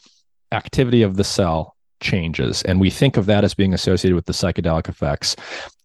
Activity 0.51 1.01
of 1.01 1.15
the 1.15 1.23
cell 1.23 1.75
changes, 2.01 2.61
and 2.63 2.79
we 2.79 2.89
think 2.89 3.17
of 3.17 3.25
that 3.27 3.43
as 3.43 3.53
being 3.53 3.73
associated 3.73 4.15
with 4.15 4.25
the 4.25 4.33
psychedelic 4.33 4.89
effects. 4.89 5.35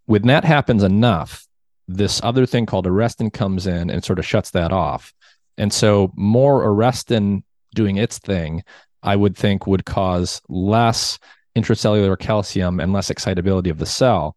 When 0.07 0.23
that 0.23 0.45
happens 0.45 0.83
enough, 0.83 1.47
this 1.89 2.21
other 2.23 2.47
thing 2.47 2.67
called 2.67 2.87
arrestin 2.87 3.33
comes 3.33 3.67
in 3.67 3.91
and 3.91 4.05
sort 4.05 4.19
of 4.19 4.27
shuts 4.27 4.51
that 4.53 4.73
off. 4.73 5.13
And 5.59 5.73
so 5.73 6.13
more 6.17 6.65
arrestin 6.65 7.43
doing 7.75 7.97
its 7.97 8.19
thing, 8.19 8.65
I 9.03 9.15
would 9.17 9.37
think 9.37 9.67
would 9.67 9.85
cause 9.85 10.41
less 10.49 11.19
intracellular 11.57 12.19
calcium 12.19 12.81
and 12.81 12.93
less 12.93 13.11
excitability 13.11 13.71
of 13.71 13.79
the 13.79 13.87
cell. 13.87 14.37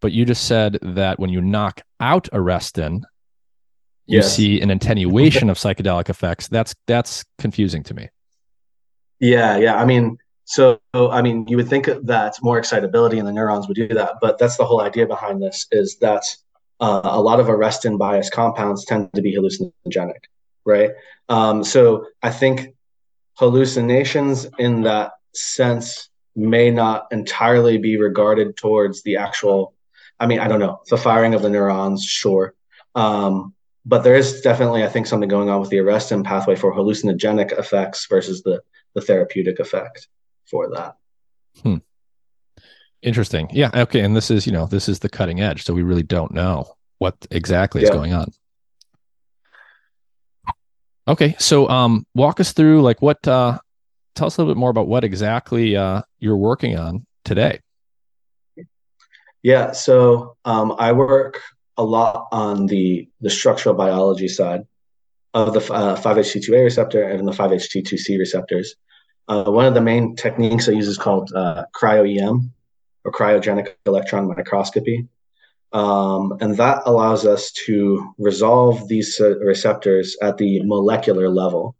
But 0.00 0.12
you 0.12 0.24
just 0.24 0.44
said 0.44 0.78
that 0.82 1.18
when 1.18 1.30
you 1.30 1.40
knock 1.40 1.80
out 2.00 2.28
arrestin, 2.32 3.02
you 4.06 4.18
yes. 4.18 4.36
see 4.36 4.60
an 4.60 4.70
attenuation 4.70 5.50
of 5.50 5.58
psychedelic 5.58 6.08
effects. 6.08 6.48
That's 6.48 6.74
that's 6.86 7.24
confusing 7.38 7.82
to 7.84 7.94
me. 7.94 8.08
Yeah, 9.20 9.56
yeah. 9.56 9.76
I 9.76 9.84
mean, 9.84 10.18
so 10.44 10.80
I 10.94 11.22
mean, 11.22 11.46
you 11.48 11.56
would 11.56 11.68
think 11.68 11.86
that 11.86 12.34
more 12.42 12.58
excitability 12.58 13.18
in 13.18 13.24
the 13.24 13.32
neurons 13.32 13.66
would 13.68 13.74
do 13.74 13.88
that, 13.88 14.14
but 14.20 14.38
that's 14.38 14.56
the 14.56 14.64
whole 14.64 14.80
idea 14.80 15.06
behind 15.06 15.42
this 15.42 15.66
is 15.72 15.96
that 16.00 16.24
uh, 16.80 17.00
a 17.04 17.20
lot 17.20 17.40
of 17.40 17.46
arrestin 17.46 17.98
bias 17.98 18.30
compounds 18.30 18.84
tend 18.84 19.10
to 19.14 19.22
be 19.22 19.34
hallucinogenic, 19.34 20.24
right? 20.64 20.90
Um, 21.28 21.64
so 21.64 22.06
I 22.22 22.30
think 22.30 22.74
hallucinations 23.36 24.46
in 24.58 24.82
that 24.82 25.12
sense 25.34 26.08
may 26.34 26.70
not 26.70 27.06
entirely 27.10 27.78
be 27.78 27.96
regarded 27.96 28.56
towards 28.56 29.02
the 29.02 29.16
actual 29.16 29.74
i 30.20 30.26
mean 30.26 30.38
i 30.38 30.48
don't 30.48 30.60
know 30.60 30.80
the 30.88 30.96
firing 30.96 31.34
of 31.34 31.42
the 31.42 31.50
neurons 31.50 32.04
sure 32.04 32.54
um, 32.94 33.54
but 33.84 34.02
there 34.02 34.16
is 34.16 34.40
definitely 34.40 34.84
i 34.84 34.88
think 34.88 35.06
something 35.06 35.28
going 35.28 35.48
on 35.48 35.60
with 35.60 35.70
the 35.70 35.76
arrestin 35.76 36.24
pathway 36.24 36.56
for 36.56 36.74
hallucinogenic 36.74 37.58
effects 37.58 38.06
versus 38.08 38.42
the 38.42 38.60
the 38.96 39.00
therapeutic 39.00 39.60
effect 39.60 40.08
for 40.50 40.68
that 40.70 40.96
hmm. 41.62 41.76
interesting 43.02 43.48
yeah 43.52 43.70
okay 43.72 44.00
and 44.00 44.16
this 44.16 44.30
is 44.30 44.46
you 44.46 44.52
know 44.52 44.66
this 44.66 44.88
is 44.88 44.98
the 44.98 45.08
cutting 45.08 45.40
edge 45.40 45.62
so 45.62 45.72
we 45.72 45.82
really 45.82 46.02
don't 46.02 46.32
know 46.32 46.66
what 46.98 47.14
exactly 47.30 47.82
yeah. 47.82 47.88
is 47.88 47.94
going 47.94 48.12
on 48.12 48.32
okay 51.06 51.36
so 51.38 51.68
um 51.68 52.04
walk 52.14 52.40
us 52.40 52.52
through 52.52 52.82
like 52.82 53.00
what 53.00 53.28
uh 53.28 53.56
tell 54.16 54.26
us 54.26 54.36
a 54.36 54.40
little 54.40 54.52
bit 54.52 54.58
more 54.58 54.70
about 54.70 54.88
what 54.88 55.04
exactly 55.04 55.76
uh, 55.76 56.02
you're 56.18 56.36
working 56.36 56.76
on 56.76 57.06
today. 57.24 57.60
Yeah, 59.42 59.72
so 59.72 60.36
um, 60.44 60.74
I 60.78 60.92
work 60.92 61.40
a 61.76 61.84
lot 61.84 62.28
on 62.32 62.66
the 62.66 63.08
the 63.20 63.30
structural 63.30 63.74
biology 63.74 64.28
side 64.28 64.66
of 65.34 65.52
the 65.52 65.60
uh, 65.72 65.94
5-HT2A 66.00 66.64
receptor 66.64 67.02
and 67.02 67.28
the 67.28 67.32
5-HT2C 67.32 68.18
receptors. 68.18 68.74
Uh, 69.28 69.44
one 69.44 69.66
of 69.66 69.74
the 69.74 69.80
main 69.80 70.14
techniques 70.16 70.68
I 70.68 70.72
use 70.72 70.88
is 70.88 70.98
called 70.98 71.32
uh, 71.34 71.64
cryo-EM 71.74 72.52
or 73.04 73.12
cryogenic 73.12 73.74
electron 73.86 74.28
microscopy. 74.28 75.08
Um, 75.72 76.38
and 76.40 76.56
that 76.56 76.82
allows 76.86 77.26
us 77.26 77.50
to 77.66 78.14
resolve 78.18 78.88
these 78.88 79.20
uh, 79.20 79.38
receptors 79.38 80.16
at 80.22 80.38
the 80.38 80.62
molecular 80.62 81.28
level. 81.28 81.74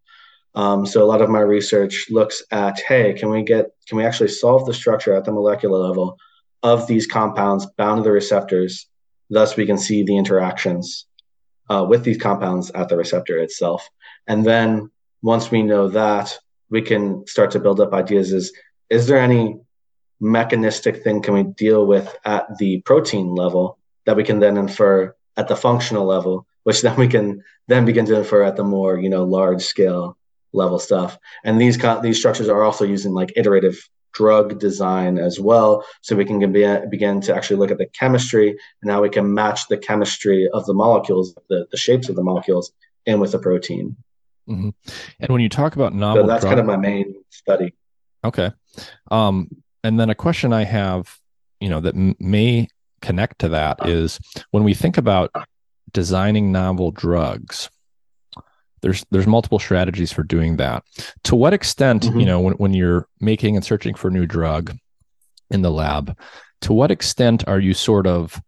Um, 0.55 0.87
so 0.87 1.03
a 1.03 1.07
lot 1.07 1.23
of 1.23 1.31
my 1.31 1.41
research 1.41 2.07
looks 2.11 2.43
at, 2.51 2.81
hey, 2.81 3.13
can 3.13 3.31
we 3.31 3.43
get, 3.43 3.67
can 3.87 3.99
we 3.99 4.05
actually 4.05 4.29
solve 4.29 4.67
the 4.67 4.75
structure 4.75 5.15
at 5.15 5.25
the 5.25 5.33
molecular 5.33 5.79
level 5.79 6.19
of 6.63 6.87
these 6.87 7.07
compounds 7.07 7.67
bound 7.77 7.99
to 7.99 8.03
the 8.03 8.11
receptors? 8.11 8.87
Thus, 9.31 9.57
we 9.57 9.67
can 9.67 9.79
see 9.79 10.03
the 10.03 10.17
interactions 10.17 11.07
uh, 11.69 11.85
with 11.89 12.05
these 12.05 12.19
compounds 12.19 12.71
at 12.71 12.89
the 12.89 12.97
receptor 12.97 13.39
itself. 13.39 13.89
And 14.27 14.45
then 14.45 14.91
once 15.23 15.51
we 15.51 15.63
know 15.63 15.89
that, 15.89 16.39
we 16.71 16.83
can 16.83 17.27
start 17.27 17.51
to 17.53 17.61
build 17.61 17.81
up 17.81 17.93
ideas: 17.93 18.33
is 18.33 18.53
is 18.91 19.07
there 19.07 19.19
any 19.19 19.59
mechanistic 20.21 21.03
thing 21.03 21.21
can 21.21 21.35
we 21.35 21.43
deal 21.43 21.87
with 21.87 22.17
at 22.25 22.47
the 22.59 22.81
protein 22.83 23.35
level 23.35 23.79
that 24.07 24.17
we 24.17 24.25
can 24.25 24.41
then 24.41 24.57
infer 24.57 25.15
at 25.37 25.49
the 25.49 25.57
functional 25.57 26.07
level, 26.07 26.47
which 26.63 26.81
then 26.83 26.97
we 26.97 27.09
can 27.09 27.43
then 27.69 27.85
begin 27.85 28.07
to 28.07 28.17
infer 28.17 28.43
at 28.43 28.57
the 28.57 28.65
more 28.65 28.99
you 28.99 29.09
know 29.09 29.25
large 29.25 29.63
scale 29.63 30.17
level 30.53 30.79
stuff. 30.79 31.19
And 31.45 31.61
these 31.61 31.79
these 32.03 32.19
structures 32.19 32.49
are 32.49 32.63
also 32.63 32.85
using 32.85 33.13
like 33.13 33.33
iterative 33.37 33.79
drug 34.13 34.59
design 34.59 35.19
as 35.19 35.39
well, 35.39 35.85
so 36.01 36.17
we 36.17 36.25
can 36.25 36.39
begin 36.89 37.21
to 37.21 37.35
actually 37.35 37.59
look 37.59 37.71
at 37.71 37.77
the 37.77 37.87
chemistry 37.87 38.57
and 38.81 38.91
how 38.91 39.03
we 39.03 39.11
can 39.11 39.35
match 39.35 39.69
the 39.69 39.77
chemistry 39.77 40.49
of 40.55 40.65
the 40.65 40.73
molecules, 40.73 41.35
the, 41.51 41.67
the 41.71 41.77
shapes 41.77 42.09
of 42.09 42.17
the 42.17 42.23
molecules, 42.23 42.73
in 43.05 43.21
with 43.21 43.33
the 43.33 43.39
protein. 43.39 43.95
Mm-hmm. 44.49 44.71
And 45.21 45.31
when 45.31 45.41
you 45.41 45.49
talk 45.49 45.77
about 45.77 45.95
novel, 45.95 46.25
so 46.25 46.29
that's 46.29 46.45
kind 46.45 46.61
of 46.61 46.67
my 46.67 46.77
main 46.77 47.15
study. 47.31 47.75
Okay. 48.25 48.53
Um, 49.11 49.49
and 49.83 49.99
then 49.99 50.11
a 50.11 50.15
question 50.15 50.53
I 50.53 50.65
have, 50.65 51.19
you 51.61 51.69
know, 51.69 51.81
that 51.81 51.95
m- 51.95 52.17
may 52.19 52.69
connect 53.01 53.41
to 53.41 53.49
that 53.51 53.87
is 53.87 54.19
when 54.51 54.65
we 54.65 54.75
think 54.75 54.99
about 54.99 55.31
designing 55.93 56.53
novel 56.53 56.91
drugs, 56.91 57.71
there's 58.83 59.05
there's 59.11 59.27
multiple 59.27 59.59
strategies 59.59 60.13
for 60.13 60.23
doing 60.23 60.57
that. 60.57 60.85
To 61.25 61.37
what 61.37 61.55
extent, 61.55 62.03
mm-hmm. 62.03 62.21
you 62.21 62.27
know, 62.27 62.41
when, 62.41 62.55
when 62.55 62.75
you're 62.75 63.09
making 63.21 63.57
and 63.57 63.65
searching 63.65 63.95
for 63.95 64.09
a 64.09 64.13
new 64.13 64.27
drug 64.27 64.77
in 65.51 65.63
the 65.63 65.71
lab, 65.71 66.17
to 66.63 66.73
what 66.73 66.91
extent 66.91 67.47
are 67.47 67.61
you 67.61 67.75
sort 67.75 68.07
of 68.07 68.41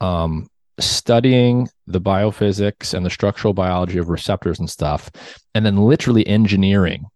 um, 0.00 0.48
studying 0.80 1.68
the 1.86 2.00
biophysics 2.00 2.94
and 2.94 3.04
the 3.04 3.10
structural 3.10 3.54
biology 3.54 3.98
of 3.98 4.08
receptors 4.08 4.58
and 4.58 4.68
stuff, 4.68 5.10
and 5.54 5.64
then 5.64 5.76
literally 5.76 6.26
engineering 6.26 7.06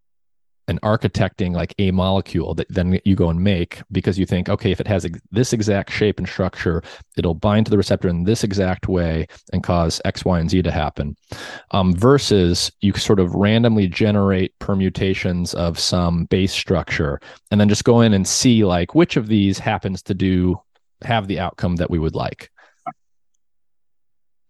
and 0.68 0.80
architecting 0.82 1.54
like 1.54 1.74
a 1.78 1.90
molecule 1.90 2.54
that 2.54 2.66
then 2.68 3.00
you 3.04 3.16
go 3.16 3.30
and 3.30 3.42
make 3.42 3.80
because 3.90 4.18
you 4.18 4.26
think 4.26 4.48
okay 4.48 4.70
if 4.70 4.80
it 4.80 4.86
has 4.86 5.06
this 5.32 5.52
exact 5.52 5.90
shape 5.90 6.18
and 6.18 6.28
structure 6.28 6.82
it'll 7.16 7.34
bind 7.34 7.66
to 7.66 7.70
the 7.70 7.76
receptor 7.76 8.09
in 8.09 8.24
this 8.24 8.44
exact 8.44 8.86
way 8.86 9.26
and 9.52 9.64
cause 9.64 10.00
x 10.04 10.24
y 10.24 10.38
and 10.38 10.50
z 10.50 10.62
to 10.62 10.70
happen. 10.70 11.16
Um, 11.70 11.94
versus 11.94 12.70
you 12.80 12.92
sort 12.92 13.18
of 13.18 13.34
randomly 13.34 13.88
generate 13.88 14.56
permutations 14.59 15.54
of 15.54 15.78
some 15.78 16.26
base 16.26 16.52
structure 16.52 17.18
and 17.50 17.61
then 17.61 17.68
just 17.68 17.84
go 17.84 18.02
in 18.02 18.12
and 18.12 18.28
see 18.28 18.64
like 18.64 18.94
which 18.94 19.16
of 19.16 19.26
these 19.26 19.59
happens 19.59 20.02
to 20.02 20.14
do 20.14 20.61
have 21.02 21.28
the 21.28 21.40
outcome 21.40 21.76
that 21.76 21.90
we 21.90 21.98
would 21.98 22.14
like 22.14 22.50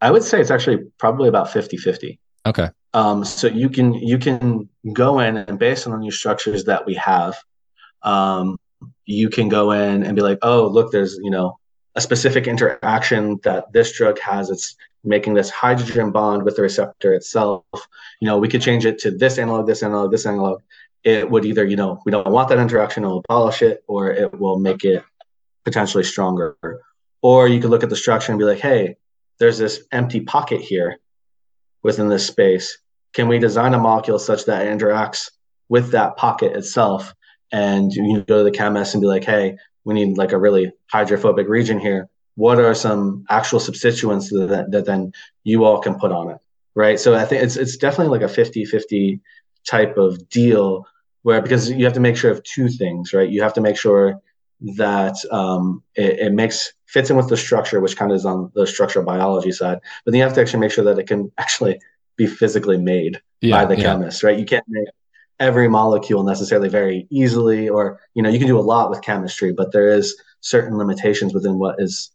i 0.00 0.10
would 0.10 0.22
say 0.22 0.40
it's 0.40 0.50
actually 0.50 0.78
probably 0.98 1.28
about 1.28 1.52
50 1.52 1.76
50 1.76 2.18
okay 2.46 2.68
um, 2.94 3.24
so 3.24 3.46
you 3.46 3.68
can 3.68 3.94
you 3.94 4.18
can 4.18 4.68
go 4.92 5.20
in 5.20 5.36
and 5.36 5.58
based 5.58 5.86
on 5.86 5.92
the 5.92 5.98
new 5.98 6.10
structures 6.10 6.64
that 6.64 6.86
we 6.86 6.94
have, 6.94 7.36
um, 8.02 8.58
you 9.04 9.28
can 9.28 9.48
go 9.48 9.72
in 9.72 10.02
and 10.04 10.16
be 10.16 10.22
like, 10.22 10.38
oh, 10.42 10.66
look, 10.66 10.90
there's 10.90 11.18
you 11.22 11.30
know 11.30 11.58
a 11.96 12.00
specific 12.00 12.46
interaction 12.46 13.38
that 13.44 13.72
this 13.72 13.96
drug 13.96 14.18
has. 14.20 14.50
It's 14.50 14.76
making 15.04 15.34
this 15.34 15.50
hydrogen 15.50 16.10
bond 16.10 16.42
with 16.42 16.56
the 16.56 16.62
receptor 16.62 17.12
itself. 17.14 17.64
You 18.20 18.26
know, 18.26 18.38
we 18.38 18.48
could 18.48 18.62
change 18.62 18.86
it 18.86 18.98
to 19.00 19.10
this 19.10 19.38
analog, 19.38 19.66
this 19.66 19.82
analog, 19.82 20.10
this 20.10 20.26
analog. 20.26 20.62
It 21.04 21.30
would 21.30 21.44
either, 21.44 21.64
you 21.64 21.76
know, 21.76 22.02
we 22.04 22.10
don't 22.10 22.26
want 22.26 22.48
that 22.48 22.58
interaction, 22.58 23.04
it 23.04 23.06
will 23.06 23.22
abolish 23.28 23.62
it, 23.62 23.84
or 23.86 24.10
it 24.10 24.38
will 24.38 24.58
make 24.58 24.84
it 24.84 25.04
potentially 25.64 26.02
stronger. 26.02 26.56
Or 27.22 27.46
you 27.46 27.60
could 27.60 27.70
look 27.70 27.84
at 27.84 27.90
the 27.90 27.96
structure 27.96 28.32
and 28.32 28.38
be 28.38 28.44
like, 28.44 28.58
hey, 28.58 28.96
there's 29.38 29.58
this 29.58 29.84
empty 29.92 30.20
pocket 30.20 30.60
here 30.60 30.98
within 31.82 32.08
this 32.08 32.26
space? 32.26 32.78
Can 33.14 33.28
we 33.28 33.38
design 33.38 33.74
a 33.74 33.78
molecule 33.78 34.18
such 34.18 34.44
that 34.46 34.66
it 34.66 34.78
interacts 34.78 35.30
with 35.68 35.92
that 35.92 36.16
pocket 36.16 36.56
itself? 36.56 37.14
And 37.50 37.92
you 37.92 38.22
go 38.22 38.38
to 38.38 38.44
the 38.44 38.50
chemist 38.50 38.94
and 38.94 39.00
be 39.00 39.06
like, 39.06 39.24
hey, 39.24 39.56
we 39.84 39.94
need 39.94 40.18
like 40.18 40.32
a 40.32 40.38
really 40.38 40.72
hydrophobic 40.90 41.48
region 41.48 41.78
here. 41.78 42.08
What 42.34 42.58
are 42.58 42.74
some 42.74 43.24
actual 43.30 43.58
substituents 43.58 44.30
that, 44.30 44.66
that 44.70 44.84
then 44.84 45.12
you 45.44 45.64
all 45.64 45.80
can 45.80 45.98
put 45.98 46.12
on 46.12 46.30
it? 46.30 46.36
Right. 46.74 47.00
So 47.00 47.14
I 47.14 47.24
think 47.24 47.42
it's 47.42 47.56
it's 47.56 47.76
definitely 47.76 48.16
like 48.16 48.28
a 48.28 48.32
50 48.32 48.64
50 48.64 49.20
type 49.66 49.96
of 49.96 50.28
deal 50.28 50.86
where 51.22 51.42
because 51.42 51.70
you 51.70 51.84
have 51.84 51.94
to 51.94 52.00
make 52.00 52.16
sure 52.16 52.30
of 52.30 52.42
two 52.44 52.68
things, 52.68 53.12
right? 53.12 53.28
You 53.28 53.42
have 53.42 53.54
to 53.54 53.60
make 53.60 53.76
sure 53.76 54.20
that 54.60 55.16
um, 55.30 55.82
it, 55.94 56.18
it, 56.18 56.32
makes 56.32 56.72
fits 56.86 57.10
in 57.10 57.16
with 57.16 57.28
the 57.28 57.36
structure, 57.36 57.80
which 57.80 57.96
kind 57.96 58.10
of 58.10 58.16
is 58.16 58.24
on 58.24 58.50
the 58.54 58.66
structural 58.66 59.04
biology 59.04 59.52
side. 59.52 59.78
But 60.04 60.12
then 60.12 60.18
you 60.18 60.24
have 60.24 60.34
to 60.34 60.40
actually 60.40 60.60
make 60.60 60.72
sure 60.72 60.84
that 60.84 60.98
it 60.98 61.06
can 61.06 61.30
actually 61.38 61.80
be 62.16 62.26
physically 62.26 62.76
made 62.76 63.20
yeah, 63.40 63.56
by 63.56 63.64
the 63.66 63.76
yeah. 63.76 63.84
chemist, 63.84 64.22
right? 64.22 64.38
You 64.38 64.44
can't 64.44 64.64
make 64.68 64.88
every 65.38 65.68
molecule 65.68 66.24
necessarily 66.24 66.68
very 66.68 67.06
easily, 67.10 67.68
or 67.68 68.00
you 68.14 68.22
know, 68.22 68.28
you 68.28 68.38
can 68.38 68.48
do 68.48 68.58
a 68.58 68.60
lot 68.60 68.90
with 68.90 69.02
chemistry, 69.02 69.52
but 69.52 69.72
there 69.72 69.88
is 69.88 70.20
certain 70.40 70.76
limitations 70.76 71.32
within 71.32 71.58
what 71.58 71.76
is, 71.78 72.10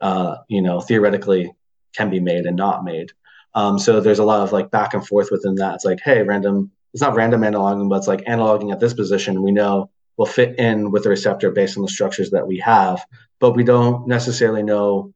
uh, 0.00 0.38
you 0.48 0.62
know, 0.62 0.80
theoretically 0.80 1.52
can 1.94 2.10
be 2.10 2.20
made 2.20 2.46
and 2.46 2.56
not 2.56 2.84
made. 2.84 3.12
Um, 3.54 3.78
so 3.78 4.00
there's 4.00 4.18
a 4.18 4.24
lot 4.24 4.40
of 4.40 4.52
like 4.52 4.70
back 4.70 4.94
and 4.94 5.06
forth 5.06 5.28
within 5.30 5.56
that. 5.56 5.74
It's 5.76 5.84
like, 5.84 6.00
hey, 6.04 6.22
random. 6.22 6.72
It's 6.92 7.02
not 7.02 7.14
random 7.14 7.42
analoging, 7.42 7.88
but 7.88 7.98
it's 7.98 8.08
like 8.08 8.24
analoging 8.24 8.72
at 8.72 8.80
this 8.80 8.94
position. 8.94 9.44
We 9.44 9.52
know 9.52 9.90
will 10.20 10.26
fit 10.26 10.58
in 10.58 10.90
with 10.90 11.04
the 11.04 11.08
receptor 11.08 11.50
based 11.50 11.78
on 11.78 11.82
the 11.82 11.88
structures 11.88 12.28
that 12.28 12.46
we 12.46 12.58
have, 12.58 13.02
but 13.38 13.56
we 13.56 13.64
don't 13.64 14.06
necessarily 14.06 14.62
know 14.62 15.14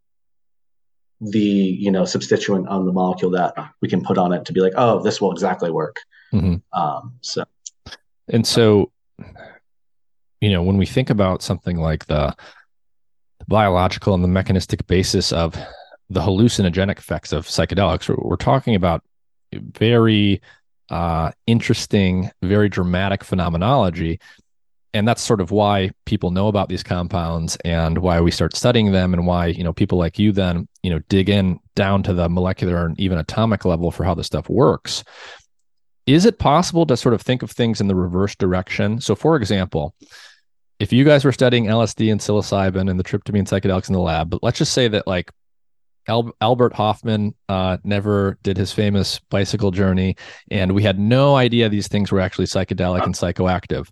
the 1.21 1.39
you 1.39 1.91
know 1.91 2.07
substituent 2.07 2.67
on 2.69 2.87
the 2.87 2.93
molecule 2.93 3.31
that 3.31 3.53
we 3.83 3.89
can 3.89 4.03
put 4.03 4.17
on 4.17 4.33
it 4.33 4.47
to 4.47 4.55
be 4.55 4.61
like, 4.61 4.73
oh, 4.77 5.03
this 5.03 5.21
will 5.21 5.31
exactly 5.31 5.71
work. 5.71 6.01
Mm-hmm. 6.33 6.57
Um, 6.73 7.13
so, 7.21 7.45
and 8.29 8.47
so, 8.47 8.91
you 10.41 10.51
know, 10.51 10.63
when 10.63 10.79
we 10.79 10.87
think 10.87 11.11
about 11.11 11.43
something 11.43 11.77
like 11.77 12.07
the, 12.07 12.35
the 13.41 13.45
biological 13.47 14.15
and 14.15 14.25
the 14.25 14.29
mechanistic 14.29 14.87
basis 14.87 15.33
of 15.33 15.55
the 16.09 16.21
hallucinogenic 16.23 16.97
effects 16.97 17.31
of 17.31 17.47
psychedelics, 17.47 18.09
we're, 18.09 18.17
we're 18.27 18.37
talking 18.37 18.75
about 18.75 19.05
very 19.53 20.41
uh, 20.89 21.31
interesting, 21.47 22.31
very 22.41 22.71
dramatic 22.71 23.23
phenomenology 23.23 24.19
and 24.95 25.07
that's 25.07 25.21
sort 25.21 25.41
of 25.41 25.51
why 25.51 25.91
people 26.07 26.31
know 26.31 26.49
about 26.49 26.69
these 26.69 26.85
compounds 26.85 27.57
and 27.65 27.99
why 27.99 28.21
we 28.21 28.31
start 28.31 28.57
studying 28.57 28.93
them 28.93 29.13
and 29.13 29.27
why 29.27 29.47
you 29.47 29.65
know 29.65 29.73
people 29.73 29.99
like 29.99 30.19
you 30.19 30.33
then 30.33 30.67
you 30.83 30.91
know 30.91 31.01
dig 31.09 31.29
in 31.29 31.59
down 31.75 32.03
to 32.05 32.15
the 32.15 32.29
molecular 32.29 32.87
and 32.87 32.99
even 32.99 33.19
atomic 33.19 33.65
level 33.65 33.91
for 33.91 34.05
how 34.05 34.15
this 34.15 34.27
stuff 34.27 34.49
works. 34.49 35.05
Is 36.07 36.27
it 36.27 36.39
possible 36.39 36.87
to 36.87 36.97
sort 36.97 37.15
of 37.15 37.23
think 37.23 37.43
of 37.43 37.51
things 37.51 37.81
in 37.81 37.89
the 37.89 37.95
reverse 37.95 38.35
direction? 38.37 39.01
So 39.01 39.15
for 39.15 39.37
example 39.37 39.95
if 40.81 40.93
you 40.93 41.05
guys 41.05 41.25
were 41.25 41.33
studying 41.33 41.67
lsd 41.67 42.11
and 42.11 42.21
psilocybin 42.21 42.91
and 42.91 42.99
the 42.99 43.05
tryptamine 43.05 43.47
psychedelics 43.47 43.89
in 43.89 43.93
the 43.93 44.01
lab 44.01 44.29
but 44.29 44.43
let's 44.43 44.59
just 44.59 44.73
say 44.73 44.89
that 44.89 45.07
like 45.07 45.31
Al- 46.09 46.35
Albert 46.41 46.75
Hofmann 46.75 47.35
uh, 47.49 47.79
never 47.85 48.39
did 48.43 48.57
his 48.57 48.73
famous 48.73 49.21
bicycle 49.31 49.71
journey, 49.71 50.17
and 50.51 50.73
we 50.73 50.83
had 50.83 50.99
no 50.99 51.37
idea 51.37 51.69
these 51.69 51.89
things 51.89 52.13
were 52.13 52.21
actually 52.21 52.47
psychedelic 52.47 53.05
and 53.05 53.15
psychoactive. 53.15 53.89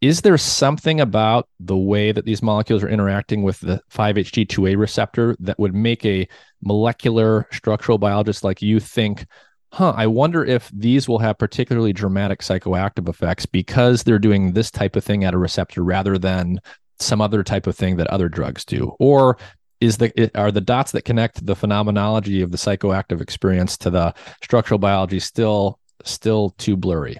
Is 0.00 0.22
there 0.22 0.38
something 0.38 1.00
about 1.00 1.48
the 1.60 1.76
way 1.76 2.12
that 2.12 2.24
these 2.24 2.42
molecules 2.42 2.82
are 2.82 2.88
interacting 2.88 3.42
with 3.42 3.60
the 3.60 3.80
5-HT2A 3.92 4.76
receptor 4.76 5.36
that 5.40 5.58
would 5.58 5.74
make 5.74 6.04
a 6.04 6.28
molecular 6.62 7.46
structural 7.52 7.98
biologist 7.98 8.44
like 8.44 8.60
you 8.60 8.80
think, 8.80 9.26
huh, 9.72 9.94
I 9.96 10.06
wonder 10.06 10.44
if 10.44 10.70
these 10.74 11.08
will 11.08 11.20
have 11.20 11.38
particularly 11.38 11.92
dramatic 11.92 12.40
psychoactive 12.40 13.08
effects 13.08 13.46
because 13.46 14.02
they're 14.02 14.18
doing 14.18 14.52
this 14.52 14.70
type 14.70 14.96
of 14.96 15.04
thing 15.04 15.24
at 15.24 15.34
a 15.34 15.38
receptor 15.38 15.84
rather 15.84 16.18
than 16.18 16.60
some 17.00 17.20
other 17.20 17.42
type 17.42 17.66
of 17.66 17.76
thing 17.76 17.96
that 17.96 18.08
other 18.08 18.28
drugs 18.28 18.64
do? 18.64 18.94
Or 18.98 19.38
is 19.80 19.98
the 19.98 20.30
are 20.34 20.50
the 20.50 20.60
dots 20.60 20.92
that 20.92 21.02
connect 21.02 21.44
the 21.44 21.56
phenomenology 21.56 22.42
of 22.42 22.50
the 22.50 22.56
psychoactive 22.56 23.20
experience 23.20 23.76
to 23.78 23.90
the 23.90 24.14
structural 24.42 24.78
biology 24.78 25.20
still 25.20 25.78
still 26.04 26.50
too 26.58 26.76
blurry? 26.76 27.18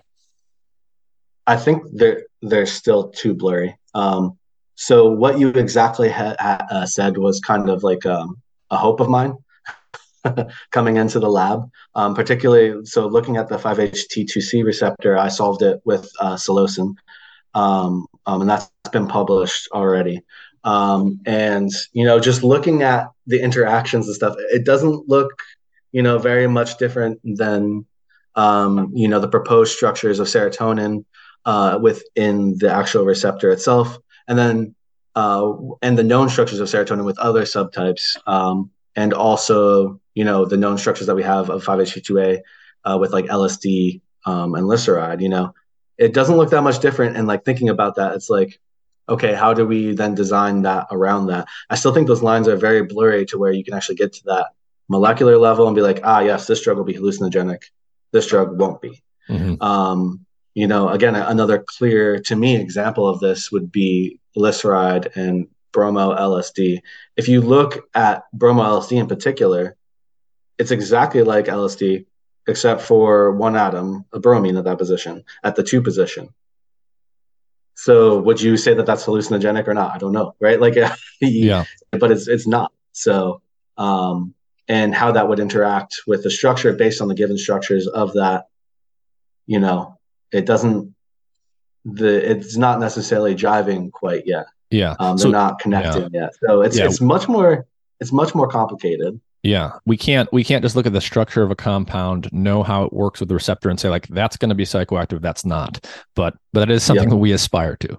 I 1.47 1.57
think 1.57 1.83
they're 1.93 2.27
they're 2.43 2.67
still 2.67 3.11
too 3.11 3.35
blurry. 3.35 3.77
Um, 3.95 4.39
so 4.75 5.09
what 5.09 5.39
you 5.39 5.49
exactly 5.49 6.09
ha- 6.09 6.37
ha- 6.39 6.67
uh, 6.71 6.87
said 6.87 7.17
was 7.17 7.41
kind 7.41 7.69
of 7.69 7.83
like 7.83 8.07
um, 8.07 8.41
a 8.71 8.77
hope 8.77 9.01
of 9.01 9.09
mine 9.09 9.35
coming 10.71 10.97
into 10.97 11.19
the 11.19 11.29
lab. 11.29 11.69
Um, 11.95 12.15
particularly, 12.15 12.85
so 12.85 13.07
looking 13.09 13.37
at 13.39 13.49
the 13.49 13.57
5-HT2C 13.57 14.65
receptor, 14.65 15.19
I 15.19 15.29
solved 15.29 15.63
it 15.63 15.81
with 15.85 16.09
uh, 16.21 16.35
psilocin, 16.35 16.95
um, 17.55 18.07
um, 18.27 18.43
and 18.43 18.51
that's 18.51 18.71
been 18.93 19.09
published 19.09 19.69
already. 19.73 20.23
Um, 20.69 21.21
and 21.25 21.71
you 21.95 22.05
know, 22.05 22.21
just 22.21 22.43
looking 22.43 22.83
at 22.83 23.09
the 23.27 23.43
interactions 23.43 24.07
and 24.07 24.15
stuff, 24.15 24.35
it 24.39 24.67
doesn't 24.67 25.09
look, 25.09 25.31
you 25.93 26.03
know, 26.03 26.19
very 26.19 26.47
much 26.47 26.77
different 26.77 27.21
than, 27.25 27.87
um, 28.35 28.93
you 28.95 29.09
know, 29.09 29.19
the 29.19 29.29
proposed 29.29 29.75
structures 29.75 30.19
of 30.19 30.27
serotonin 30.27 31.07
uh, 31.47 31.79
within 31.81 32.59
the 32.59 32.71
actual 32.71 33.07
receptor 33.07 33.51
itself, 33.51 33.97
and 34.29 34.39
then 34.39 34.75
uh, 35.17 35.51
and 35.81 35.97
the 35.97 36.05
known 36.05 36.29
structures 36.29 36.61
of 36.61 36.69
serotonin 36.69 37.07
with 37.07 37.19
other 37.19 37.45
subtypes, 37.45 38.19
um, 38.27 38.71
and 38.95 39.15
also 39.15 39.99
you 40.15 40.25
know 40.25 40.45
the 40.45 40.59
known 40.59 40.77
structures 40.77 41.07
that 41.07 41.17
we 41.17 41.23
have 41.23 41.49
of 41.49 41.65
5-HT2A 41.65 42.41
uh, 42.85 42.99
with 43.01 43.15
like 43.15 43.25
LSD 43.25 44.03
um, 44.27 44.55
and 44.55 44.67
Lyseride. 44.67 45.23
You 45.23 45.31
know, 45.31 45.55
it 45.97 46.13
doesn't 46.13 46.37
look 46.37 46.51
that 46.51 46.61
much 46.61 46.81
different. 46.81 47.17
And 47.17 47.27
like 47.27 47.47
thinking 47.47 47.71
about 47.71 47.95
that, 47.95 48.15
it's 48.15 48.29
like 48.29 48.61
okay, 49.09 49.35
how 49.35 49.55
do 49.55 49.67
we 49.67 49.93
then 49.93 50.15
design 50.15 50.63
that 50.63 50.87
around 50.91 51.27
that? 51.29 51.49
I 51.71 51.77
still 51.77 51.95
think 51.95 52.07
those 52.07 52.23
lines 52.23 52.49
are 52.49 52.57
very 52.57 52.83
blurry 52.83 53.25
to 53.27 53.39
where 53.39 53.53
you 53.53 53.65
can 53.65 53.75
actually 53.75 53.97
get 53.97 54.13
to 54.15 54.25
that 54.25 54.49
molecular 54.89 55.39
level 55.39 55.67
and 55.67 55.75
be 55.75 55.83
like, 55.83 56.01
ah, 56.05 56.21
yes, 56.21 56.47
this 56.47 56.63
drug 56.63 56.77
will 56.77 56.85
be 56.85 56.95
hallucinogenic. 56.95 57.63
This 58.13 58.27
drug 58.27 58.59
won't 58.59 58.81
be. 58.81 59.03
Mm-hmm. 59.29 59.63
Um, 59.63 60.27
you 60.55 60.67
know, 60.67 60.89
again, 60.89 61.15
another 61.15 61.65
clear 61.67 62.21
to 62.23 62.37
me 62.37 62.57
example 62.57 63.07
of 63.07 63.21
this 63.21 63.53
would 63.53 63.71
be 63.71 64.19
glyceride 64.37 65.15
and 65.17 65.47
bromo 65.73 66.15
LSD. 66.15 66.81
If 67.17 67.29
you 67.29 67.41
look 67.41 67.89
at 67.95 68.25
bromo 68.33 68.63
LSD 68.63 68.99
in 68.99 69.07
particular, 69.07 69.77
it's 70.59 70.71
exactly 70.71 71.23
like 71.23 71.47
LSD, 71.47 72.07
except 72.49 72.83
for 72.83 73.33
one 73.33 73.57
atom, 73.57 74.05
a 74.13 74.19
bromine 74.19 74.57
at 74.57 74.65
that 74.65 74.79
position, 74.79 75.25
at 75.45 75.55
the 75.55 75.63
two 75.63 75.83
position. 75.83 76.31
So 77.79 78.19
would 78.19 78.41
you 78.43 78.57
say 78.57 78.75
that 78.75 78.87
that's 78.87 79.07
hallucinogenic 79.07 79.69
or 79.69 79.73
not? 79.73 79.95
I 79.95 79.99
don't 79.99 80.11
know, 80.11 80.35
right? 80.41 80.61
Like, 80.61 80.75
yeah, 81.21 81.65
but 81.93 82.11
it's 82.11 82.27
it's 82.27 82.45
not. 82.45 82.73
So, 82.91 83.41
um, 83.77 84.35
and 84.67 84.93
how 84.93 85.13
that 85.13 85.29
would 85.29 85.39
interact 85.39 86.01
with 86.05 86.25
the 86.25 86.31
structure 86.31 86.73
based 86.73 87.01
on 87.01 87.07
the 87.07 87.15
given 87.15 87.39
structures 87.39 87.87
of 87.87 88.15
that, 88.15 88.49
you 89.47 89.61
know, 89.61 89.97
it 90.33 90.45
doesn't. 90.45 90.93
The 91.85 92.33
it's 92.33 92.57
not 92.57 92.81
necessarily 92.81 93.37
driving 93.37 93.93
quite 93.93 94.27
yet. 94.27 94.47
Yeah, 94.71 94.97
um, 94.99 95.17
they're 95.17 95.27
so, 95.27 95.31
not 95.31 95.61
connecting 95.61 96.11
yeah. 96.13 96.23
yet. 96.23 96.35
So 96.45 96.63
it's 96.63 96.77
yeah. 96.77 96.87
it's 96.87 97.01
much 97.01 97.29
more 97.29 97.65
it's 98.01 98.11
much 98.11 98.35
more 98.35 98.49
complicated. 98.49 99.21
Yeah, 99.43 99.73
we 99.87 99.97
can't 99.97 100.31
we 100.33 100.43
can't 100.43 100.63
just 100.63 100.75
look 100.75 100.87
at 100.87 100.93
the 100.93 101.01
structure 101.01 101.43
of 101.43 101.51
a 101.51 101.55
compound, 101.55 102.29
know 102.33 102.63
how 102.63 102.85
it 102.85 102.93
works 102.93 103.21
with 103.21 103.29
the 103.29 103.37
receptor, 103.37 103.71
and 103.71 103.79
say 103.79 103.89
like 103.89 104.09
that's 104.09 104.37
going 104.37 104.49
to 104.49 104.55
be 104.55 104.65
psychoactive. 104.65 105.21
That's 105.21 105.45
not, 105.45 105.87
but 106.17 106.35
but 106.53 106.61
that 106.61 106.71
is 106.71 106.83
something 106.83 107.05
yep. 107.05 107.11
that 107.11 107.17
we 107.17 107.33
aspire 107.33 107.77
to. 107.77 107.99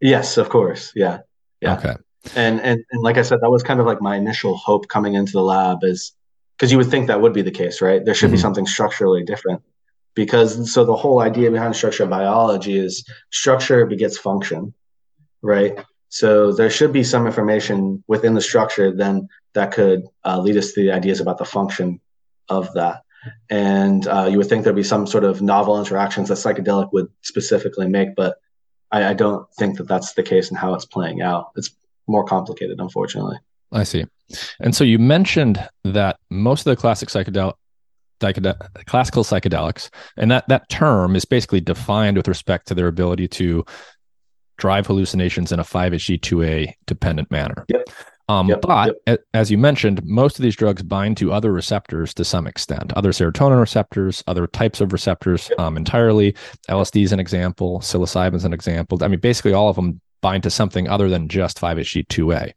Yes, 0.00 0.38
of 0.38 0.48
course. 0.48 0.92
Yeah, 0.94 1.18
yeah. 1.60 1.76
Okay. 1.76 1.96
And 2.34 2.60
and 2.62 2.82
and 2.90 3.02
like 3.02 3.18
I 3.18 3.22
said, 3.22 3.40
that 3.42 3.50
was 3.50 3.62
kind 3.62 3.78
of 3.78 3.86
like 3.86 4.00
my 4.00 4.16
initial 4.16 4.56
hope 4.56 4.88
coming 4.88 5.14
into 5.14 5.32
the 5.32 5.42
lab 5.42 5.78
is 5.82 6.12
because 6.56 6.72
you 6.72 6.78
would 6.78 6.90
think 6.90 7.08
that 7.08 7.20
would 7.20 7.34
be 7.34 7.42
the 7.42 7.50
case, 7.50 7.82
right? 7.82 8.04
There 8.04 8.14
should 8.14 8.28
mm-hmm. 8.28 8.36
be 8.36 8.40
something 8.40 8.66
structurally 8.66 9.22
different 9.22 9.62
because 10.14 10.72
so 10.72 10.84
the 10.84 10.96
whole 10.96 11.20
idea 11.20 11.50
behind 11.50 11.76
structural 11.76 12.08
biology 12.08 12.78
is 12.78 13.08
structure 13.30 13.86
begets 13.86 14.18
function, 14.18 14.74
right? 15.42 15.78
So 16.16 16.50
there 16.50 16.70
should 16.70 16.94
be 16.94 17.04
some 17.04 17.26
information 17.26 18.02
within 18.06 18.32
the 18.32 18.40
structure 18.40 18.90
then 18.90 19.28
that 19.52 19.70
could 19.70 20.04
uh, 20.24 20.38
lead 20.38 20.56
us 20.56 20.72
to 20.72 20.80
the 20.80 20.90
ideas 20.90 21.20
about 21.20 21.36
the 21.36 21.44
function 21.44 22.00
of 22.48 22.72
that. 22.72 23.02
And 23.50 24.08
uh, 24.08 24.26
you 24.30 24.38
would 24.38 24.48
think 24.48 24.64
there'd 24.64 24.74
be 24.74 24.82
some 24.82 25.06
sort 25.06 25.24
of 25.24 25.42
novel 25.42 25.78
interactions 25.78 26.30
that 26.30 26.36
psychedelic 26.36 26.90
would 26.94 27.08
specifically 27.20 27.86
make, 27.86 28.14
but 28.16 28.38
I, 28.90 29.08
I 29.08 29.12
don't 29.12 29.46
think 29.58 29.76
that 29.76 29.88
that's 29.88 30.14
the 30.14 30.22
case 30.22 30.48
and 30.48 30.56
how 30.56 30.72
it's 30.72 30.86
playing 30.86 31.20
out. 31.20 31.50
It's 31.54 31.76
more 32.06 32.24
complicated, 32.24 32.80
unfortunately. 32.80 33.36
I 33.70 33.82
see. 33.82 34.06
And 34.58 34.74
so 34.74 34.84
you 34.84 34.98
mentioned 34.98 35.68
that 35.84 36.16
most 36.30 36.60
of 36.66 36.70
the 36.70 36.80
classic 36.80 37.10
psychedelic 37.10 37.52
classical 38.86 39.24
psychedelics, 39.24 39.90
and 40.16 40.30
that 40.30 40.48
that 40.48 40.66
term 40.70 41.14
is 41.14 41.26
basically 41.26 41.60
defined 41.60 42.16
with 42.16 42.28
respect 42.28 42.66
to 42.68 42.74
their 42.74 42.86
ability 42.86 43.28
to 43.28 43.62
drive 44.56 44.86
hallucinations 44.86 45.52
in 45.52 45.60
a 45.60 45.64
5-HT2A 45.64 46.72
dependent 46.86 47.30
manner. 47.30 47.64
Yep. 47.68 47.88
Um, 48.28 48.48
yep, 48.48 48.60
but 48.60 48.96
yep. 49.06 49.20
as 49.34 49.52
you 49.52 49.58
mentioned, 49.58 50.04
most 50.04 50.38
of 50.38 50.42
these 50.42 50.56
drugs 50.56 50.82
bind 50.82 51.16
to 51.18 51.32
other 51.32 51.52
receptors 51.52 52.12
to 52.14 52.24
some 52.24 52.46
extent, 52.46 52.92
other 52.94 53.12
serotonin 53.12 53.60
receptors, 53.60 54.24
other 54.26 54.48
types 54.48 54.80
of 54.80 54.92
receptors 54.92 55.48
yep. 55.50 55.60
um, 55.60 55.76
entirely. 55.76 56.34
LSD 56.68 57.04
is 57.04 57.12
an 57.12 57.20
example, 57.20 57.78
psilocybin 57.80 58.34
is 58.34 58.44
an 58.44 58.52
example. 58.52 58.98
I 59.02 59.08
mean, 59.08 59.20
basically 59.20 59.52
all 59.52 59.68
of 59.68 59.76
them 59.76 60.00
bind 60.22 60.42
to 60.42 60.50
something 60.50 60.88
other 60.88 61.08
than 61.08 61.28
just 61.28 61.60
5-HT2A. 61.60 62.52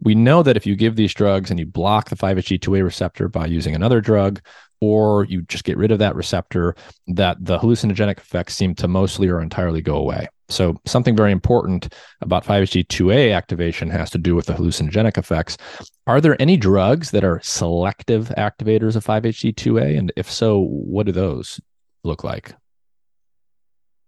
We 0.00 0.14
know 0.14 0.42
that 0.42 0.58
if 0.58 0.66
you 0.66 0.76
give 0.76 0.96
these 0.96 1.14
drugs 1.14 1.50
and 1.50 1.58
you 1.58 1.64
block 1.64 2.10
the 2.10 2.16
5-HT2A 2.16 2.84
receptor 2.84 3.28
by 3.28 3.46
using 3.46 3.74
another 3.74 4.02
drug, 4.02 4.40
or 4.80 5.24
you 5.24 5.42
just 5.42 5.64
get 5.64 5.78
rid 5.78 5.90
of 5.90 5.98
that 6.00 6.14
receptor, 6.14 6.76
that 7.08 7.36
the 7.40 7.58
hallucinogenic 7.58 8.18
effects 8.18 8.54
seem 8.54 8.74
to 8.74 8.88
mostly 8.88 9.28
or 9.28 9.40
entirely 9.40 9.80
go 9.80 9.96
away. 9.96 10.28
So, 10.48 10.80
something 10.86 11.14
very 11.14 11.32
important 11.32 11.94
about 12.20 12.44
5-HT2A 12.44 13.34
activation 13.34 13.90
has 13.90 14.10
to 14.10 14.18
do 14.18 14.34
with 14.34 14.46
the 14.46 14.54
hallucinogenic 14.54 15.18
effects. 15.18 15.58
Are 16.06 16.20
there 16.20 16.40
any 16.40 16.56
drugs 16.56 17.10
that 17.10 17.24
are 17.24 17.40
selective 17.42 18.28
activators 18.38 18.96
of 18.96 19.04
5-HT2A? 19.04 19.98
And 19.98 20.12
if 20.16 20.30
so, 20.30 20.60
what 20.60 21.06
do 21.06 21.12
those 21.12 21.60
look 22.02 22.24
like? 22.24 22.54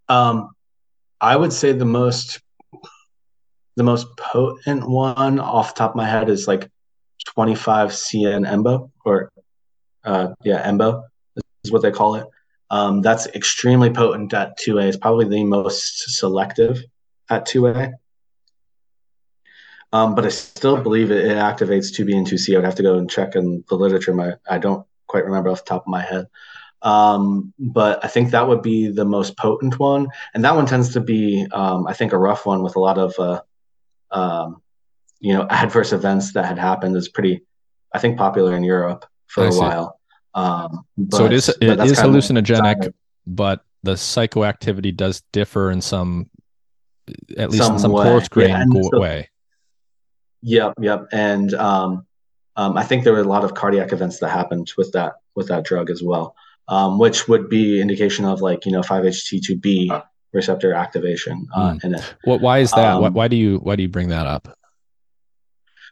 Um, 0.09 0.49
I 1.21 1.35
would 1.35 1.53
say 1.53 1.71
the 1.71 1.85
most 1.85 2.41
the 3.77 3.83
most 3.83 4.05
potent 4.17 4.87
one 4.89 5.39
off 5.39 5.75
top 5.75 5.91
of 5.91 5.95
my 5.95 6.05
head 6.05 6.29
is 6.29 6.47
like 6.47 6.69
25 7.27 7.91
CN 7.91 8.45
EMBO 8.45 8.91
or 9.05 9.31
uh, 10.03 10.29
yeah, 10.43 10.67
EMBO 10.69 11.03
is 11.63 11.71
what 11.71 11.81
they 11.81 11.91
call 11.91 12.15
it. 12.15 12.27
Um, 12.71 13.01
that's 13.01 13.27
extremely 13.27 13.89
potent 13.89 14.33
at 14.33 14.57
2A. 14.57 14.87
It's 14.87 14.97
probably 14.97 15.27
the 15.27 15.43
most 15.43 16.17
selective 16.17 16.81
at 17.29 17.45
2A. 17.45 17.91
Um, 19.91 20.15
but 20.15 20.25
I 20.25 20.29
still 20.29 20.81
believe 20.81 21.11
it, 21.11 21.25
it, 21.25 21.37
activates 21.37 21.91
2B 21.91 22.15
and 22.15 22.25
2C. 22.25 22.53
I 22.53 22.57
would 22.57 22.65
have 22.65 22.75
to 22.75 22.83
go 22.83 22.97
and 22.97 23.11
check 23.11 23.35
in 23.35 23.65
the 23.67 23.75
literature. 23.75 24.13
My, 24.13 24.35
I 24.49 24.57
don't 24.57 24.87
quite 25.07 25.25
remember 25.25 25.49
off 25.49 25.65
the 25.65 25.69
top 25.69 25.83
of 25.83 25.87
my 25.87 26.01
head. 26.01 26.27
Um, 26.81 27.53
but 27.59 28.03
I 28.05 28.07
think 28.07 28.31
that 28.31 28.47
would 28.47 28.61
be 28.61 28.87
the 28.87 29.03
most 29.03 29.35
potent 29.35 29.77
one. 29.77 30.07
And 30.33 30.45
that 30.45 30.55
one 30.55 30.65
tends 30.65 30.93
to 30.93 31.01
be, 31.01 31.45
um, 31.51 31.87
I 31.87 31.93
think, 31.93 32.13
a 32.13 32.17
rough 32.17 32.45
one 32.45 32.63
with 32.63 32.77
a 32.77 32.79
lot 32.79 32.97
of, 32.97 33.13
uh, 33.19 33.41
um, 34.11 34.61
you 35.19 35.33
know, 35.33 35.45
adverse 35.49 35.91
events 35.91 36.31
that 36.33 36.45
had 36.45 36.57
happened. 36.57 36.95
Is 36.95 37.09
pretty, 37.09 37.41
I 37.93 37.99
think, 37.99 38.17
popular 38.17 38.55
in 38.55 38.63
Europe 38.63 39.05
for 39.27 39.43
I 39.43 39.47
a 39.47 39.51
see. 39.51 39.59
while. 39.59 40.00
Um, 40.33 40.85
but, 40.97 41.17
so 41.17 41.25
it 41.25 41.33
is 41.33 41.49
it 41.49 41.79
is 41.79 41.99
hallucinogenic, 41.99 42.93
but 43.27 43.63
the 43.83 43.93
psychoactivity 43.93 44.95
does 44.95 45.23
differ 45.31 45.71
in 45.71 45.81
some, 45.81 46.29
at 47.37 47.49
least 47.51 47.63
some 47.63 47.73
in 47.73 47.79
some 47.79 47.91
coarse 47.91 48.27
grained 48.27 48.73
yeah, 48.73 48.81
so, 48.91 48.99
way. 48.99 49.29
Yep, 50.43 50.73
yep, 50.79 51.07
and 51.11 51.53
um, 51.53 52.05
um, 52.55 52.77
I 52.77 52.83
think 52.83 53.03
there 53.03 53.13
were 53.13 53.19
a 53.19 53.23
lot 53.23 53.43
of 53.43 53.53
cardiac 53.53 53.91
events 53.91 54.19
that 54.19 54.29
happened 54.29 54.71
with 54.77 54.91
that 54.93 55.13
with 55.35 55.47
that 55.47 55.63
drug 55.63 55.89
as 55.89 56.01
well, 56.01 56.35
um, 56.67 56.97
which 56.97 57.27
would 57.27 57.49
be 57.49 57.81
indication 57.81 58.25
of 58.25 58.41
like 58.41 58.65
you 58.65 58.71
know 58.71 58.81
5-HT2B 58.81 60.03
receptor 60.33 60.73
activation 60.73 61.47
uh, 61.53 61.73
mm. 61.73 61.83
in 61.83 61.95
it. 61.95 62.15
What? 62.23 62.41
Why 62.41 62.59
is 62.59 62.71
that? 62.71 62.95
Um, 62.95 63.13
why 63.13 63.27
do 63.27 63.35
you 63.35 63.57
why 63.57 63.75
do 63.75 63.83
you 63.83 63.89
bring 63.89 64.09
that 64.09 64.27
up? 64.27 64.57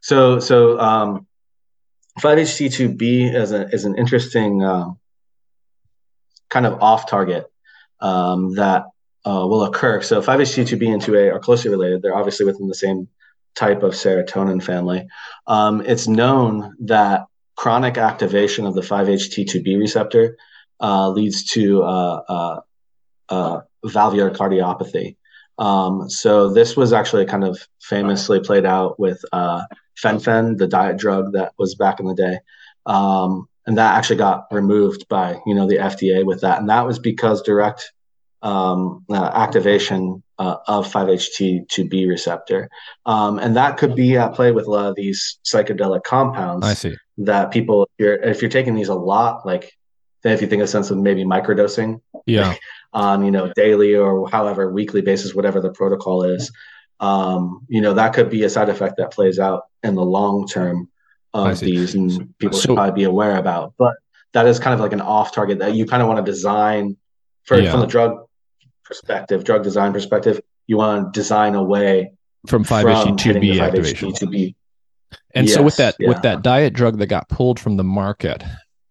So 0.01 0.39
so 0.39 0.79
um, 0.79 1.27
5-HT2B 2.19 3.33
is, 3.33 3.51
a, 3.51 3.67
is 3.69 3.85
an 3.85 3.97
interesting 3.97 4.63
um, 4.63 4.99
kind 6.49 6.65
of 6.65 6.81
off 6.81 7.09
target 7.09 7.51
um, 7.99 8.55
that 8.55 8.85
uh, 9.25 9.45
will 9.47 9.63
occur. 9.63 10.01
So 10.01 10.21
5-HT2B 10.21 10.93
and 10.93 11.01
2A 11.01 11.33
are 11.33 11.39
closely 11.39 11.71
related. 11.71 12.01
They're 12.01 12.15
obviously 12.15 12.45
within 12.45 12.67
the 12.67 12.75
same 12.75 13.07
type 13.55 13.83
of 13.83 13.93
serotonin 13.93 14.63
family. 14.63 15.07
Um, 15.47 15.81
it's 15.81 16.07
known 16.07 16.75
that 16.81 17.25
chronic 17.55 17.97
activation 17.97 18.65
of 18.65 18.73
the 18.73 18.81
5-HT2B 18.81 19.77
receptor 19.77 20.37
uh, 20.79 21.09
leads 21.09 21.43
to 21.51 21.83
uh, 21.83 22.21
uh, 22.29 22.59
uh 23.27 23.61
valvular 23.83 24.31
cardiopathy. 24.31 25.17
Um, 25.59 26.09
so 26.09 26.51
this 26.51 26.75
was 26.75 26.93
actually 26.93 27.25
kind 27.25 27.43
of 27.43 27.59
famously 27.81 28.39
played 28.39 28.65
out 28.65 28.99
with 28.99 29.23
uh, 29.31 29.61
fen-phen, 29.97 30.57
the 30.57 30.67
diet 30.67 30.97
drug 30.97 31.33
that 31.33 31.53
was 31.59 31.75
back 31.75 31.99
in 31.99 32.07
the 32.07 32.15
day. 32.15 32.39
Um, 32.85 33.47
and 33.67 33.77
that 33.77 33.95
actually 33.95 34.15
got 34.15 34.47
removed 34.51 35.07
by 35.09 35.39
you 35.45 35.53
know 35.53 35.67
the 35.67 35.75
FDA 35.75 36.25
with 36.25 36.41
that, 36.41 36.59
and 36.59 36.69
that 36.69 36.87
was 36.87 36.97
because 36.97 37.43
direct 37.43 37.91
um, 38.41 39.05
uh, 39.11 39.31
activation 39.35 40.23
uh, 40.39 40.55
of 40.67 40.91
5-HT2B 40.91 42.07
receptor, 42.07 42.69
um, 43.05 43.37
and 43.37 43.55
that 43.55 43.77
could 43.77 43.95
be 43.95 44.17
at 44.17 44.33
play 44.33 44.51
with 44.51 44.65
a 44.65 44.71
lot 44.71 44.87
of 44.87 44.95
these 44.95 45.37
psychedelic 45.45 46.03
compounds. 46.03 46.65
I 46.65 46.73
see 46.73 46.95
that 47.19 47.51
people 47.51 47.83
if 47.83 47.89
you're 48.03 48.15
if 48.15 48.41
you're 48.41 48.49
taking 48.49 48.73
these 48.73 48.89
a 48.89 48.95
lot, 48.95 49.45
like 49.45 49.71
if 50.23 50.41
you 50.41 50.47
think 50.47 50.63
of 50.63 50.69
sense 50.69 50.89
of 50.89 50.97
maybe 50.97 51.23
microdosing, 51.23 52.01
yeah, 52.25 52.55
on 52.93 53.23
you 53.23 53.31
know 53.31 53.51
daily 53.55 53.95
or 53.95 54.29
however 54.29 54.71
weekly 54.71 55.01
basis, 55.01 55.35
whatever 55.35 55.61
the 55.61 55.71
protocol 55.71 56.23
is, 56.23 56.51
um, 56.99 57.65
you 57.67 57.81
know 57.81 57.93
that 57.93 58.13
could 58.13 58.29
be 58.29 58.43
a 58.43 58.49
side 58.49 58.69
effect 58.69 58.95
that 58.97 59.11
plays 59.11 59.39
out 59.39 59.63
in 59.83 59.95
the 59.95 60.03
long 60.03 60.47
term 60.47 60.89
of 61.33 61.59
these 61.59 61.95
and 61.95 62.33
people 62.39 62.57
so, 62.57 62.67
should 62.67 62.75
probably 62.75 63.01
be 63.01 63.03
aware 63.03 63.37
about 63.37 63.73
but 63.77 63.93
that 64.33 64.47
is 64.47 64.59
kind 64.59 64.73
of 64.73 64.79
like 64.79 64.93
an 64.93 65.01
off 65.01 65.31
target 65.31 65.59
that 65.59 65.75
you 65.75 65.85
kind 65.85 66.01
of 66.01 66.07
want 66.07 66.23
to 66.23 66.29
design 66.29 66.97
for 67.43 67.59
yeah. 67.59 67.71
from 67.71 67.81
the 67.81 67.85
drug 67.85 68.25
perspective 68.83 69.43
drug 69.43 69.63
design 69.63 69.93
perspective 69.93 70.41
you 70.65 70.77
want 70.77 71.13
to 71.13 71.19
design 71.19 71.53
away 71.53 72.11
from 72.47 72.63
5-HT2B 72.63 73.61
activation 73.61 74.11
5-HT2B. 74.11 74.55
and 75.35 75.47
yes, 75.47 75.55
so 75.55 75.61
with 75.61 75.77
that 75.77 75.95
yeah. 75.99 76.09
with 76.09 76.21
that 76.23 76.41
diet 76.41 76.73
drug 76.73 76.97
that 76.97 77.07
got 77.07 77.29
pulled 77.29 77.59
from 77.59 77.77
the 77.77 77.83
market 77.83 78.43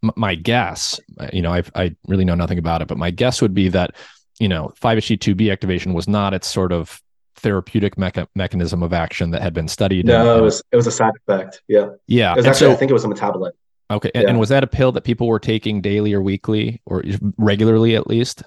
my 0.03 0.35
guess 0.35 1.01
you 1.33 1.43
know 1.43 1.53
I've, 1.53 1.73
i 1.75 1.95
really 2.07 2.25
know 2.25 2.37
nothing 2.37 2.59
about 2.59 2.83
it 2.83 2.89
but 2.89 2.99
my 2.99 3.11
guess 3.11 3.43
would 3.43 3.55
be 3.55 3.69
that 3.71 3.97
you 4.39 4.49
know 4.49 4.73
5-HT2B 4.81 5.51
activation 5.51 5.93
was 5.93 6.09
not 6.09 6.35
its 6.35 6.47
sort 6.47 6.73
of 6.73 7.03
therapeutic 7.39 7.97
mecha- 7.97 8.29
mechanism 8.35 8.83
of 8.83 8.93
action 8.93 9.31
that 9.31 9.43
had 9.43 9.55
been 9.55 9.69
studied. 9.69 10.07
No, 10.07 10.33
and, 10.33 10.41
it 10.41 10.43
was 10.43 10.63
it 10.73 10.77
was 10.77 10.87
a 10.87 10.93
side 10.93 11.13
effect. 11.17 11.63
Yeah, 11.69 11.91
yeah. 12.07 12.33
It 12.33 12.39
was 12.39 12.47
actually, 12.47 12.69
so, 12.69 12.73
I 12.73 12.77
think 12.77 12.91
it 12.91 12.95
was 12.95 13.05
a 13.05 13.09
metabolite. 13.09 13.53
Okay, 13.91 14.11
yeah. 14.15 14.23
and, 14.23 14.31
and 14.31 14.41
was 14.41 14.51
that 14.51 14.63
a 14.63 14.67
pill 14.67 14.93
that 14.93 15.05
people 15.05 15.27
were 15.27 15.39
taking 15.39 15.81
daily 15.81 16.13
or 16.13 16.21
weekly 16.21 16.83
or 16.85 17.03
regularly 17.39 17.97
at 17.97 18.07
least? 18.07 18.43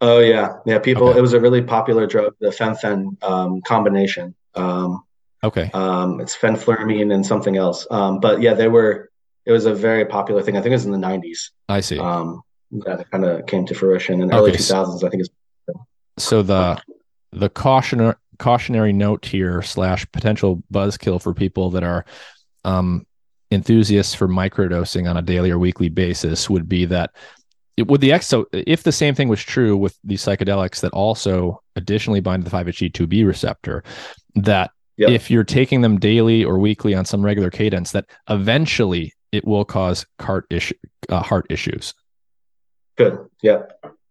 Oh 0.00 0.18
yeah, 0.18 0.58
yeah. 0.66 0.78
People, 0.78 1.08
okay. 1.08 1.18
it 1.18 1.22
was 1.22 1.32
a 1.32 1.40
really 1.40 1.62
popular 1.62 2.06
drug, 2.06 2.34
the 2.40 2.52
fen-phen 2.52 3.22
um, 3.22 3.62
combination. 3.62 4.34
Um, 4.54 5.04
okay. 5.42 5.70
Um, 5.72 6.20
it's 6.20 6.36
fenfluramine 6.36 7.14
and 7.14 7.24
something 7.24 7.56
else. 7.56 7.86
Um, 7.90 8.20
but 8.20 8.42
yeah, 8.42 8.54
they 8.54 8.68
were. 8.68 9.10
It 9.46 9.52
was 9.52 9.64
a 9.64 9.74
very 9.74 10.04
popular 10.04 10.42
thing. 10.42 10.56
I 10.56 10.60
think 10.60 10.72
it 10.72 10.76
was 10.76 10.86
in 10.86 10.92
the 10.92 10.98
'90s. 10.98 11.50
I 11.68 11.80
see. 11.80 11.98
Um, 11.98 12.42
that 12.72 13.10
kind 13.10 13.24
of 13.24 13.46
came 13.46 13.64
to 13.66 13.74
fruition 13.74 14.20
in 14.20 14.28
okay. 14.28 14.36
early 14.36 14.52
2000s. 14.52 15.04
I 15.04 15.08
think 15.08 15.22
is. 15.22 15.30
So 16.18 16.42
the 16.42 16.80
the 17.32 17.48
cautionary 17.48 18.14
cautionary 18.38 18.92
note 18.92 19.24
here 19.24 19.62
slash 19.62 20.06
potential 20.12 20.62
buzzkill 20.72 21.22
for 21.22 21.32
people 21.32 21.70
that 21.70 21.82
are 21.82 22.04
um, 22.64 23.06
enthusiasts 23.50 24.14
for 24.14 24.28
microdosing 24.28 25.08
on 25.08 25.16
a 25.16 25.22
daily 25.22 25.50
or 25.50 25.58
weekly 25.58 25.88
basis 25.88 26.50
would 26.50 26.68
be 26.68 26.84
that 26.84 27.10
it 27.76 27.86
would 27.88 28.00
the 28.00 28.12
X 28.12 28.26
so 28.26 28.46
if 28.52 28.82
the 28.82 28.92
same 28.92 29.14
thing 29.14 29.28
was 29.28 29.42
true 29.42 29.76
with 29.76 29.98
these 30.02 30.22
psychedelics 30.22 30.80
that 30.80 30.92
also 30.92 31.62
additionally 31.76 32.20
bind 32.20 32.44
to 32.44 32.50
the 32.50 32.56
5-HT2B 32.56 33.26
receptor, 33.26 33.84
that 34.34 34.70
yep. 34.96 35.10
if 35.10 35.30
you're 35.30 35.44
taking 35.44 35.82
them 35.82 35.98
daily 35.98 36.42
or 36.42 36.58
weekly 36.58 36.94
on 36.94 37.04
some 37.04 37.22
regular 37.22 37.50
cadence, 37.50 37.92
that 37.92 38.06
eventually 38.30 39.12
it 39.32 39.46
will 39.46 39.64
cause 39.64 40.06
heart 40.20 40.46
issue 40.50 40.74
uh, 41.08 41.22
heart 41.22 41.46
issues. 41.50 41.94
Good. 42.96 43.18
Yeah. 43.42 43.62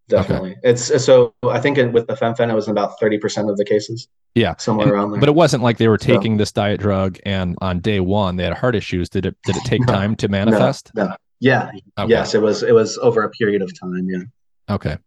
Definitely. 0.07 0.51
Okay. 0.51 0.59
It's 0.63 1.03
so 1.03 1.33
I 1.43 1.59
think 1.59 1.77
with 1.93 2.07
the 2.07 2.15
fen-phen 2.15 2.49
it 2.49 2.53
was 2.53 2.67
about 2.67 2.99
30% 2.99 3.49
of 3.49 3.57
the 3.57 3.65
cases. 3.65 4.07
Yeah. 4.35 4.55
Somewhere 4.57 4.87
and, 4.87 4.93
around 4.93 5.11
there. 5.11 5.19
But 5.19 5.29
it 5.29 5.35
wasn't 5.35 5.63
like 5.63 5.77
they 5.77 5.87
were 5.87 5.97
taking 5.97 6.35
so. 6.35 6.37
this 6.39 6.51
diet 6.51 6.79
drug 6.79 7.17
and 7.25 7.57
on 7.61 7.79
day 7.79 7.99
1 7.99 8.35
they 8.35 8.43
had 8.43 8.53
heart 8.53 8.75
issues. 8.75 9.09
Did 9.09 9.25
it 9.25 9.35
did 9.45 9.55
it 9.55 9.63
take 9.63 9.81
no, 9.81 9.93
time 9.93 10.15
to 10.17 10.27
manifest? 10.27 10.91
No, 10.93 11.07
no. 11.07 11.15
Yeah. 11.39 11.71
Okay. 11.97 12.09
Yes, 12.09 12.35
it 12.35 12.41
was 12.41 12.61
it 12.61 12.73
was 12.73 12.97
over 12.99 13.23
a 13.23 13.29
period 13.29 13.61
of 13.61 13.77
time, 13.79 14.07
yeah. 14.07 14.73
Okay. 14.73 14.97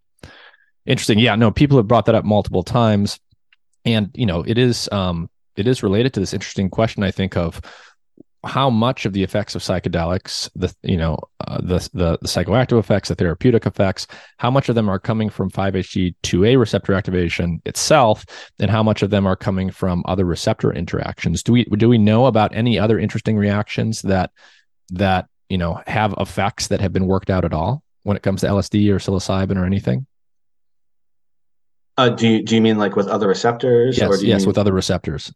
Interesting. 0.84 1.18
Yeah, 1.18 1.36
no, 1.36 1.50
people 1.50 1.76
have 1.76 1.86
brought 1.86 2.06
that 2.06 2.14
up 2.14 2.24
multiple 2.24 2.62
times 2.62 3.20
and 3.84 4.10
you 4.14 4.26
know, 4.26 4.42
it 4.42 4.58
is 4.58 4.88
um 4.90 5.30
it 5.56 5.68
is 5.68 5.82
related 5.82 6.14
to 6.14 6.20
this 6.20 6.32
interesting 6.32 6.70
question 6.70 7.02
I 7.02 7.10
think 7.10 7.36
of 7.36 7.60
how 8.44 8.70
much 8.70 9.04
of 9.04 9.12
the 9.12 9.22
effects 9.22 9.54
of 9.54 9.62
psychedelics, 9.62 10.48
the 10.54 10.72
you 10.82 10.96
know 10.96 11.18
uh, 11.40 11.58
the, 11.60 11.78
the, 11.92 12.18
the 12.20 12.28
psychoactive 12.28 12.78
effects, 12.78 13.08
the 13.08 13.14
therapeutic 13.14 13.66
effects, 13.66 14.06
how 14.38 14.50
much 14.50 14.68
of 14.68 14.74
them 14.74 14.88
are 14.88 14.98
coming 14.98 15.28
from 15.28 15.50
5-HT2A 15.50 16.58
receptor 16.58 16.94
activation 16.94 17.60
itself, 17.64 18.24
and 18.60 18.70
how 18.70 18.82
much 18.82 19.02
of 19.02 19.10
them 19.10 19.26
are 19.26 19.36
coming 19.36 19.70
from 19.70 20.02
other 20.06 20.24
receptor 20.24 20.72
interactions? 20.72 21.42
Do 21.42 21.52
we 21.52 21.64
do 21.64 21.88
we 21.88 21.98
know 21.98 22.26
about 22.26 22.54
any 22.54 22.78
other 22.78 22.98
interesting 22.98 23.36
reactions 23.36 24.02
that 24.02 24.30
that 24.90 25.26
you 25.48 25.58
know 25.58 25.82
have 25.86 26.14
effects 26.18 26.68
that 26.68 26.80
have 26.80 26.92
been 26.92 27.06
worked 27.06 27.30
out 27.30 27.44
at 27.44 27.52
all 27.52 27.82
when 28.04 28.16
it 28.16 28.22
comes 28.22 28.42
to 28.42 28.46
LSD 28.46 28.88
or 28.90 28.98
psilocybin 28.98 29.56
or 29.56 29.64
anything? 29.64 30.06
Uh, 31.96 32.10
do 32.10 32.28
you 32.28 32.42
do 32.44 32.54
you 32.54 32.60
mean 32.60 32.78
like 32.78 32.94
with 32.94 33.08
other 33.08 33.26
receptors? 33.26 33.98
Yes, 33.98 34.22
yes, 34.22 34.40
mean... 34.42 34.46
with 34.46 34.58
other 34.58 34.72
receptors. 34.72 35.32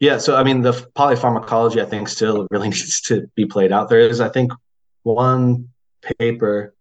Yeah, 0.00 0.16
so 0.16 0.34
I 0.34 0.42
mean, 0.42 0.62
the 0.62 0.72
polypharmacology 0.72 1.80
I 1.80 1.84
think 1.84 2.08
still 2.08 2.46
really 2.50 2.68
needs 2.70 3.02
to 3.02 3.30
be 3.36 3.44
played 3.44 3.70
out. 3.70 3.88
There 3.88 4.00
is, 4.00 4.20
I 4.20 4.30
think, 4.30 4.52
one 5.02 5.68
paper 6.18 6.74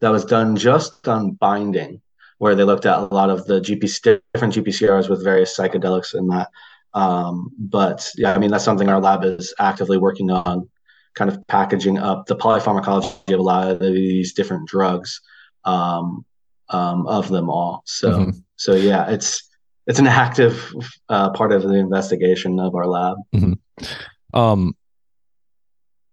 that 0.00 0.08
was 0.08 0.24
done 0.24 0.56
just 0.56 1.06
on 1.06 1.32
binding, 1.32 2.00
where 2.38 2.54
they 2.54 2.64
looked 2.64 2.86
at 2.86 2.98
a 2.98 3.14
lot 3.14 3.30
of 3.30 3.46
the 3.46 3.60
GP 3.60 4.20
different 4.34 4.54
GPCRs 4.54 5.08
with 5.08 5.22
various 5.22 5.56
psychedelics 5.56 6.14
in 6.14 6.26
that. 6.28 6.48
Um, 6.94 7.50
but 7.58 8.08
yeah, 8.16 8.34
I 8.34 8.38
mean, 8.38 8.50
that's 8.50 8.64
something 8.64 8.88
our 8.88 9.00
lab 9.00 9.24
is 9.24 9.54
actively 9.58 9.98
working 9.98 10.30
on, 10.30 10.68
kind 11.14 11.30
of 11.30 11.46
packaging 11.46 11.98
up 11.98 12.26
the 12.26 12.36
polypharmacology 12.36 13.32
of 13.32 13.40
a 13.40 13.42
lot 13.42 13.70
of 13.70 13.80
these 13.80 14.32
different 14.32 14.66
drugs, 14.66 15.20
um, 15.64 16.24
um, 16.70 17.06
of 17.06 17.28
them 17.28 17.50
all. 17.50 17.82
So, 17.84 18.10
mm-hmm. 18.10 18.30
so 18.56 18.74
yeah, 18.74 19.10
it's 19.10 19.48
it's 19.86 19.98
an 19.98 20.06
active 20.06 20.72
uh, 21.08 21.30
part 21.30 21.52
of 21.52 21.62
the 21.62 21.74
investigation 21.74 22.60
of 22.60 22.74
our 22.74 22.86
lab. 22.86 23.16
Mm-hmm. 23.34 24.38
Um, 24.38 24.76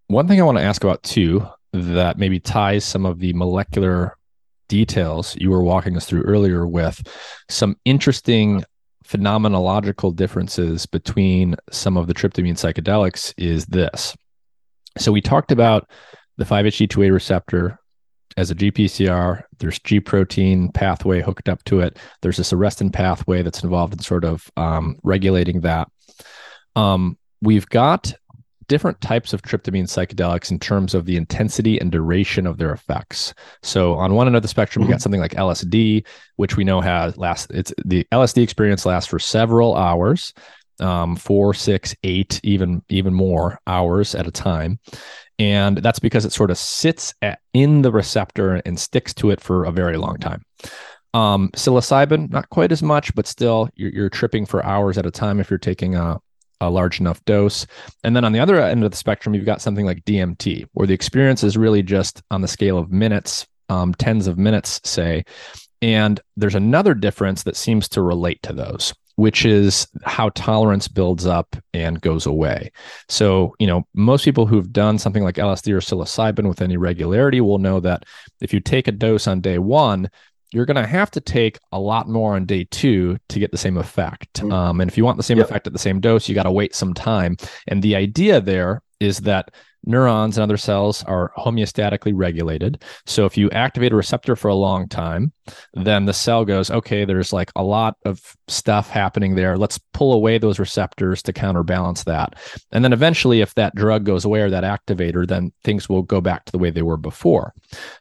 one 0.07 0.28
thing 0.28 0.39
I 0.39 0.43
want 0.43 0.57
to 0.57 0.63
ask 0.63 0.84
about 0.84 1.03
too 1.03 1.45
that 1.74 2.17
maybe 2.17 2.39
ties 2.39 2.84
some 2.84 3.05
of 3.05 3.20
the 3.20 3.34
molecular 3.34 4.17
details 4.67 5.36
you 5.39 5.49
were 5.49 5.63
walking 5.63 5.95
us 5.97 6.05
through 6.05 6.24
earlier 6.24 6.65
with 6.65 7.01
some 7.49 7.76
interesting 7.86 8.63
phenomenological 9.05 10.15
differences 10.15 10.86
between 10.86 11.55
some 11.72 11.97
of 11.97 12.07
the 12.07 12.13
tryptamine 12.13 12.53
psychedelics 12.53 13.34
is 13.38 13.65
this. 13.65 14.15
So 14.97 15.11
we 15.11 15.22
talked 15.22 15.51
about 15.51 15.89
the 16.38 16.45
5-HT2A 16.45 17.11
receptor 17.11 17.80
as 18.38 18.51
a 18.51 18.55
GPCR. 18.55 19.43
There's 19.59 19.80
G 19.80 19.99
protein 19.99 20.71
pathway 20.71 21.21
hooked 21.21 21.49
up 21.49 21.63
to 21.65 21.82
it. 21.82 21.97
There's 22.21 22.38
this 22.38 22.53
arrestin 22.53 22.91
pathway 22.91 23.41
that's 23.41 23.63
involved 23.63 23.93
in 23.93 23.99
sort 23.99 24.25
of 24.25 24.49
um, 24.57 24.97
regulating 25.03 25.61
that. 25.61 25.89
Um, 26.75 27.17
we've 27.41 27.67
got 27.67 28.13
different 28.69 29.01
types 29.01 29.34
of 29.34 29.41
tryptamine 29.41 29.84
psychedelics 29.84 30.51
in 30.51 30.59
terms 30.59 30.93
of 30.93 31.05
the 31.05 31.17
intensity 31.17 31.80
and 31.80 31.91
duration 31.91 32.47
of 32.47 32.57
their 32.57 32.71
effects. 32.71 33.34
So 33.63 33.95
on 33.95 34.13
one 34.13 34.27
end 34.27 34.36
of 34.36 34.43
the 34.43 34.47
spectrum, 34.47 34.84
mm-hmm. 34.84 34.89
we 34.89 34.93
got 34.93 35.01
something 35.01 35.19
like 35.19 35.34
LSD, 35.34 36.05
which 36.38 36.55
we 36.55 36.63
know 36.63 36.80
has 36.80 37.17
last. 37.17 37.51
It's 37.51 37.73
the 37.84 38.07
LSD 38.13 38.43
experience 38.43 38.86
lasts 38.86 39.09
for 39.09 39.19
several 39.19 39.75
hours, 39.75 40.34
um, 40.80 41.15
four, 41.17 41.53
six, 41.53 41.95
eight, 42.03 42.39
even 42.43 42.82
even 42.89 43.13
more 43.13 43.59
hours 43.67 44.15
at 44.15 44.27
a 44.27 44.32
time, 44.32 44.80
and 45.39 45.77
that's 45.77 45.99
because 45.99 46.25
it 46.25 46.33
sort 46.33 46.51
of 46.51 46.57
sits 46.57 47.13
at, 47.21 47.39
in 47.53 47.81
the 47.81 47.91
receptor 47.91 48.55
and 48.65 48.77
sticks 48.77 49.13
to 49.15 49.31
it 49.31 49.39
for 49.39 49.63
a 49.63 49.71
very 49.71 49.97
long 49.97 50.17
time. 50.17 50.43
Um, 51.13 51.49
psilocybin, 51.55 52.29
not 52.29 52.49
quite 52.49 52.71
as 52.71 52.83
much, 52.83 53.15
but 53.15 53.25
still, 53.25 53.69
you're, 53.75 53.91
you're 53.91 54.09
tripping 54.09 54.45
for 54.45 54.63
hours 54.63 54.97
at 54.97 55.05
a 55.05 55.11
time 55.11 55.39
if 55.39 55.49
you're 55.49 55.57
taking 55.57 55.95
a, 55.95 56.19
a 56.61 56.69
large 56.69 56.99
enough 56.99 57.23
dose. 57.25 57.65
And 58.03 58.15
then 58.15 58.25
on 58.25 58.33
the 58.33 58.39
other 58.39 58.61
end 58.61 58.83
of 58.83 58.91
the 58.91 58.97
spectrum, 58.97 59.33
you've 59.33 59.45
got 59.45 59.61
something 59.61 59.85
like 59.85 60.03
DMT, 60.03 60.67
where 60.73 60.85
the 60.85 60.93
experience 60.93 61.43
is 61.43 61.57
really 61.57 61.81
just 61.81 62.21
on 62.29 62.41
the 62.41 62.47
scale 62.47 62.77
of 62.77 62.91
minutes, 62.91 63.47
um, 63.69 63.93
tens 63.93 64.27
of 64.27 64.37
minutes, 64.37 64.81
say. 64.83 65.23
And 65.81 66.19
there's 66.35 66.55
another 66.55 66.93
difference 66.93 67.43
that 67.43 67.55
seems 67.55 67.87
to 67.89 68.01
relate 68.01 68.41
to 68.43 68.53
those 68.53 68.93
which 69.20 69.45
is 69.45 69.86
how 70.05 70.30
tolerance 70.30 70.88
builds 70.88 71.26
up 71.26 71.57
and 71.74 71.99
goes 71.99 72.26
away. 72.26 72.72
So, 73.09 73.53
you 73.59 73.67
know, 73.67 73.86
most 73.93 74.24
people 74.24 74.45
who've 74.45 74.72
done 74.72 74.97
something 74.97 75.24
like 75.24 75.36
LSD 75.36 75.74
or 75.74 75.82
psilocybin 75.82 76.47
with 76.47 76.61
any 76.61 76.78
regularity 76.78 77.41
will 77.41 77.57
know 77.57 77.82
that 77.82 78.05
if 78.39 78.53
you 78.53 78.61
take 78.61 78.88
a 78.88 78.93
dose 78.93 79.28
on 79.28 79.41
day 79.41 79.59
one, 79.59 80.09
you're 80.53 80.65
going 80.65 80.82
to 80.82 80.88
have 80.88 81.11
to 81.11 81.20
take 81.20 81.59
a 81.74 81.80
lot 81.80 82.07
more 82.07 82.36
on 82.36 82.45
day 82.45 82.65
two 82.72 83.17
to 83.28 83.39
get 83.39 83.51
the 83.51 83.57
same 83.57 83.76
effect. 83.76 84.36
Mm-hmm. 84.36 84.53
Um, 84.53 84.80
and 84.80 84.89
if 84.89 84.97
you 84.97 85.03
want 85.03 85.17
the 85.17 85.24
same 85.24 85.38
yep. 85.38 85.47
effect 85.47 85.67
at 85.67 85.74
the 85.74 85.80
same 85.80 85.99
dose, 85.99 86.30
you 86.30 86.34
got 86.34 86.43
to 86.43 86.51
wait 86.51 86.74
some 86.74 86.93
time. 86.93 87.36
And 87.67 87.84
the 87.84 87.97
idea 87.97 88.39
there 88.39 88.82
is 89.01 89.20
that 89.20 89.53
neurons 89.86 90.38
and 90.38 90.43
other 90.43 90.57
cells 90.57 91.03
are 91.05 91.32
homeostatically 91.38 92.11
regulated. 92.15 92.84
So 93.05 93.25
if 93.25 93.38
you 93.38 93.49
activate 93.51 93.93
a 93.93 93.95
receptor 93.95 94.36
for 94.36 94.47
a 94.47 94.55
long 94.55 94.88
time, 94.88 95.32
then 95.73 96.05
the 96.05 96.13
cell 96.13 96.45
goes, 96.45 96.69
okay, 96.69 97.05
there's 97.05 97.34
like 97.34 97.51
a 97.55 97.63
lot 97.63 97.95
of 98.05 98.36
stuff 98.47 98.89
happening 98.89 99.36
there. 99.36 99.57
Let's 99.57 99.80
pull 99.93 100.13
away 100.13 100.38
those 100.38 100.59
receptors 100.59 101.23
to 101.23 101.34
counterbalance 101.34 102.03
that. 102.03 102.36
And 102.71 102.84
then 102.84 102.93
eventually, 102.93 103.41
if 103.41 103.55
that 103.55 103.75
drug 103.75 104.03
goes 104.03 104.25
away 104.25 104.41
or 104.41 104.49
that 104.49 104.63
activator, 104.63 105.27
then 105.27 105.51
things 105.63 105.89
will 105.89 106.03
go 106.03 106.21
back 106.21 106.45
to 106.45 106.51
the 106.51 106.59
way 106.59 106.69
they 106.69 106.82
were 106.82 106.97
before. 106.97 107.53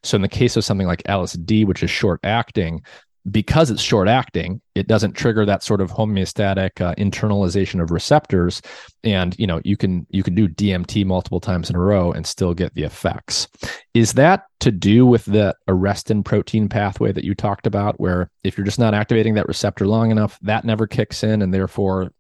So 0.03 0.16
in 0.16 0.22
the 0.22 0.29
case 0.29 0.57
of 0.57 0.64
something 0.64 0.87
like 0.87 1.03
LSD, 1.05 1.66
which 1.66 1.83
is 1.83 1.91
short 1.91 2.20
acting, 2.22 2.83
because 3.31 3.70
it's 3.70 3.83
short 3.83 4.09
acting, 4.09 4.61
it 4.74 4.87
doesn't 4.87 5.12
trigger 5.12 5.45
that 5.45 5.62
sort 5.62 5.81
of 5.81 5.91
homeostatic 5.91 6.81
uh, 6.81 6.95
internalization 6.97 7.83
of 7.83 7.91
receptors, 7.91 8.62
and 9.05 9.39
you 9.39 9.47
know 9.47 9.61
you 9.64 9.76
can 9.76 10.07
you 10.11 10.22
can 10.22 10.35
do 10.35 10.49
DMT 10.49 11.05
multiple 11.05 11.41
times 11.41 11.70
in 11.70 11.76
a 11.76 11.81
row 11.81 12.12
and 12.12 12.26
still 12.26 12.55
get 12.55 12.74
the 12.74 12.85
effects. 12.85 13.49
Is 13.95 14.12
that 14.14 14.45
to 14.61 14.70
do 14.70 15.07
with 15.07 15.24
the 15.24 15.55
arrestin 15.68 16.24
protein 16.24 16.68
pathway 16.68 17.12
that 17.12 17.24
you 17.24 17.35
talked 17.35 17.66
about, 17.66 17.99
where 17.99 18.31
if 18.45 18.57
you're 18.57 18.64
just 18.64 18.79
not 18.79 18.95
activating 18.95 19.35
that 19.35 19.49
receptor 19.49 19.87
long 19.87 20.11
enough, 20.11 20.39
that 20.43 20.64
never 20.64 20.87
kicks 20.87 21.22
in, 21.22 21.43
and 21.43 21.53
therefore 21.53 22.12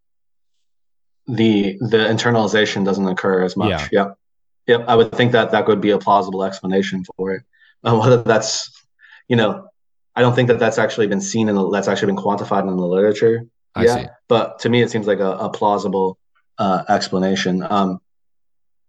the 1.28 1.76
the 1.80 1.98
internalization 1.98 2.84
doesn't 2.84 3.06
occur 3.06 3.44
as 3.44 3.56
much. 3.56 3.70
Yeah. 3.70 3.88
Yep. 3.92 4.18
Yep. 4.66 4.84
I 4.88 4.94
would 4.96 5.12
think 5.12 5.32
that 5.32 5.50
that 5.52 5.66
would 5.66 5.80
be 5.80 5.90
a 5.90 5.98
plausible 5.98 6.42
explanation 6.44 7.04
for 7.16 7.32
it. 7.32 7.42
Uh, 7.84 7.96
whether 7.96 8.22
that's 8.22 8.72
you 9.28 9.36
know 9.36 9.67
I 10.18 10.20
don't 10.20 10.34
think 10.34 10.48
that 10.48 10.58
that's 10.58 10.78
actually 10.78 11.06
been 11.06 11.20
seen 11.20 11.48
in 11.48 11.54
the, 11.54 11.70
that's 11.70 11.86
actually 11.86 12.06
been 12.06 12.24
quantified 12.24 12.62
in 12.62 12.76
the 12.76 12.84
literature. 12.84 13.46
I 13.76 13.86
see. 13.86 14.06
But 14.26 14.58
to 14.60 14.68
me, 14.68 14.82
it 14.82 14.90
seems 14.90 15.06
like 15.06 15.20
a, 15.20 15.30
a 15.30 15.48
plausible 15.48 16.18
uh, 16.58 16.82
explanation. 16.88 17.62
Um, 17.62 18.00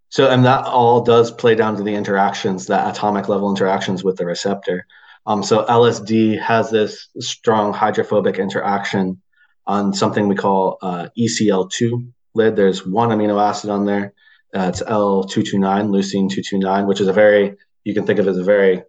so, 0.09 0.27
and 0.31 0.43
that 0.45 0.65
all 0.65 1.01
does 1.01 1.29
play 1.29 1.53
down 1.53 1.77
to 1.77 1.83
the 1.83 1.93
interactions, 1.93 2.65
the 2.65 2.89
atomic 2.89 3.29
level 3.29 3.47
interactions 3.51 4.03
with 4.03 4.17
the 4.17 4.25
receptor. 4.25 4.87
Um, 5.27 5.43
so 5.43 5.65
LSD 5.65 6.41
has 6.41 6.71
this 6.71 7.09
strong 7.19 7.73
hydrophobic 7.73 8.39
interaction 8.39 9.21
on 9.67 9.93
something 9.93 10.27
we 10.27 10.35
call 10.35 10.79
uh, 10.81 11.09
ECL2 11.15 12.11
lid. 12.33 12.55
There's 12.55 12.87
one 12.87 13.09
amino 13.09 13.39
acid 13.39 13.69
on 13.69 13.85
there. 13.85 14.13
Uh, 14.51 14.69
it's 14.69 14.81
L229, 14.81 15.89
leucine 15.89 16.27
229, 16.27 16.87
which 16.87 17.01
is 17.01 17.07
a 17.07 17.13
very, 17.13 17.55
you 17.83 17.93
can 17.93 18.07
think 18.07 18.17
of 18.17 18.25
it 18.25 18.31
as 18.31 18.39
a 18.39 18.43
very 18.43 18.81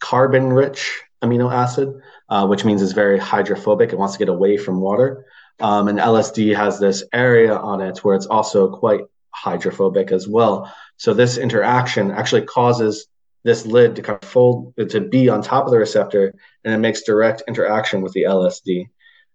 carbon 0.00 0.52
rich 0.52 1.00
amino 1.22 1.52
acid, 1.52 2.00
uh, 2.28 2.46
which 2.46 2.64
means 2.64 2.82
it's 2.82 2.92
very 2.92 3.18
hydrophobic. 3.18 3.92
It 3.92 3.98
wants 3.98 4.14
to 4.14 4.18
get 4.18 4.28
away 4.28 4.56
from 4.56 4.80
water. 4.80 5.24
Um, 5.60 5.88
and 5.88 5.98
LSD 5.98 6.56
has 6.56 6.78
this 6.78 7.04
area 7.12 7.54
on 7.54 7.80
it 7.80 7.98
where 7.98 8.14
it's 8.14 8.26
also 8.26 8.70
quite 8.70 9.02
hydrophobic 9.30 10.10
as 10.12 10.26
well. 10.26 10.72
So 10.96 11.14
this 11.14 11.38
interaction 11.38 12.10
actually 12.10 12.42
causes 12.42 13.06
this 13.42 13.66
lid 13.66 13.96
to 13.96 14.02
kind 14.02 14.18
of 14.22 14.28
fold 14.28 14.74
to 14.76 15.00
be 15.00 15.28
on 15.28 15.42
top 15.42 15.64
of 15.64 15.70
the 15.70 15.78
receptor, 15.78 16.34
and 16.64 16.74
it 16.74 16.78
makes 16.78 17.02
direct 17.02 17.42
interaction 17.48 18.02
with 18.02 18.12
the 18.12 18.24
LSD. 18.24 18.88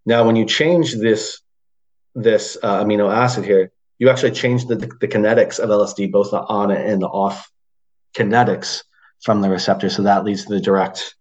Now, 0.06 0.26
when 0.26 0.36
you 0.36 0.46
change 0.46 0.94
this 0.96 1.42
this 2.14 2.58
uh, 2.62 2.84
amino 2.84 3.14
acid 3.14 3.46
here, 3.46 3.72
you 4.00 4.10
actually 4.10 4.32
change 4.32 4.66
the, 4.66 4.76
the 4.76 5.08
kinetics 5.08 5.60
of 5.60 5.70
LSD, 5.70 6.12
both 6.12 6.32
the 6.32 6.40
on 6.40 6.72
and 6.72 7.02
the 7.02 7.08
off 7.08 7.52
kinetics 8.16 8.84
from 9.22 9.42
the 9.42 9.50
receptor. 9.50 9.90
So 9.90 10.04
that 10.04 10.24
leads 10.24 10.46
to 10.46 10.54
the 10.54 10.62
direct 10.62 11.16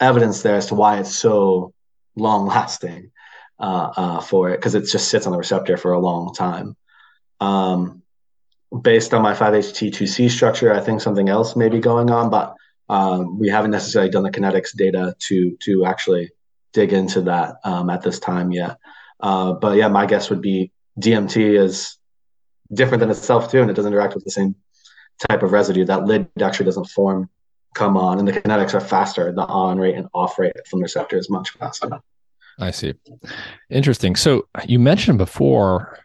evidence 0.00 0.42
there 0.42 0.56
as 0.56 0.66
to 0.66 0.74
why 0.74 0.98
it's 0.98 1.14
so 1.14 1.72
long 2.16 2.46
lasting 2.46 3.10
uh, 3.58 3.92
uh, 3.96 4.20
for 4.20 4.50
it 4.50 4.56
because 4.56 4.74
it 4.74 4.86
just 4.86 5.08
sits 5.08 5.26
on 5.26 5.32
the 5.32 5.38
receptor 5.38 5.76
for 5.76 5.92
a 5.92 5.98
long 5.98 6.34
time. 6.34 6.76
Um, 7.40 8.02
based 8.82 9.14
on 9.14 9.22
my 9.22 9.34
5-HT2C 9.34 10.30
structure, 10.30 10.72
I 10.72 10.80
think 10.80 11.00
something 11.00 11.28
else 11.28 11.56
may 11.56 11.68
be 11.68 11.80
going 11.80 12.10
on, 12.10 12.30
but 12.30 12.54
um, 12.88 13.38
we 13.38 13.48
haven't 13.48 13.70
necessarily 13.70 14.10
done 14.10 14.22
the 14.22 14.30
kinetics 14.30 14.74
data 14.74 15.14
to 15.20 15.56
to 15.60 15.84
actually 15.84 16.30
dig 16.72 16.92
into 16.92 17.22
that 17.22 17.56
um, 17.64 17.88
at 17.90 18.02
this 18.02 18.18
time 18.18 18.52
yet. 18.52 18.78
Uh, 19.20 19.52
but 19.52 19.76
yeah, 19.76 19.88
my 19.88 20.06
guess 20.06 20.30
would 20.30 20.42
be 20.42 20.72
DMT 20.98 21.58
is 21.58 21.98
different 22.72 23.00
than 23.00 23.10
itself 23.10 23.50
too, 23.50 23.60
and 23.60 23.70
it 23.70 23.74
doesn't 23.74 23.92
interact 23.92 24.14
with 24.14 24.24
the 24.24 24.30
same 24.30 24.54
type 25.28 25.42
of 25.42 25.52
residue. 25.52 25.84
That 25.84 26.04
lid 26.04 26.28
actually 26.40 26.66
doesn't 26.66 26.88
form, 26.88 27.28
come 27.74 27.96
on, 27.96 28.18
and 28.18 28.26
the 28.26 28.32
kinetics 28.32 28.74
are 28.74 28.80
faster. 28.80 29.32
The 29.32 29.42
on 29.42 29.78
rate 29.78 29.96
and 29.96 30.08
off 30.12 30.38
rate 30.38 30.54
from 30.68 30.80
the 30.80 30.84
receptor 30.84 31.16
is 31.16 31.30
much 31.30 31.50
faster. 31.50 32.00
I 32.58 32.70
see. 32.70 32.94
Interesting. 33.70 34.16
So 34.16 34.48
you 34.66 34.78
mentioned 34.78 35.18
before 35.18 35.98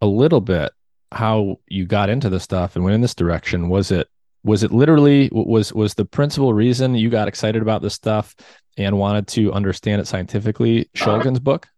a 0.00 0.06
little 0.06 0.40
bit 0.40 0.72
how 1.12 1.60
you 1.68 1.86
got 1.86 2.08
into 2.08 2.28
this 2.28 2.42
stuff 2.42 2.74
and 2.74 2.84
went 2.84 2.94
in 2.94 3.00
this 3.00 3.14
direction. 3.14 3.68
Was 3.68 3.90
it 3.90 4.08
was 4.42 4.62
it 4.62 4.72
literally 4.72 5.28
was 5.32 5.72
was 5.72 5.94
the 5.94 6.04
principal 6.04 6.52
reason 6.54 6.94
you 6.94 7.10
got 7.10 7.28
excited 7.28 7.62
about 7.62 7.82
this 7.82 7.94
stuff 7.94 8.34
and 8.76 8.98
wanted 8.98 9.26
to 9.28 9.52
understand 9.52 10.00
it 10.00 10.06
scientifically 10.06 10.88
Shulgin's 10.94 11.40
book? 11.40 11.68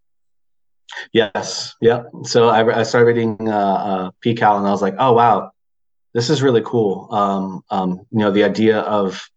Yes. 1.13 1.75
Yeah. 1.81 2.05
So 2.25 2.49
I, 2.49 2.81
I 2.81 2.83
started 2.83 3.07
reading 3.07 3.37
uh, 3.49 3.53
uh, 3.53 4.11
PiHKAL 4.25 4.59
and 4.59 4.67
I 4.67 4.71
was 4.71 4.83
like, 4.83 4.95
oh 4.99 5.13
wow, 5.13 5.53
this 6.15 6.31
is 6.31 6.43
really 6.43 6.63
cool. 6.65 7.09
Um, 7.11 7.63
um, 7.71 7.91
you 8.11 8.19
know, 8.19 8.31
the 8.31 8.45
idea 8.45 8.81
of 8.81 9.29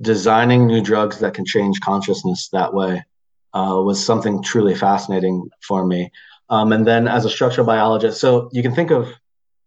designing 0.00 0.66
new 0.66 0.80
drugs 0.80 1.18
that 1.20 1.34
can 1.34 1.44
change 1.44 1.80
consciousness 1.80 2.48
that 2.52 2.72
way 2.72 3.04
uh, 3.52 3.80
was 3.84 4.04
something 4.04 4.42
truly 4.42 4.74
fascinating 4.74 5.48
for 5.60 5.84
me. 5.84 6.10
Um, 6.50 6.72
and 6.72 6.86
then 6.86 7.08
as 7.08 7.24
a 7.24 7.30
structural 7.30 7.66
biologist, 7.66 8.20
so 8.20 8.48
you 8.52 8.62
can 8.62 8.74
think 8.74 8.90
of, 8.90 9.08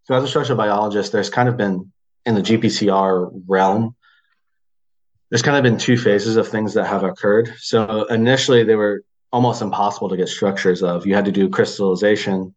so 0.06 0.16
as 0.16 0.24
a 0.24 0.28
structural 0.28 0.58
biologist, 0.58 1.12
there's 1.12 1.30
kind 1.30 1.50
of 1.50 1.58
been 1.58 1.92
in 2.26 2.36
the 2.36 2.42
GPCR 2.42 3.44
realm, 3.48 3.96
there's 5.30 5.42
kind 5.42 5.58
of 5.58 5.64
been 5.64 5.78
two 5.78 5.98
phases 5.98 6.36
of 6.38 6.48
things 6.48 6.74
that 6.74 6.88
have 6.88 7.04
occurred. 7.04 7.54
So 7.58 8.06
initially, 8.06 8.64
they 8.64 8.76
were 8.76 9.04
almost 9.32 9.62
impossible 9.62 10.10
to 10.10 10.18
get 10.18 10.28
structures 10.28 10.84
of. 10.84 11.06
You 11.06 11.16
had 11.16 11.26
to 11.26 11.32
do 11.32 11.50
crystallization 11.50 12.54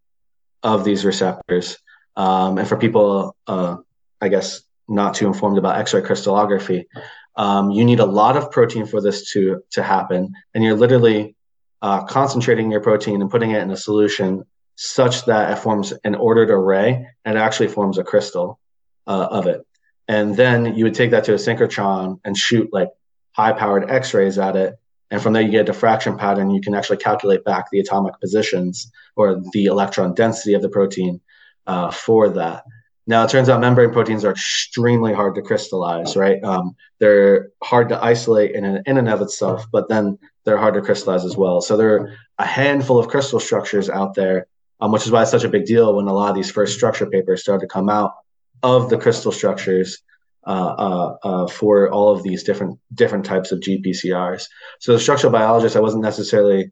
of 0.62 0.85
these 0.85 1.05
receptors. 1.05 1.79
Um, 2.16 2.58
and 2.58 2.68
for 2.68 2.76
people, 2.76 3.36
uh, 3.46 3.76
I 4.20 4.28
guess, 4.28 4.62
not 4.88 5.14
too 5.14 5.26
informed 5.26 5.58
about 5.58 5.78
X-ray 5.78 6.02
crystallography, 6.02 6.88
um, 7.36 7.70
you 7.70 7.84
need 7.84 8.00
a 8.00 8.06
lot 8.06 8.36
of 8.36 8.50
protein 8.50 8.86
for 8.86 9.00
this 9.00 9.32
to 9.32 9.62
to 9.72 9.82
happen, 9.82 10.32
and 10.54 10.62
you're 10.62 10.76
literally 10.76 11.34
uh, 11.82 12.04
concentrating 12.04 12.70
your 12.70 12.80
protein 12.80 13.20
and 13.20 13.30
putting 13.30 13.50
it 13.50 13.62
in 13.62 13.70
a 13.70 13.76
solution 13.76 14.44
such 14.76 15.24
that 15.26 15.50
it 15.52 15.58
forms 15.58 15.92
an 16.04 16.14
ordered 16.14 16.50
array 16.50 17.06
and 17.24 17.36
it 17.36 17.40
actually 17.40 17.68
forms 17.68 17.98
a 17.98 18.04
crystal 18.04 18.58
uh, 19.06 19.28
of 19.30 19.46
it. 19.46 19.64
And 20.08 20.36
then 20.36 20.76
you 20.76 20.84
would 20.84 20.94
take 20.94 21.12
that 21.12 21.24
to 21.24 21.32
a 21.32 21.36
synchrotron 21.36 22.20
and 22.24 22.36
shoot 22.36 22.72
like 22.72 22.88
high-powered 23.32 23.90
X-rays 23.90 24.38
at 24.38 24.56
it, 24.56 24.74
and 25.10 25.20
from 25.20 25.32
there 25.32 25.42
you 25.42 25.50
get 25.50 25.62
a 25.62 25.72
diffraction 25.72 26.16
pattern. 26.16 26.50
You 26.50 26.60
can 26.60 26.74
actually 26.74 26.98
calculate 26.98 27.44
back 27.44 27.66
the 27.70 27.80
atomic 27.80 28.20
positions 28.20 28.90
or 29.16 29.40
the 29.52 29.66
electron 29.66 30.14
density 30.14 30.54
of 30.54 30.62
the 30.62 30.68
protein 30.68 31.20
uh, 31.66 31.90
for 31.90 32.28
that. 32.30 32.64
Now, 33.06 33.24
it 33.24 33.30
turns 33.30 33.50
out 33.50 33.60
membrane 33.60 33.92
proteins 33.92 34.24
are 34.24 34.30
extremely 34.30 35.12
hard 35.12 35.34
to 35.34 35.42
crystallize, 35.42 36.16
right? 36.16 36.42
Um, 36.42 36.74
they're 37.00 37.50
hard 37.62 37.90
to 37.90 38.02
isolate 38.02 38.52
in, 38.52 38.64
an, 38.64 38.82
in 38.86 38.96
and 38.96 39.10
of 39.10 39.20
itself, 39.20 39.66
but 39.70 39.88
then 39.88 40.18
they're 40.44 40.56
hard 40.56 40.74
to 40.74 40.80
crystallize 40.80 41.24
as 41.24 41.36
well. 41.36 41.60
So 41.60 41.76
there 41.76 41.94
are 41.94 42.14
a 42.38 42.46
handful 42.46 42.98
of 42.98 43.08
crystal 43.08 43.40
structures 43.40 43.90
out 43.90 44.14
there, 44.14 44.46
um, 44.80 44.90
which 44.90 45.04
is 45.04 45.10
why 45.10 45.22
it's 45.22 45.30
such 45.30 45.44
a 45.44 45.50
big 45.50 45.66
deal 45.66 45.94
when 45.94 46.08
a 46.08 46.14
lot 46.14 46.30
of 46.30 46.36
these 46.36 46.50
first 46.50 46.74
structure 46.74 47.06
papers 47.06 47.42
started 47.42 47.60
to 47.60 47.72
come 47.72 47.90
out 47.90 48.14
of 48.62 48.88
the 48.88 48.96
crystal 48.96 49.32
structures 49.32 50.02
uh, 50.46 50.50
uh, 50.78 51.16
uh, 51.22 51.46
for 51.46 51.90
all 51.90 52.12
of 52.12 52.22
these 52.22 52.42
different 52.42 52.78
different 52.92 53.24
types 53.24 53.50
of 53.50 53.60
GPCRs. 53.60 54.46
So 54.78 54.92
the 54.92 55.00
structural 55.00 55.32
biologist, 55.32 55.74
I 55.74 55.80
wasn't 55.80 56.02
necessarily, 56.02 56.70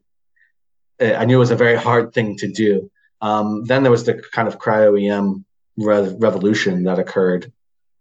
I 1.01 1.25
knew 1.25 1.37
it 1.37 1.39
was 1.39 1.49
a 1.49 1.55
very 1.55 1.75
hard 1.75 2.13
thing 2.13 2.37
to 2.37 2.51
do. 2.51 2.91
Um, 3.23 3.63
then 3.63 3.83
there 3.83 3.91
was 3.91 4.03
the 4.03 4.15
kind 4.33 4.49
of 4.49 4.59
cryo 4.59 5.01
EM 5.01 5.45
re- 5.77 6.15
revolution 6.19 6.83
that 6.83 6.99
occurred, 6.99 7.51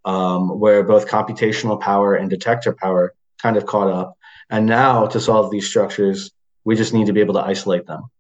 um, 0.05 0.59
where 0.59 0.83
both 0.83 1.07
computational 1.07 1.81
power 1.81 2.17
and 2.17 2.29
detector 2.29 2.73
power 2.73 3.15
kind 3.41 3.57
of 3.57 3.65
caught 3.65 3.89
up. 3.89 4.19
And 4.51 4.67
now 4.67 5.07
to 5.07 5.21
solve 5.21 5.53
these 5.53 5.69
structures, 5.69 6.33
we 6.65 6.75
just 6.75 6.93
need 6.93 7.07
to 7.07 7.13
be 7.13 7.21
able 7.21 7.35
to 7.35 7.41
isolate 7.41 7.87
them. 7.87 8.11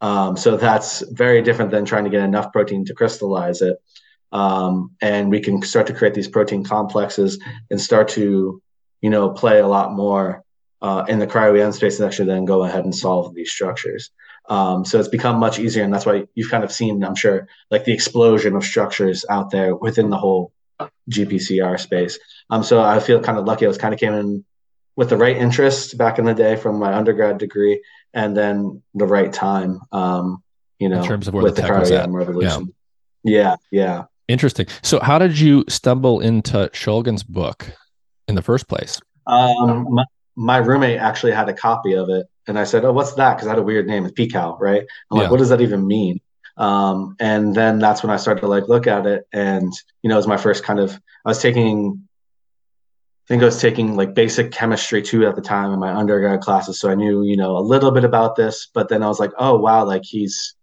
Um, 0.00 0.36
so 0.36 0.56
that's 0.56 1.00
very 1.10 1.42
different 1.42 1.72
than 1.72 1.84
trying 1.84 2.04
to 2.04 2.10
get 2.10 2.22
enough 2.22 2.52
protein 2.52 2.84
to 2.84 2.94
crystallize 2.94 3.60
it. 3.60 3.76
Um, 4.30 4.92
and 5.02 5.30
we 5.30 5.40
can 5.40 5.60
start 5.62 5.88
to 5.88 5.92
create 5.92 6.14
these 6.14 6.28
protein 6.28 6.62
complexes 6.62 7.42
and 7.68 7.80
start 7.80 8.06
to, 8.10 8.62
you 9.00 9.10
know, 9.10 9.30
play 9.30 9.58
a 9.58 9.66
lot 9.66 9.92
more 9.92 10.44
uh, 10.82 11.04
in 11.08 11.18
the 11.18 11.26
cryo-EM 11.26 11.72
space 11.72 11.98
and 11.98 12.06
actually 12.06 12.26
then 12.26 12.44
go 12.44 12.62
ahead 12.62 12.84
and 12.84 12.94
solve 12.94 13.34
these 13.34 13.50
structures. 13.50 14.10
Um, 14.48 14.84
so 14.84 14.98
it's 14.98 15.08
become 15.08 15.38
much 15.38 15.58
easier, 15.58 15.84
and 15.84 15.92
that's 15.92 16.06
why 16.06 16.26
you've 16.34 16.50
kind 16.50 16.64
of 16.64 16.72
seen, 16.72 17.04
I'm 17.04 17.14
sure, 17.14 17.48
like 17.70 17.84
the 17.84 17.92
explosion 17.92 18.56
of 18.56 18.64
structures 18.64 19.24
out 19.28 19.50
there 19.50 19.74
within 19.76 20.10
the 20.10 20.16
whole 20.16 20.52
GPCR 21.10 21.78
space. 21.78 22.18
Um, 22.50 22.62
so 22.62 22.80
I 22.80 23.00
feel 23.00 23.20
kind 23.20 23.38
of 23.38 23.44
lucky. 23.44 23.66
I 23.66 23.68
was 23.68 23.78
kind 23.78 23.92
of 23.92 24.00
came 24.00 24.14
in 24.14 24.44
with 24.96 25.10
the 25.10 25.16
right 25.16 25.36
interest 25.36 25.98
back 25.98 26.18
in 26.18 26.24
the 26.24 26.34
day 26.34 26.56
from 26.56 26.78
my 26.78 26.94
undergrad 26.94 27.38
degree, 27.38 27.82
and 28.14 28.36
then 28.36 28.82
the 28.94 29.06
right 29.06 29.32
time. 29.32 29.80
Um, 29.92 30.42
you 30.78 30.88
know, 30.88 31.02
in 31.02 31.06
terms 31.06 31.28
of 31.28 31.34
where 31.34 31.42
with 31.42 31.56
the, 31.56 31.62
the 31.62 31.68
cryo 31.68 32.12
revolution. 32.12 32.72
Yeah. 33.24 33.56
yeah, 33.72 33.82
yeah. 33.82 34.04
Interesting. 34.28 34.66
So, 34.82 35.00
how 35.00 35.18
did 35.18 35.38
you 35.38 35.64
stumble 35.68 36.20
into 36.20 36.70
Shulgin's 36.72 37.22
book 37.22 37.70
in 38.28 38.34
the 38.34 38.42
first 38.42 38.68
place? 38.68 39.00
Um, 39.26 39.86
my, 39.90 40.04
my 40.38 40.58
roommate 40.58 41.00
actually 41.00 41.32
had 41.32 41.48
a 41.48 41.52
copy 41.52 41.94
of 41.94 42.08
it 42.08 42.26
and 42.46 42.58
I 42.58 42.64
said, 42.64 42.84
"Oh, 42.84 42.92
what's 42.92 43.14
that?" 43.14 43.34
Because 43.34 43.48
I 43.48 43.50
had 43.50 43.58
a 43.58 43.62
weird 43.62 43.86
name, 43.86 44.06
it's 44.06 44.14
PiHKAL, 44.18 44.58
right? 44.60 44.82
I'm 45.10 45.16
yeah. 45.16 45.22
like, 45.24 45.30
"What 45.30 45.38
does 45.38 45.48
that 45.48 45.60
even 45.60 45.86
mean?" 45.86 46.20
Um, 46.56 47.16
and 47.20 47.54
then 47.54 47.78
that's 47.78 48.02
when 48.02 48.10
I 48.10 48.16
started 48.16 48.40
to 48.42 48.46
like 48.46 48.68
look 48.68 48.86
at 48.86 49.06
it, 49.06 49.26
and 49.32 49.72
you 50.02 50.08
know, 50.08 50.14
it 50.14 50.18
was 50.18 50.26
my 50.26 50.36
first 50.36 50.64
kind 50.64 50.78
of. 50.78 50.92
I 51.24 51.30
was 51.30 51.42
taking, 51.42 52.00
I 52.02 53.28
think 53.28 53.42
I 53.42 53.46
was 53.46 53.60
taking 53.60 53.96
like 53.96 54.14
basic 54.14 54.52
chemistry 54.52 55.02
too 55.02 55.26
at 55.26 55.34
the 55.34 55.42
time 55.42 55.72
in 55.72 55.80
my 55.80 55.92
undergrad 55.92 56.40
classes, 56.40 56.80
so 56.80 56.88
I 56.88 56.94
knew 56.94 57.22
you 57.24 57.36
know 57.36 57.56
a 57.56 57.60
little 57.60 57.90
bit 57.90 58.04
about 58.04 58.36
this. 58.36 58.68
But 58.72 58.88
then 58.88 59.02
I 59.02 59.08
was 59.08 59.20
like, 59.20 59.32
"Oh 59.38 59.58
wow!" 59.58 59.84
Like 59.84 60.04
he's 60.04 60.54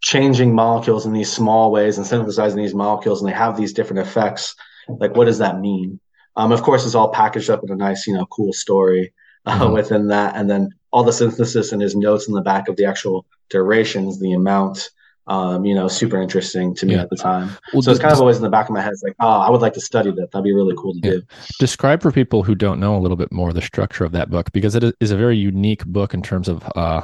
changing 0.00 0.54
molecules 0.54 1.06
in 1.06 1.12
these 1.12 1.32
small 1.32 1.70
ways 1.70 1.98
and 1.98 2.06
synthesizing 2.06 2.58
these 2.58 2.74
molecules, 2.74 3.20
and 3.20 3.30
they 3.30 3.36
have 3.36 3.56
these 3.56 3.74
different 3.74 4.06
effects. 4.06 4.54
Like, 4.88 5.16
what 5.16 5.26
does 5.26 5.38
that 5.38 5.60
mean? 5.60 6.00
Um, 6.36 6.52
of 6.52 6.62
course, 6.62 6.84
it's 6.84 6.94
all 6.94 7.08
packaged 7.08 7.50
up 7.50 7.62
in 7.62 7.70
a 7.70 7.76
nice, 7.76 8.06
you 8.06 8.14
know, 8.14 8.26
cool 8.26 8.52
story 8.52 9.12
uh, 9.46 9.58
mm-hmm. 9.58 9.72
within 9.72 10.08
that, 10.08 10.36
and 10.36 10.50
then 10.50 10.70
all 10.92 11.04
the 11.04 11.12
synthesis 11.12 11.72
and 11.72 11.82
his 11.82 11.94
notes 11.96 12.28
in 12.28 12.34
the 12.34 12.40
back 12.40 12.68
of 12.68 12.76
the 12.76 12.84
actual 12.84 13.26
durations, 13.50 14.18
the 14.20 14.32
amount, 14.32 14.90
um, 15.26 15.64
you 15.64 15.74
know, 15.74 15.88
super 15.88 16.20
interesting 16.20 16.74
to 16.74 16.86
me 16.86 16.94
yeah. 16.94 17.02
at 17.02 17.10
the 17.10 17.16
time. 17.16 17.50
Well, 17.72 17.82
so 17.82 17.90
it's 17.90 18.00
kind 18.00 18.12
of 18.12 18.20
always 18.20 18.36
in 18.36 18.42
the 18.42 18.50
back 18.50 18.68
of 18.68 18.74
my 18.74 18.80
head. 18.80 18.92
It's 18.92 19.02
like, 19.02 19.16
oh, 19.20 19.40
I 19.40 19.50
would 19.50 19.60
like 19.60 19.74
to 19.74 19.80
study 19.80 20.10
that. 20.12 20.30
That'd 20.30 20.44
be 20.44 20.54
really 20.54 20.74
cool 20.76 20.94
to 20.94 21.00
yeah. 21.02 21.10
do. 21.10 21.22
Describe 21.58 22.02
for 22.02 22.12
people 22.12 22.42
who 22.42 22.54
don't 22.54 22.80
know 22.80 22.96
a 22.96 23.00
little 23.00 23.16
bit 23.16 23.32
more 23.32 23.52
the 23.52 23.62
structure 23.62 24.04
of 24.04 24.12
that 24.12 24.30
book 24.30 24.52
because 24.52 24.74
it 24.74 24.94
is 25.00 25.10
a 25.10 25.16
very 25.16 25.36
unique 25.36 25.84
book 25.84 26.14
in 26.14 26.22
terms 26.22 26.48
of 26.48 26.62
uh, 26.76 27.02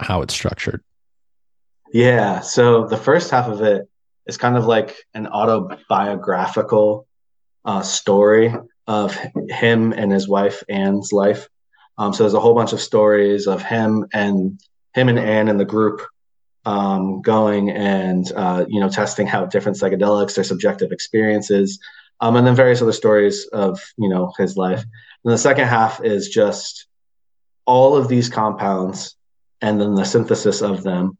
how 0.00 0.22
it's 0.22 0.34
structured. 0.34 0.82
Yeah. 1.92 2.40
So 2.40 2.86
the 2.86 2.96
first 2.96 3.30
half 3.30 3.48
of 3.48 3.62
it 3.62 3.88
is 4.26 4.36
kind 4.36 4.56
of 4.56 4.66
like 4.66 4.96
an 5.14 5.26
autobiographical 5.26 7.05
uh, 7.66 7.82
story 7.82 8.54
of 8.86 9.18
him 9.48 9.92
and 9.92 10.12
his 10.12 10.28
wife 10.28 10.62
Anne's 10.68 11.12
life. 11.12 11.48
Um, 11.98 12.12
so 12.12 12.22
there's 12.22 12.34
a 12.34 12.40
whole 12.40 12.54
bunch 12.54 12.72
of 12.72 12.80
stories 12.80 13.46
of 13.46 13.62
him 13.62 14.06
and 14.12 14.60
him 14.94 15.08
and 15.08 15.18
Anne 15.18 15.48
and 15.48 15.58
the 15.58 15.64
group 15.64 16.02
um, 16.64 17.22
going 17.22 17.70
and 17.70 18.30
uh, 18.34 18.64
you 18.68 18.80
know 18.80 18.88
testing 18.88 19.28
out 19.28 19.50
different 19.50 19.78
psychedelics, 19.78 20.34
their 20.34 20.44
subjective 20.44 20.92
experiences, 20.92 21.78
um, 22.20 22.36
and 22.36 22.46
then 22.46 22.54
various 22.54 22.82
other 22.82 22.92
stories 22.92 23.46
of 23.52 23.80
you 23.96 24.08
know 24.08 24.32
his 24.38 24.56
life. 24.56 24.84
And 25.24 25.32
the 25.32 25.38
second 25.38 25.66
half 25.66 26.02
is 26.04 26.28
just 26.28 26.86
all 27.64 27.96
of 27.96 28.08
these 28.08 28.28
compounds 28.28 29.16
and 29.60 29.80
then 29.80 29.94
the 29.94 30.04
synthesis 30.04 30.60
of 30.62 30.82
them, 30.82 31.18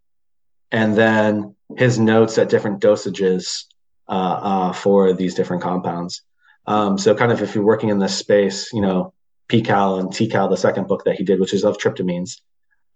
and 0.70 0.96
then 0.96 1.54
his 1.76 1.98
notes 1.98 2.38
at 2.38 2.48
different 2.48 2.80
dosages 2.80 3.64
uh, 4.08 4.12
uh, 4.12 4.72
for 4.72 5.12
these 5.12 5.34
different 5.34 5.62
compounds. 5.62 6.22
Um, 6.66 6.98
so, 6.98 7.14
kind 7.14 7.32
of 7.32 7.42
if 7.42 7.54
you're 7.54 7.64
working 7.64 7.90
in 7.90 7.98
this 7.98 8.16
space, 8.16 8.72
you 8.72 8.80
know, 8.80 9.12
PiHKAL 9.48 10.00
and 10.00 10.08
TiHKAL, 10.10 10.50
the 10.50 10.56
second 10.56 10.88
book 10.88 11.04
that 11.04 11.16
he 11.16 11.24
did, 11.24 11.40
which 11.40 11.54
is 11.54 11.64
of 11.64 11.78
tryptamines. 11.78 12.40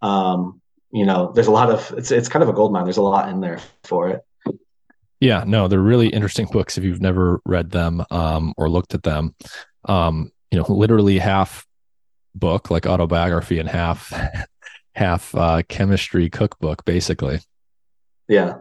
Um, 0.03 0.61
you 0.93 1.07
know, 1.07 1.33
there's 1.33 1.47
a 1.47 1.53
lot 1.53 1.71
of 1.71 1.93
it's 1.97 2.11
it's 2.11 2.29
kind 2.29 2.43
of 2.43 2.49
a 2.49 2.53
gold 2.53 2.73
mine. 2.73 2.85
There's 2.85 2.97
a 2.97 3.03
lot 3.03 3.29
in 3.29 3.41
there 3.41 3.61
for 3.85 4.09
it. 4.09 4.21
Yeah, 5.21 5.45
no, 5.47 5.68
they're 5.68 5.79
really 5.79 6.09
interesting 6.09 6.47
books 6.51 6.79
if 6.79 6.85
you've 6.85 7.03
never 7.03 7.41
read 7.45 7.71
them 7.71 8.03
um, 8.11 8.55
or 8.57 8.71
looked 8.71 8.95
at 8.95 9.03
them. 9.03 9.35
Um, 9.85 10.33
you 10.51 10.59
know, 10.59 10.64
literally 10.68 11.18
half 11.18 11.66
book 12.35 12.71
like 12.71 12.87
autobiography 12.87 13.59
and 13.59 13.68
half 13.68 14.12
half 14.95 15.35
uh, 15.35 15.62
chemistry 15.68 16.29
cookbook, 16.31 16.85
basically. 16.85 17.41
Yeah. 18.29 18.59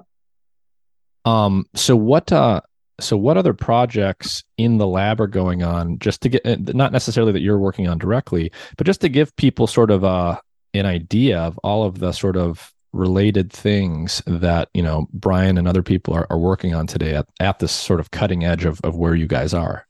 Um. 1.25 1.65
So 1.75 1.95
what? 1.95 2.31
Uh. 2.31 2.61
So 2.99 3.17
what 3.17 3.37
other 3.37 3.53
projects 3.53 4.43
in 4.57 4.77
the 4.77 4.87
lab 4.87 5.19
are 5.21 5.27
going 5.27 5.63
on? 5.63 5.99
Just 5.99 6.21
to 6.21 6.29
get, 6.29 6.45
uh, 6.45 6.57
not 6.59 6.91
necessarily 6.91 7.31
that 7.33 7.41
you're 7.41 7.59
working 7.59 7.87
on 7.87 7.97
directly, 7.97 8.51
but 8.77 8.85
just 8.85 9.01
to 9.01 9.09
give 9.09 9.35
people 9.35 9.67
sort 9.67 9.91
of 9.91 10.03
a 10.03 10.07
uh, 10.07 10.37
an 10.75 10.85
idea 10.85 11.39
of 11.39 11.57
all 11.63 11.83
of 11.83 11.97
the 11.97 12.11
sort 12.11 12.37
of 12.37 12.71
related 12.93 13.51
things 13.51 14.21
that 14.25 14.69
you 14.73 14.83
know 14.83 15.07
Brian 15.13 15.57
and 15.57 15.67
other 15.67 15.83
people 15.83 16.13
are, 16.13 16.27
are 16.29 16.37
working 16.37 16.75
on 16.75 16.87
today 16.87 17.15
at, 17.15 17.27
at 17.39 17.59
this 17.59 17.71
sort 17.71 17.99
of 17.99 18.11
cutting 18.11 18.43
edge 18.43 18.65
of, 18.65 18.79
of 18.83 18.95
where 18.95 19.15
you 19.15 19.27
guys 19.27 19.53
are? 19.53 19.87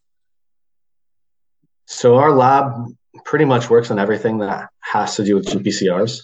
So 1.86 2.18
our 2.18 2.32
lab 2.32 2.86
pretty 3.26 3.46
much 3.46 3.70
works 3.70 3.92
on 3.92 4.00
everything 4.00 4.38
that 4.40 4.70
has 4.80 5.16
to 5.16 5.24
do 5.24 5.36
with 5.36 5.48
GPCRs. 5.48 6.22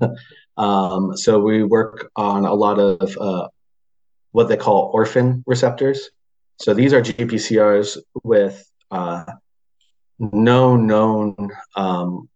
um, 0.56 1.16
so 1.16 1.40
we 1.40 1.62
work 1.62 2.10
on 2.16 2.44
a 2.44 2.54
lot 2.54 2.78
of 2.78 3.16
uh, 3.18 3.48
what 4.32 4.48
they 4.48 4.56
call 4.56 4.90
orphan 4.94 5.42
receptors. 5.46 6.10
So 6.58 6.74
these 6.74 6.92
are 6.92 7.00
GPCRs 7.00 7.98
with 8.24 8.68
uh, 8.90 9.24
no 10.18 10.76
known 10.76 11.50
um, 11.76 12.28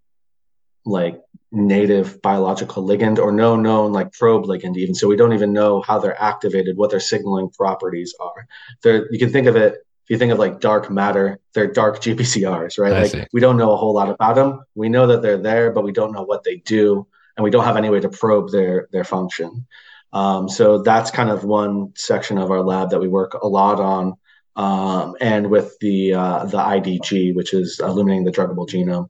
like 0.85 1.21
native 1.51 2.23
biological 2.23 2.87
ligand 2.87 3.19
or 3.19 3.31
no 3.31 3.57
known 3.57 3.93
like 3.93 4.13
probe 4.13 4.45
ligand 4.45 4.77
even. 4.77 4.95
So 4.95 5.09
we 5.09 5.17
don't 5.17 5.33
even 5.33 5.53
know 5.53 5.83
how 5.83 5.99
they're 5.99 6.21
activated 6.21 6.77
what 6.77 6.91
their 6.91 7.01
signaling 7.01 7.51
properties 7.51 8.15
are. 8.21 8.47
They're 8.83 9.13
you 9.13 9.19
can 9.19 9.31
think 9.31 9.47
of 9.47 9.57
it 9.57 9.75
if 10.05 10.11
you 10.11 10.19
think 10.19 10.33
of 10.33 10.39
like 10.39 10.61
dark 10.61 10.91
matter 10.91 11.39
they're 11.55 11.73
dark 11.73 12.01
gpcrs 12.01 12.79
right? 12.79 12.93
I 12.93 13.03
like 13.03 13.11
see. 13.11 13.25
we 13.33 13.41
don't 13.41 13.57
know 13.57 13.73
a 13.73 13.77
whole 13.77 13.95
lot 13.95 14.11
about 14.11 14.35
them 14.35 14.65
we 14.75 14.89
know 14.89 15.07
that 15.07 15.23
they're 15.23 15.39
there 15.39 15.71
but 15.71 15.85
we 15.85 15.93
don't 15.93 16.13
know 16.13 16.23
what 16.23 16.43
they 16.43 16.57
do 16.57 17.07
and 17.37 17.45
we 17.45 17.51
don't 17.51 17.65
have 17.65 17.77
any 17.77 17.89
way 17.89 18.01
to 18.01 18.09
probe 18.09 18.51
their 18.51 18.89
their 18.93 19.05
function 19.05 19.67
um, 20.13 20.49
so 20.49 20.83
that's 20.83 21.11
kind 21.11 21.31
of 21.31 21.45
one 21.45 21.93
section 21.97 22.39
of 22.39 22.51
our 22.51 22.63
lab 22.63 22.91
that 22.91 23.01
we 23.01 23.09
work 23.09 23.35
a 23.35 23.49
lot 23.49 23.81
on 23.81 24.15
um, 24.57 25.17
and 25.21 25.49
with 25.49 25.79
the 25.81 26.13
uh, 26.15 26.45
the 26.47 26.59
idg 26.59 27.35
which 27.35 27.55
is 27.55 27.81
illuminating 27.81 28.25
the 28.25 28.33
druggable 28.33 28.69
genome 28.69 29.09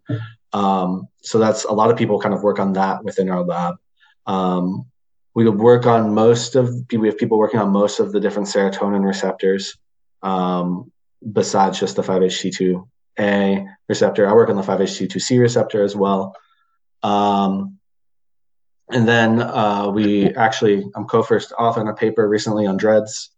um, 0.53 1.09
so 1.23 1.39
that's 1.39 1.65
a 1.65 1.73
lot 1.73 1.91
of 1.91 1.97
people 1.97 2.21
kind 2.21 2.35
of 2.35 2.43
work 2.43 2.59
on 2.59 2.75
that 2.75 3.05
within 3.05 3.31
our 3.31 3.43
lab. 3.43 3.77
Um, 4.27 4.87
we 5.35 5.49
work 5.49 5.87
on 5.87 6.15
most 6.15 6.57
of 6.57 6.75
we 6.93 7.09
have 7.09 7.17
people 7.17 7.39
working 7.39 7.61
on 7.61 7.71
most 7.71 8.01
of 8.01 8.13
the 8.13 8.21
different 8.21 8.49
serotonin 8.49 9.05
receptors 9.05 9.79
um, 10.23 10.93
besides 11.33 11.81
just 11.81 11.97
the 11.97 12.03
5-HT2A 12.03 13.67
receptor. 13.89 14.29
I 14.29 14.35
work 14.35 14.51
on 14.51 14.57
the 14.57 14.63
5-HT2C 14.63 15.41
receptor 15.41 15.83
as 15.83 15.97
well. 15.97 16.37
Um, 17.03 17.79
and 18.91 19.07
then 19.09 19.41
uh, 19.41 19.89
we 19.89 20.35
actually, 20.35 20.85
I'm 20.95 21.07
co-first 21.07 21.53
author 21.59 21.81
on 21.81 21.89
a 21.89 21.95
paper 21.95 22.29
recently 22.29 22.67
on 22.67 22.79
DREADDs, 22.79 23.29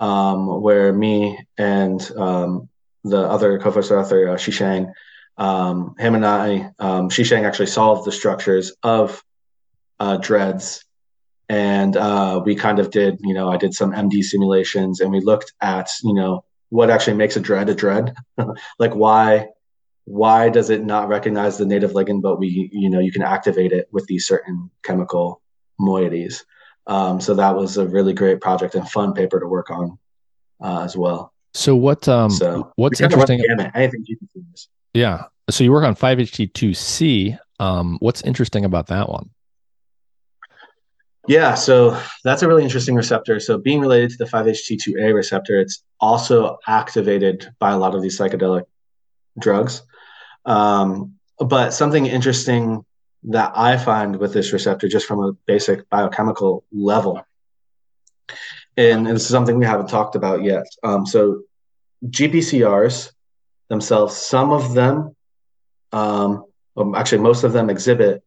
um, 0.00 0.62
where 0.62 0.92
me 0.92 1.38
and 1.58 2.10
um, 2.16 2.68
the 3.04 3.18
other 3.18 3.58
co-first 3.58 3.90
author, 3.90 4.28
uh, 4.28 4.36
Shicheng, 4.36 4.92
um, 5.36 5.94
him 5.98 6.14
and 6.14 6.24
I, 6.24 6.70
um, 6.78 7.10
Shicheng 7.10 7.44
actually 7.44 7.66
solved 7.66 8.06
the 8.06 8.12
structures 8.12 8.72
of 8.82 9.22
uh, 10.00 10.18
DREADDs. 10.18 10.82
And 11.48 11.96
uh, 11.96 12.42
we 12.44 12.56
kind 12.56 12.78
of 12.78 12.90
did, 12.90 13.18
you 13.20 13.34
know, 13.34 13.48
I 13.48 13.56
did 13.56 13.74
some 13.74 13.92
MD 13.92 14.22
simulations 14.22 15.00
and 15.00 15.12
we 15.12 15.20
looked 15.20 15.52
at, 15.60 15.88
you 16.02 16.14
know, 16.14 16.44
what 16.70 16.90
actually 16.90 17.16
makes 17.16 17.36
a 17.36 17.40
DREADD 17.40 17.70
a 17.70 17.74
DREADD. 17.74 18.14
like 18.78 18.94
why 18.94 19.48
why 20.06 20.48
does 20.48 20.70
it 20.70 20.84
not 20.84 21.08
recognize 21.08 21.58
the 21.58 21.66
native 21.66 21.92
ligand, 21.92 22.22
but 22.22 22.38
we, 22.38 22.70
you 22.72 22.88
know, 22.88 23.00
you 23.00 23.12
can 23.12 23.22
activate 23.22 23.72
it 23.72 23.88
with 23.90 24.06
these 24.06 24.26
certain 24.26 24.70
chemical 24.84 25.42
moieties. 25.80 26.44
Um, 26.86 27.20
so 27.20 27.34
that 27.34 27.54
was 27.54 27.76
a 27.76 27.86
really 27.86 28.12
great 28.12 28.40
project 28.40 28.76
and 28.76 28.88
fun 28.88 29.12
paper 29.12 29.40
to 29.40 29.46
work 29.46 29.68
on 29.70 29.98
uh, 30.62 30.82
as 30.84 30.96
well. 30.96 31.32
So 31.54 31.74
what 31.74 32.06
um 32.06 32.30
so 32.30 32.72
what's 32.76 33.00
interesting? 33.00 33.42
Anything 33.74 34.04
yeah. 34.94 35.24
So 35.50 35.64
you 35.64 35.72
work 35.72 35.84
on 35.84 35.94
5-HT2C. 35.94 37.38
Um, 37.60 37.98
what's 38.00 38.22
interesting 38.22 38.64
about 38.64 38.88
that 38.88 39.08
one? 39.08 39.30
Yeah, 41.28 41.54
so 41.54 42.00
that's 42.24 42.42
a 42.42 42.48
really 42.48 42.62
interesting 42.62 42.94
receptor. 42.94 43.40
So 43.40 43.58
being 43.58 43.80
related 43.80 44.10
to 44.10 44.16
the 44.18 44.24
5-HT2A 44.26 45.14
receptor, 45.14 45.58
it's 45.60 45.82
also 45.98 46.58
activated 46.68 47.48
by 47.58 47.72
a 47.72 47.78
lot 47.78 47.94
of 47.94 48.02
these 48.02 48.18
psychedelic 48.18 48.64
drugs. 49.38 49.82
Um, 50.46 51.14
but 51.38 51.70
something 51.70 52.06
interesting 52.06 52.84
that 53.24 53.52
I 53.54 53.76
find 53.76 54.16
with 54.16 54.32
this 54.32 54.52
receptor, 54.52 54.88
just 54.88 55.06
from 55.06 55.20
a 55.20 55.32
basic 55.46 55.88
biochemical 55.90 56.64
level, 56.72 57.22
and, 58.76 59.06
this 59.06 59.22
is 59.22 59.28
something 59.28 59.58
we 59.58 59.66
haven't 59.66 59.88
talked 59.88 60.16
about 60.16 60.42
yet. 60.42 60.66
Um, 60.82 61.06
so 61.06 61.42
GPCRs 62.04 63.12
themselves. 63.68 64.16
Some 64.16 64.52
of 64.52 64.74
them, 64.74 65.16
um, 65.92 66.44
well, 66.74 66.94
actually, 66.96 67.22
most 67.22 67.42
of 67.42 67.52
them 67.52 67.70
exhibit 67.70 68.22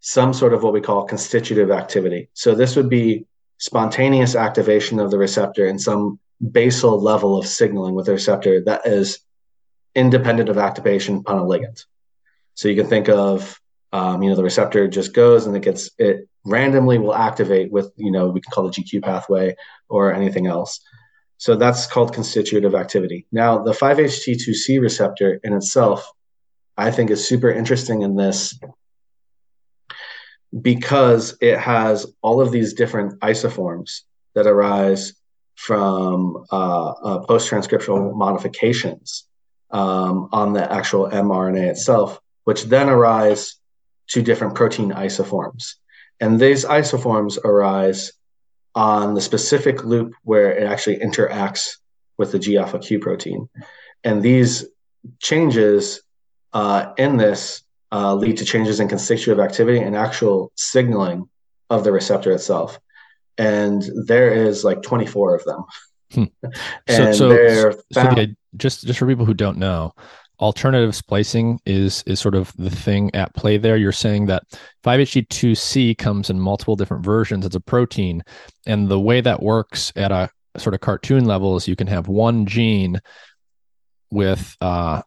some 0.00 0.32
sort 0.32 0.54
of 0.54 0.62
what 0.62 0.72
we 0.72 0.80
call 0.80 1.04
constitutive 1.04 1.70
activity. 1.70 2.28
So 2.32 2.54
this 2.54 2.76
would 2.76 2.88
be 2.88 3.26
spontaneous 3.58 4.34
activation 4.34 5.00
of 5.00 5.10
the 5.10 5.18
receptor 5.18 5.66
in 5.66 5.78
some 5.78 6.18
basal 6.52 7.00
level 7.00 7.36
of 7.36 7.46
signaling 7.46 7.94
with 7.94 8.06
the 8.06 8.12
receptor 8.12 8.62
that 8.62 8.86
is 8.86 9.18
independent 9.94 10.48
of 10.48 10.58
activation 10.58 11.16
upon 11.16 11.38
a 11.38 11.42
ligand. 11.42 11.84
So 12.54 12.68
you 12.68 12.76
can 12.76 12.86
think 12.86 13.08
of, 13.08 13.60
um, 13.92 14.22
you 14.22 14.30
know, 14.30 14.36
the 14.36 14.42
receptor 14.42 14.88
just 14.88 15.14
goes 15.14 15.46
and 15.46 15.56
it 15.56 15.62
gets 15.62 15.90
it 15.98 16.28
randomly 16.44 16.98
will 16.98 17.14
activate 17.14 17.70
with, 17.70 17.92
you 17.96 18.10
know, 18.10 18.28
we 18.28 18.40
can 18.40 18.50
call 18.50 18.64
the 18.64 18.70
GQ 18.70 19.02
pathway 19.02 19.54
or 19.88 20.12
anything 20.12 20.46
else. 20.46 20.80
So 21.36 21.54
that's 21.54 21.86
called 21.86 22.12
constitutive 22.12 22.74
activity. 22.74 23.26
Now, 23.30 23.62
the 23.62 23.70
5-HT2C 23.70 24.80
receptor 24.80 25.38
in 25.44 25.52
itself, 25.52 26.10
I 26.76 26.90
think, 26.90 27.10
is 27.10 27.28
super 27.28 27.50
interesting 27.50 28.02
in 28.02 28.16
this 28.16 28.58
because 30.60 31.36
it 31.40 31.58
has 31.58 32.06
all 32.22 32.40
of 32.40 32.50
these 32.50 32.72
different 32.72 33.20
isoforms 33.20 34.00
that 34.34 34.46
arise 34.46 35.12
from 35.54 36.44
uh, 36.50 36.88
uh, 36.90 37.18
post 37.26 37.50
transcriptional 37.50 38.14
modifications 38.14 39.27
um, 39.70 40.28
on 40.32 40.52
the 40.52 40.72
actual 40.72 41.08
mRNA 41.08 41.70
itself, 41.70 42.20
which 42.44 42.64
then 42.64 42.88
arise 42.88 43.56
to 44.08 44.22
different 44.22 44.54
protein 44.54 44.90
isoforms. 44.90 45.74
And 46.20 46.40
these 46.40 46.64
isoforms 46.64 47.38
arise 47.44 48.12
on 48.74 49.14
the 49.14 49.20
specific 49.20 49.84
loop 49.84 50.14
where 50.22 50.52
it 50.56 50.66
actually 50.66 50.98
interacts 50.98 51.76
with 52.16 52.32
the 52.32 52.38
G 52.38 52.56
alpha 52.56 52.78
Q 52.78 52.98
protein. 52.98 53.48
And 54.04 54.22
these 54.22 54.66
changes 55.20 56.00
uh, 56.52 56.92
in 56.96 57.16
this 57.16 57.62
uh, 57.92 58.14
lead 58.14 58.38
to 58.38 58.44
changes 58.44 58.80
in 58.80 58.88
constitutive 58.88 59.40
activity 59.40 59.78
and 59.78 59.96
actual 59.96 60.52
signaling 60.56 61.28
of 61.70 61.84
the 61.84 61.92
receptor 61.92 62.32
itself. 62.32 62.78
And 63.36 63.82
there 64.06 64.32
is 64.32 64.64
like 64.64 64.82
24 64.82 65.36
of 65.36 65.44
them. 65.44 65.64
Hmm. 66.12 66.24
so, 66.88 67.12
so, 67.12 67.72
found- 67.94 68.18
so 68.18 68.26
just 68.56 68.86
just 68.86 68.98
for 68.98 69.06
people 69.06 69.24
who 69.26 69.34
don't 69.34 69.58
know, 69.58 69.92
alternative 70.40 70.94
splicing 70.94 71.60
is 71.66 72.02
is 72.06 72.20
sort 72.20 72.34
of 72.34 72.52
the 72.56 72.70
thing 72.70 73.10
at 73.14 73.34
play 73.34 73.58
there. 73.58 73.76
You're 73.76 73.92
saying 73.92 74.26
that 74.26 74.44
5-HT2C 74.84 75.98
comes 75.98 76.30
in 76.30 76.40
multiple 76.40 76.76
different 76.76 77.04
versions. 77.04 77.44
It's 77.44 77.56
a 77.56 77.60
protein, 77.60 78.22
and 78.66 78.88
the 78.88 79.00
way 79.00 79.20
that 79.20 79.42
works 79.42 79.92
at 79.96 80.12
a 80.12 80.30
sort 80.56 80.74
of 80.74 80.80
cartoon 80.80 81.24
level 81.24 81.56
is 81.56 81.68
you 81.68 81.76
can 81.76 81.86
have 81.86 82.08
one 82.08 82.46
gene 82.46 83.00
with 84.10 84.56
uh, 84.60 85.02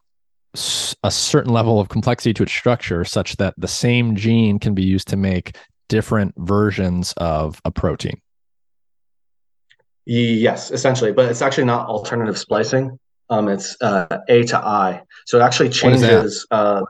a 1.04 1.12
certain 1.12 1.54
level 1.54 1.80
of 1.80 1.90
complexity 1.90 2.34
to 2.34 2.44
its 2.44 2.52
structure 2.52 3.04
such 3.06 3.38
that 3.38 3.54
the 3.58 3.68
same 3.68 4.16
gene 4.16 4.60
can 4.60 4.74
be 4.74 4.84
used 4.84 5.08
to 5.08 5.18
make 5.18 5.56
different 5.90 6.34
versions 6.38 7.14
of 7.18 7.62
a 7.66 7.72
protein. 7.72 8.22
Yes, 10.14 10.72
essentially, 10.72 11.14
but 11.14 11.30
it's 11.32 11.42
actually 11.42 11.64
not 11.64 11.88
alternative 11.88 12.38
splicing. 12.38 13.00
Um, 13.30 13.48
it's 13.48 13.78
uh, 13.82 14.18
A 14.28 14.44
to 14.44 14.58
I. 14.58 15.04
So 15.26 15.40
it 15.40 15.42
actually 15.42 15.70
changes. 15.70 16.46
That? 16.52 16.56
Uh, 16.56 16.84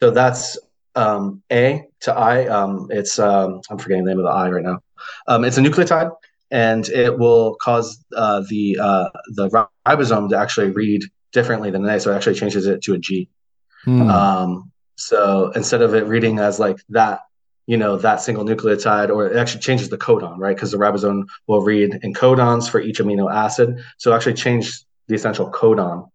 so 0.00 0.10
that's 0.10 0.56
um, 0.94 1.42
A 1.52 1.84
to 2.00 2.14
I. 2.14 2.46
Um, 2.46 2.88
it's 2.90 3.18
um, 3.18 3.60
I'm 3.68 3.76
forgetting 3.76 4.04
the 4.04 4.10
name 4.10 4.20
of 4.20 4.24
the 4.24 4.30
I 4.30 4.48
right 4.48 4.64
now. 4.64 4.80
Um, 5.28 5.44
it's 5.44 5.58
a 5.58 5.60
nucleotide, 5.60 6.10
and 6.50 6.88
it 6.88 7.18
will 7.18 7.56
cause 7.56 8.02
uh, 8.16 8.42
the 8.48 8.78
uh, 8.80 9.10
the 9.34 9.68
ribosome 9.86 10.30
to 10.30 10.38
actually 10.38 10.70
read 10.70 11.02
differently 11.32 11.70
than 11.70 11.84
an 11.84 11.90
A. 11.90 12.00
So 12.00 12.10
it 12.10 12.16
actually 12.16 12.36
changes 12.36 12.66
it 12.66 12.80
to 12.84 12.94
a 12.94 12.98
G. 12.98 13.28
Hmm. 13.84 14.08
Um, 14.08 14.72
so 14.96 15.50
instead 15.50 15.82
of 15.82 15.94
it 15.94 16.06
reading 16.06 16.38
as 16.38 16.58
like 16.58 16.78
that 16.88 17.20
you 17.66 17.76
know 17.76 17.96
that 17.96 18.20
single 18.20 18.44
nucleotide 18.44 19.10
or 19.10 19.26
it 19.26 19.36
actually 19.36 19.60
changes 19.60 19.88
the 19.88 19.98
codon 19.98 20.38
right? 20.38 20.56
Because 20.56 20.70
the 20.70 20.78
ribosome 20.78 21.24
will 21.46 21.62
read 21.62 21.98
in 22.02 22.14
codons 22.14 22.68
for 22.70 22.80
each 22.80 22.98
amino 22.98 23.32
acid. 23.32 23.78
So 23.98 24.12
actually 24.12 24.34
change 24.34 24.82
the 25.08 25.14
essential 25.14 25.50
codon 25.50 26.10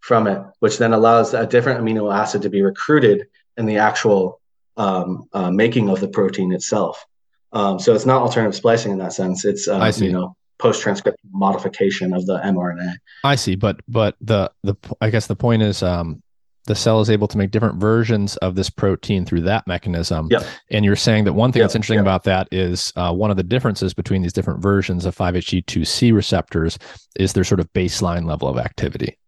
from 0.00 0.26
it 0.26 0.42
which 0.58 0.78
then 0.78 0.92
allows 0.92 1.34
a 1.34 1.46
different 1.46 1.80
amino 1.80 2.12
acid 2.12 2.42
to 2.42 2.50
be 2.50 2.62
recruited 2.62 3.26
in 3.56 3.66
the 3.66 3.78
actual 3.78 4.40
um, 4.76 5.28
uh, 5.32 5.50
making 5.50 5.90
of 5.90 6.00
the 6.00 6.08
protein 6.08 6.52
itself. 6.52 7.04
Um, 7.52 7.78
so 7.78 7.94
it's 7.94 8.06
not 8.06 8.22
alternative 8.22 8.54
splicing 8.54 8.92
in 8.92 8.98
that 8.98 9.12
sense. 9.12 9.44
It's 9.44 9.68
uh, 9.68 9.92
you 9.96 10.12
know 10.12 10.36
post 10.58 10.80
transcript 10.80 11.18
modification 11.32 12.14
of 12.14 12.24
the 12.26 12.38
mrna. 12.38 12.94
I 13.24 13.34
see 13.34 13.56
but 13.56 13.80
but 13.88 14.16
the 14.20 14.50
the 14.62 14.76
i 15.00 15.10
guess 15.10 15.26
the 15.26 15.36
point 15.36 15.62
is 15.62 15.82
um 15.82 16.22
the 16.66 16.74
cell 16.74 17.00
is 17.00 17.10
able 17.10 17.26
to 17.28 17.38
make 17.38 17.50
different 17.50 17.80
versions 17.80 18.36
of 18.36 18.54
this 18.54 18.70
protein 18.70 19.24
through 19.24 19.40
that 19.42 19.66
mechanism. 19.66 20.28
Yep. 20.30 20.44
And 20.70 20.84
you're 20.84 20.96
saying 20.96 21.24
that 21.24 21.32
one 21.32 21.50
thing 21.50 21.60
yep. 21.60 21.68
that's 21.68 21.74
interesting 21.74 21.98
yep. 21.98 22.04
about 22.04 22.24
that 22.24 22.48
is 22.52 22.92
uh, 22.96 23.12
one 23.12 23.30
of 23.30 23.36
the 23.36 23.42
differences 23.42 23.94
between 23.94 24.22
these 24.22 24.32
different 24.32 24.62
versions 24.62 25.04
of 25.04 25.16
5-HT2C 25.16 26.12
receptors 26.14 26.78
is 27.18 27.32
their 27.32 27.44
sort 27.44 27.60
of 27.60 27.72
baseline 27.72 28.26
level 28.26 28.48
of 28.48 28.58
activity. 28.58 29.18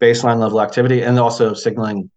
Baseline 0.00 0.38
level 0.38 0.60
activity 0.60 1.02
and 1.02 1.18
also 1.18 1.52
signaling 1.54 2.10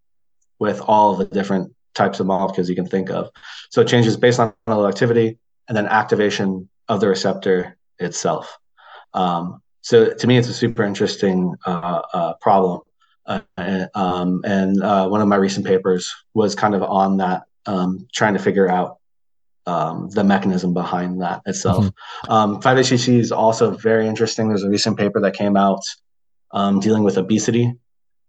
with 0.60 0.80
all 0.82 1.12
of 1.12 1.20
the 1.20 1.26
different 1.26 1.74
types 1.94 2.20
of 2.20 2.28
molecules 2.28 2.70
you 2.70 2.76
can 2.76 2.88
think 2.88 3.10
of. 3.10 3.30
So 3.70 3.82
it 3.82 3.88
changes 3.88 4.18
baseline 4.18 4.54
level 4.68 4.88
activity 4.88 5.38
and 5.68 5.76
then 5.76 5.86
activation 5.86 6.70
of 6.88 7.02
the 7.02 7.08
receptor 7.08 7.78
itself. 8.00 8.58
Um, 9.14 9.62
so 9.82 10.14
to 10.14 10.28
me, 10.28 10.38
it's 10.38 10.48
a 10.48 10.54
super 10.54 10.84
interesting 10.84 11.56
uh, 11.66 12.02
uh, 12.14 12.34
problem 12.42 12.82
uh, 13.28 13.88
um, 13.94 14.42
and 14.46 14.82
uh, 14.82 15.08
one 15.08 15.22
of 15.22 15.28
my 15.28 15.36
recent 15.36 15.66
papers 15.66 16.14
was 16.34 16.56
kind 16.56 16.74
of 16.74 16.82
on 16.84 17.18
that, 17.18 17.44
um, 17.66 18.08
trying 18.14 18.34
to 18.34 18.40
figure 18.40 18.70
out 18.70 18.98
um, 19.66 20.10
the 20.10 20.24
mechanism 20.24 20.74
behind 20.74 21.22
that 21.22 21.42
itself. 21.46 21.86
Mm-hmm. 22.26 22.56
5-HTC 22.62 23.10
um, 23.10 23.20
is 23.20 23.32
also 23.32 23.72
very 23.72 24.08
interesting. 24.08 24.48
There's 24.48 24.64
a 24.64 24.70
recent 24.70 24.98
paper 24.98 25.20
that 25.22 25.34
came 25.34 25.58
out 25.58 25.82
um, 26.52 26.80
dealing 26.80 27.04
with 27.04 27.18
obesity, 27.18 27.74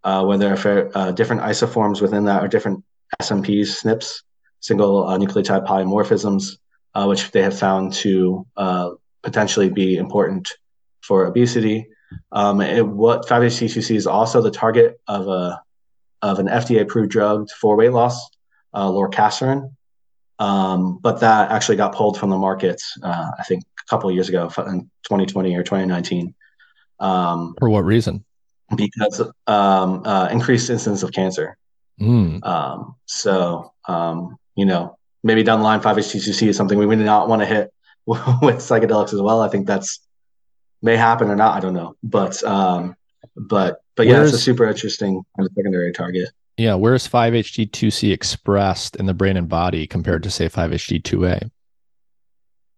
uh, 0.03 0.25
where 0.25 0.39
there 0.39 0.53
are 0.53 0.91
uh, 0.97 1.13
different 1.13 1.43
isoforms 1.43 2.03
within 2.03 2.25
that 2.25 2.43
or 2.43 2.49
different 2.49 2.85
SNPs, 3.23 3.85
SNPs, 3.85 4.23
single 4.61 5.07
uh, 5.07 5.17
nucleotide 5.17 5.65
polymorphisms, 5.65 6.59
uh, 6.95 7.07
which 7.07 7.31
they 7.31 7.43
have 7.43 7.57
found 7.57 7.93
to 7.93 8.45
potentially 9.23 9.69
be 9.69 9.97
important 9.97 10.51
for 11.03 11.27
obesity. 11.27 11.87
Um, 12.33 12.61
it, 12.61 12.87
what 12.87 13.27
5-HT2C 13.27 13.97
is 13.97 14.07
also 14.07 14.43
the 14.43 14.51
target 14.51 15.01
of 15.07 15.29
a 15.29 15.63
of 16.21 16.39
an 16.39 16.47
FDA 16.47 16.81
approved 16.81 17.11
drug 17.11 17.49
for 17.51 17.77
weight 17.77 17.93
loss, 17.93 18.29
uh, 18.75 18.89
lorcaserin. 18.89 19.73
Um, 20.39 20.99
but 20.99 21.21
that 21.21 21.51
actually 21.51 21.77
got 21.77 21.95
pulled 21.95 22.19
from 22.19 22.31
the 22.31 22.39
market, 22.39 22.83
uh, 23.03 23.31
I 23.39 23.43
think, 23.45 23.65
a 23.81 23.91
couple 23.91 24.09
of 24.09 24.15
years 24.15 24.29
ago 24.29 24.45
in 24.67 24.91
2020 25.05 25.55
or 25.57 25.63
2019. 25.63 26.35
Um, 27.01 27.55
for 27.59 27.71
what 27.71 27.85
reason? 27.85 28.25
Because 28.75 29.21
um, 29.47 30.03
uh, 30.05 30.29
increased 30.31 30.71
incidence 30.71 31.03
of 31.03 31.13
cancer. 31.13 31.57
Mm. 32.01 32.45
Um, 32.45 32.97
so, 33.07 33.73
um, 33.87 34.37
you 34.55 34.65
know, 34.65 34.97
maybe 35.23 35.43
down 35.43 35.61
the 35.61 35.65
line, 35.65 35.81
5-HT2C 35.81 36.49
is 36.49 36.57
something 36.57 36.79
we 36.79 36.87
would 36.87 36.99
not 36.99 37.29
want 37.29 37.43
to 37.43 37.47
hit 37.47 37.73
with 38.07 38.59
psychedelics 38.59 39.13
as 39.13 39.21
well. 39.21 39.41
I 39.41 39.49
think 39.49 39.67
that's 39.67 40.01
may 40.83 40.97
happen 40.97 41.31
or 41.31 41.37
not. 41.37 41.57
I 41.57 41.61
don't 41.61 41.75
know, 41.75 41.97
but 42.03 42.43
um, 42.45 42.97
but 43.37 43.83
but 43.97 44.07
yeah, 44.07 44.15
Where's, 44.15 44.31
it's 44.31 44.39
a 44.39 44.45
super 44.45 44.67
interesting 44.67 45.23
secondary 45.55 45.93
target. 45.93 46.31
Yeah, 46.57 46.75
where's 46.75 47.07
5-HT2C 47.07 48.13
expressed 48.13 48.97
in 48.97 49.07
the 49.07 49.15
brain 49.15 49.37
and 49.37 49.49
body 49.49 49.87
compared 49.87 50.25
to 50.25 50.31
say 50.31 50.49
5-HT2A? 50.49 51.51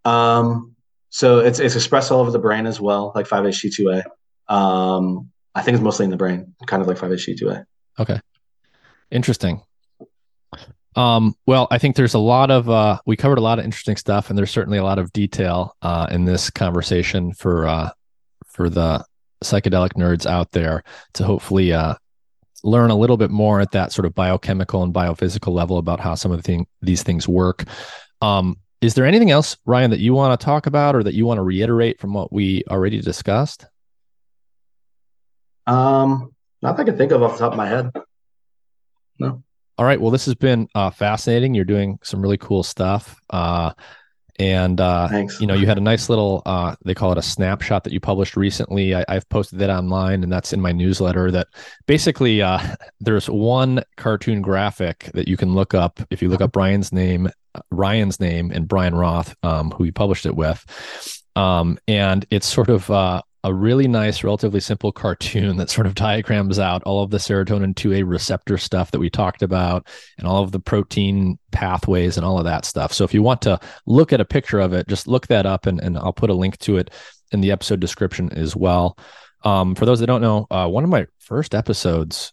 Um, 0.04 0.76
so 1.08 1.38
it's 1.38 1.58
it's 1.58 1.76
expressed 1.76 2.12
all 2.12 2.20
over 2.20 2.30
the 2.30 2.38
brain 2.38 2.66
as 2.66 2.80
well, 2.80 3.12
like 3.14 3.26
5-HT2A. 3.26 4.04
Um, 4.48 5.30
I 5.54 5.62
think 5.62 5.76
it's 5.76 5.82
mostly 5.82 6.04
in 6.04 6.10
the 6.10 6.16
brain, 6.16 6.54
kind 6.66 6.82
of 6.82 6.88
like 6.88 6.98
5-HT2A. 6.98 7.64
Okay, 7.98 8.20
interesting. 9.10 9.62
Um, 10.96 11.34
well, 11.46 11.68
I 11.70 11.78
think 11.78 11.96
there's 11.96 12.14
a 12.14 12.18
lot 12.18 12.50
of 12.50 12.68
uh, 12.68 12.98
we 13.06 13.16
covered 13.16 13.38
a 13.38 13.42
lot 13.42 13.58
of 13.58 13.64
interesting 13.64 13.96
stuff, 13.96 14.28
and 14.28 14.38
there's 14.38 14.50
certainly 14.50 14.78
a 14.78 14.84
lot 14.84 14.98
of 14.98 15.12
detail 15.12 15.76
uh, 15.82 16.08
in 16.10 16.24
this 16.24 16.50
conversation 16.50 17.32
for 17.32 17.66
uh, 17.66 17.90
for 18.46 18.68
the 18.68 19.04
psychedelic 19.42 19.94
nerds 19.94 20.26
out 20.26 20.50
there 20.52 20.82
to 21.14 21.24
hopefully 21.24 21.72
uh, 21.72 21.94
learn 22.62 22.90
a 22.90 22.96
little 22.96 23.16
bit 23.16 23.30
more 23.30 23.60
at 23.60 23.70
that 23.72 23.92
sort 23.92 24.06
of 24.06 24.14
biochemical 24.14 24.82
and 24.82 24.92
biophysical 24.92 25.52
level 25.52 25.78
about 25.78 26.00
how 26.00 26.14
some 26.14 26.30
of 26.30 26.38
the 26.38 26.42
thing, 26.42 26.66
these 26.82 27.02
things 27.02 27.26
work. 27.26 27.64
Um, 28.20 28.58
is 28.80 28.94
there 28.94 29.06
anything 29.06 29.30
else, 29.30 29.56
Ryan, 29.64 29.90
that 29.90 30.00
you 30.00 30.14
want 30.14 30.38
to 30.38 30.44
talk 30.44 30.66
about 30.66 30.94
or 30.94 31.02
that 31.02 31.14
you 31.14 31.26
want 31.26 31.38
to 31.38 31.42
reiterate 31.42 32.00
from 32.00 32.12
what 32.12 32.32
we 32.32 32.64
already 32.70 33.00
discussed? 33.00 33.66
Um, 35.66 36.34
not 36.62 36.76
that 36.76 36.82
I 36.82 36.86
can 36.86 36.96
think 36.96 37.12
of 37.12 37.22
off 37.22 37.32
the 37.32 37.38
top 37.38 37.52
of 37.52 37.58
my 37.58 37.66
head. 37.66 37.92
No. 39.18 39.42
All 39.80 39.86
right. 39.86 39.98
Well, 39.98 40.10
this 40.10 40.26
has 40.26 40.34
been 40.34 40.68
uh, 40.74 40.90
fascinating. 40.90 41.54
You're 41.54 41.64
doing 41.64 41.98
some 42.02 42.20
really 42.20 42.36
cool 42.36 42.62
stuff. 42.62 43.18
Uh, 43.30 43.72
and 44.38 44.78
uh, 44.78 45.08
Thanks. 45.08 45.40
you 45.40 45.46
know, 45.46 45.54
you 45.54 45.66
had 45.66 45.78
a 45.78 45.80
nice 45.80 46.10
little 46.10 46.42
uh, 46.44 46.76
they 46.84 46.94
call 46.94 47.12
it 47.12 47.18
a 47.18 47.22
snapshot 47.22 47.84
that 47.84 47.92
you 47.94 47.98
published 47.98 48.36
recently. 48.36 48.94
I, 48.94 49.04
have 49.08 49.26
posted 49.30 49.58
that 49.60 49.70
online, 49.70 50.22
and 50.22 50.30
that's 50.30 50.52
in 50.52 50.60
my 50.60 50.70
newsletter. 50.70 51.30
That 51.30 51.48
basically 51.86 52.42
uh, 52.42 52.60
there's 53.00 53.30
one 53.30 53.82
cartoon 53.96 54.42
graphic 54.42 55.10
that 55.14 55.28
you 55.28 55.38
can 55.38 55.54
look 55.54 55.72
up 55.72 55.98
if 56.10 56.20
you 56.20 56.28
look 56.28 56.42
up 56.42 56.56
Ryan's 56.56 56.92
name, 56.92 57.30
Ryan's 57.70 58.20
name, 58.20 58.50
and 58.50 58.68
Brian 58.68 58.94
Roth, 58.94 59.34
um, 59.42 59.70
who 59.70 59.84
he 59.84 59.92
published 59.92 60.26
it 60.26 60.36
with. 60.36 60.62
Um, 61.36 61.78
and 61.88 62.26
it's 62.28 62.46
sort 62.46 62.68
of 62.68 62.90
uh, 62.90 63.22
a 63.42 63.54
really 63.54 63.88
nice, 63.88 64.22
relatively 64.22 64.60
simple 64.60 64.92
cartoon 64.92 65.56
that 65.56 65.70
sort 65.70 65.86
of 65.86 65.94
diagrams 65.94 66.58
out 66.58 66.82
all 66.84 67.02
of 67.02 67.10
the 67.10 67.18
serotonin 67.18 67.74
2A 67.74 68.08
receptor 68.08 68.58
stuff 68.58 68.90
that 68.90 68.98
we 68.98 69.08
talked 69.08 69.42
about 69.42 69.86
and 70.18 70.26
all 70.26 70.42
of 70.42 70.52
the 70.52 70.60
protein 70.60 71.38
pathways 71.50 72.16
and 72.16 72.26
all 72.26 72.38
of 72.38 72.44
that 72.44 72.64
stuff. 72.64 72.92
So 72.92 73.04
if 73.04 73.14
you 73.14 73.22
want 73.22 73.42
to 73.42 73.58
look 73.86 74.12
at 74.12 74.20
a 74.20 74.26
picture 74.26 74.60
of 74.60 74.72
it, 74.72 74.88
just 74.88 75.06
look 75.06 75.26
that 75.28 75.46
up 75.46 75.66
and, 75.66 75.80
and 75.80 75.96
I'll 75.96 76.12
put 76.12 76.30
a 76.30 76.34
link 76.34 76.58
to 76.58 76.76
it 76.76 76.90
in 77.32 77.40
the 77.40 77.52
episode 77.52 77.80
description 77.80 78.30
as 78.32 78.54
well. 78.54 78.98
Um, 79.42 79.74
for 79.74 79.86
those 79.86 80.00
that 80.00 80.06
don't 80.06 80.20
know, 80.20 80.46
uh, 80.50 80.68
one 80.68 80.84
of 80.84 80.90
my 80.90 81.06
first 81.18 81.54
episodes 81.54 82.32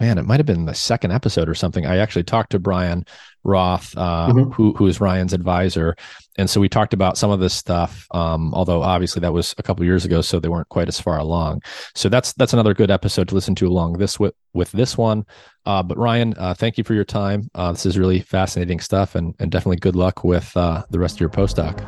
man, 0.00 0.18
it 0.18 0.24
might 0.24 0.40
have 0.40 0.46
been 0.46 0.64
the 0.64 0.74
second 0.74 1.12
episode 1.12 1.48
or 1.48 1.54
something. 1.54 1.86
I 1.86 1.98
actually 1.98 2.24
talked 2.24 2.50
to 2.52 2.58
Brian 2.58 3.04
Roth, 3.44 3.96
uh, 3.96 4.28
mm-hmm. 4.28 4.50
who 4.50 4.72
who 4.74 4.86
is 4.86 5.00
Ryan's 5.00 5.32
advisor, 5.32 5.94
and 6.38 6.48
so 6.48 6.60
we 6.60 6.68
talked 6.68 6.92
about 6.94 7.18
some 7.18 7.30
of 7.30 7.40
this 7.40 7.54
stuff. 7.54 8.06
Um, 8.10 8.52
although 8.54 8.82
obviously 8.82 9.20
that 9.20 9.32
was 9.32 9.54
a 9.58 9.62
couple 9.62 9.84
years 9.84 10.04
ago, 10.04 10.20
so 10.20 10.40
they 10.40 10.48
weren't 10.48 10.68
quite 10.68 10.88
as 10.88 11.00
far 11.00 11.18
along. 11.18 11.62
So 11.94 12.08
that's 12.08 12.32
that's 12.34 12.52
another 12.52 12.74
good 12.74 12.90
episode 12.90 13.28
to 13.28 13.34
listen 13.34 13.54
to 13.56 13.68
along 13.68 13.94
this 13.94 14.18
with 14.18 14.34
with 14.52 14.72
this 14.72 14.98
one. 14.98 15.24
Uh, 15.66 15.82
but 15.82 15.98
Ryan, 15.98 16.34
uh, 16.38 16.54
thank 16.54 16.78
you 16.78 16.84
for 16.84 16.94
your 16.94 17.04
time. 17.04 17.50
Uh, 17.54 17.72
this 17.72 17.86
is 17.86 17.98
really 17.98 18.20
fascinating 18.20 18.80
stuff, 18.80 19.14
and 19.14 19.34
and 19.38 19.50
definitely 19.50 19.76
good 19.76 19.96
luck 19.96 20.24
with 20.24 20.56
uh, 20.56 20.82
the 20.90 20.98
rest 20.98 21.16
of 21.16 21.20
your 21.20 21.30
postdoc. 21.30 21.78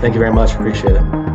Thank 0.00 0.14
you 0.14 0.20
very 0.20 0.32
much. 0.32 0.52
Appreciate 0.52 0.96
it. 0.96 1.31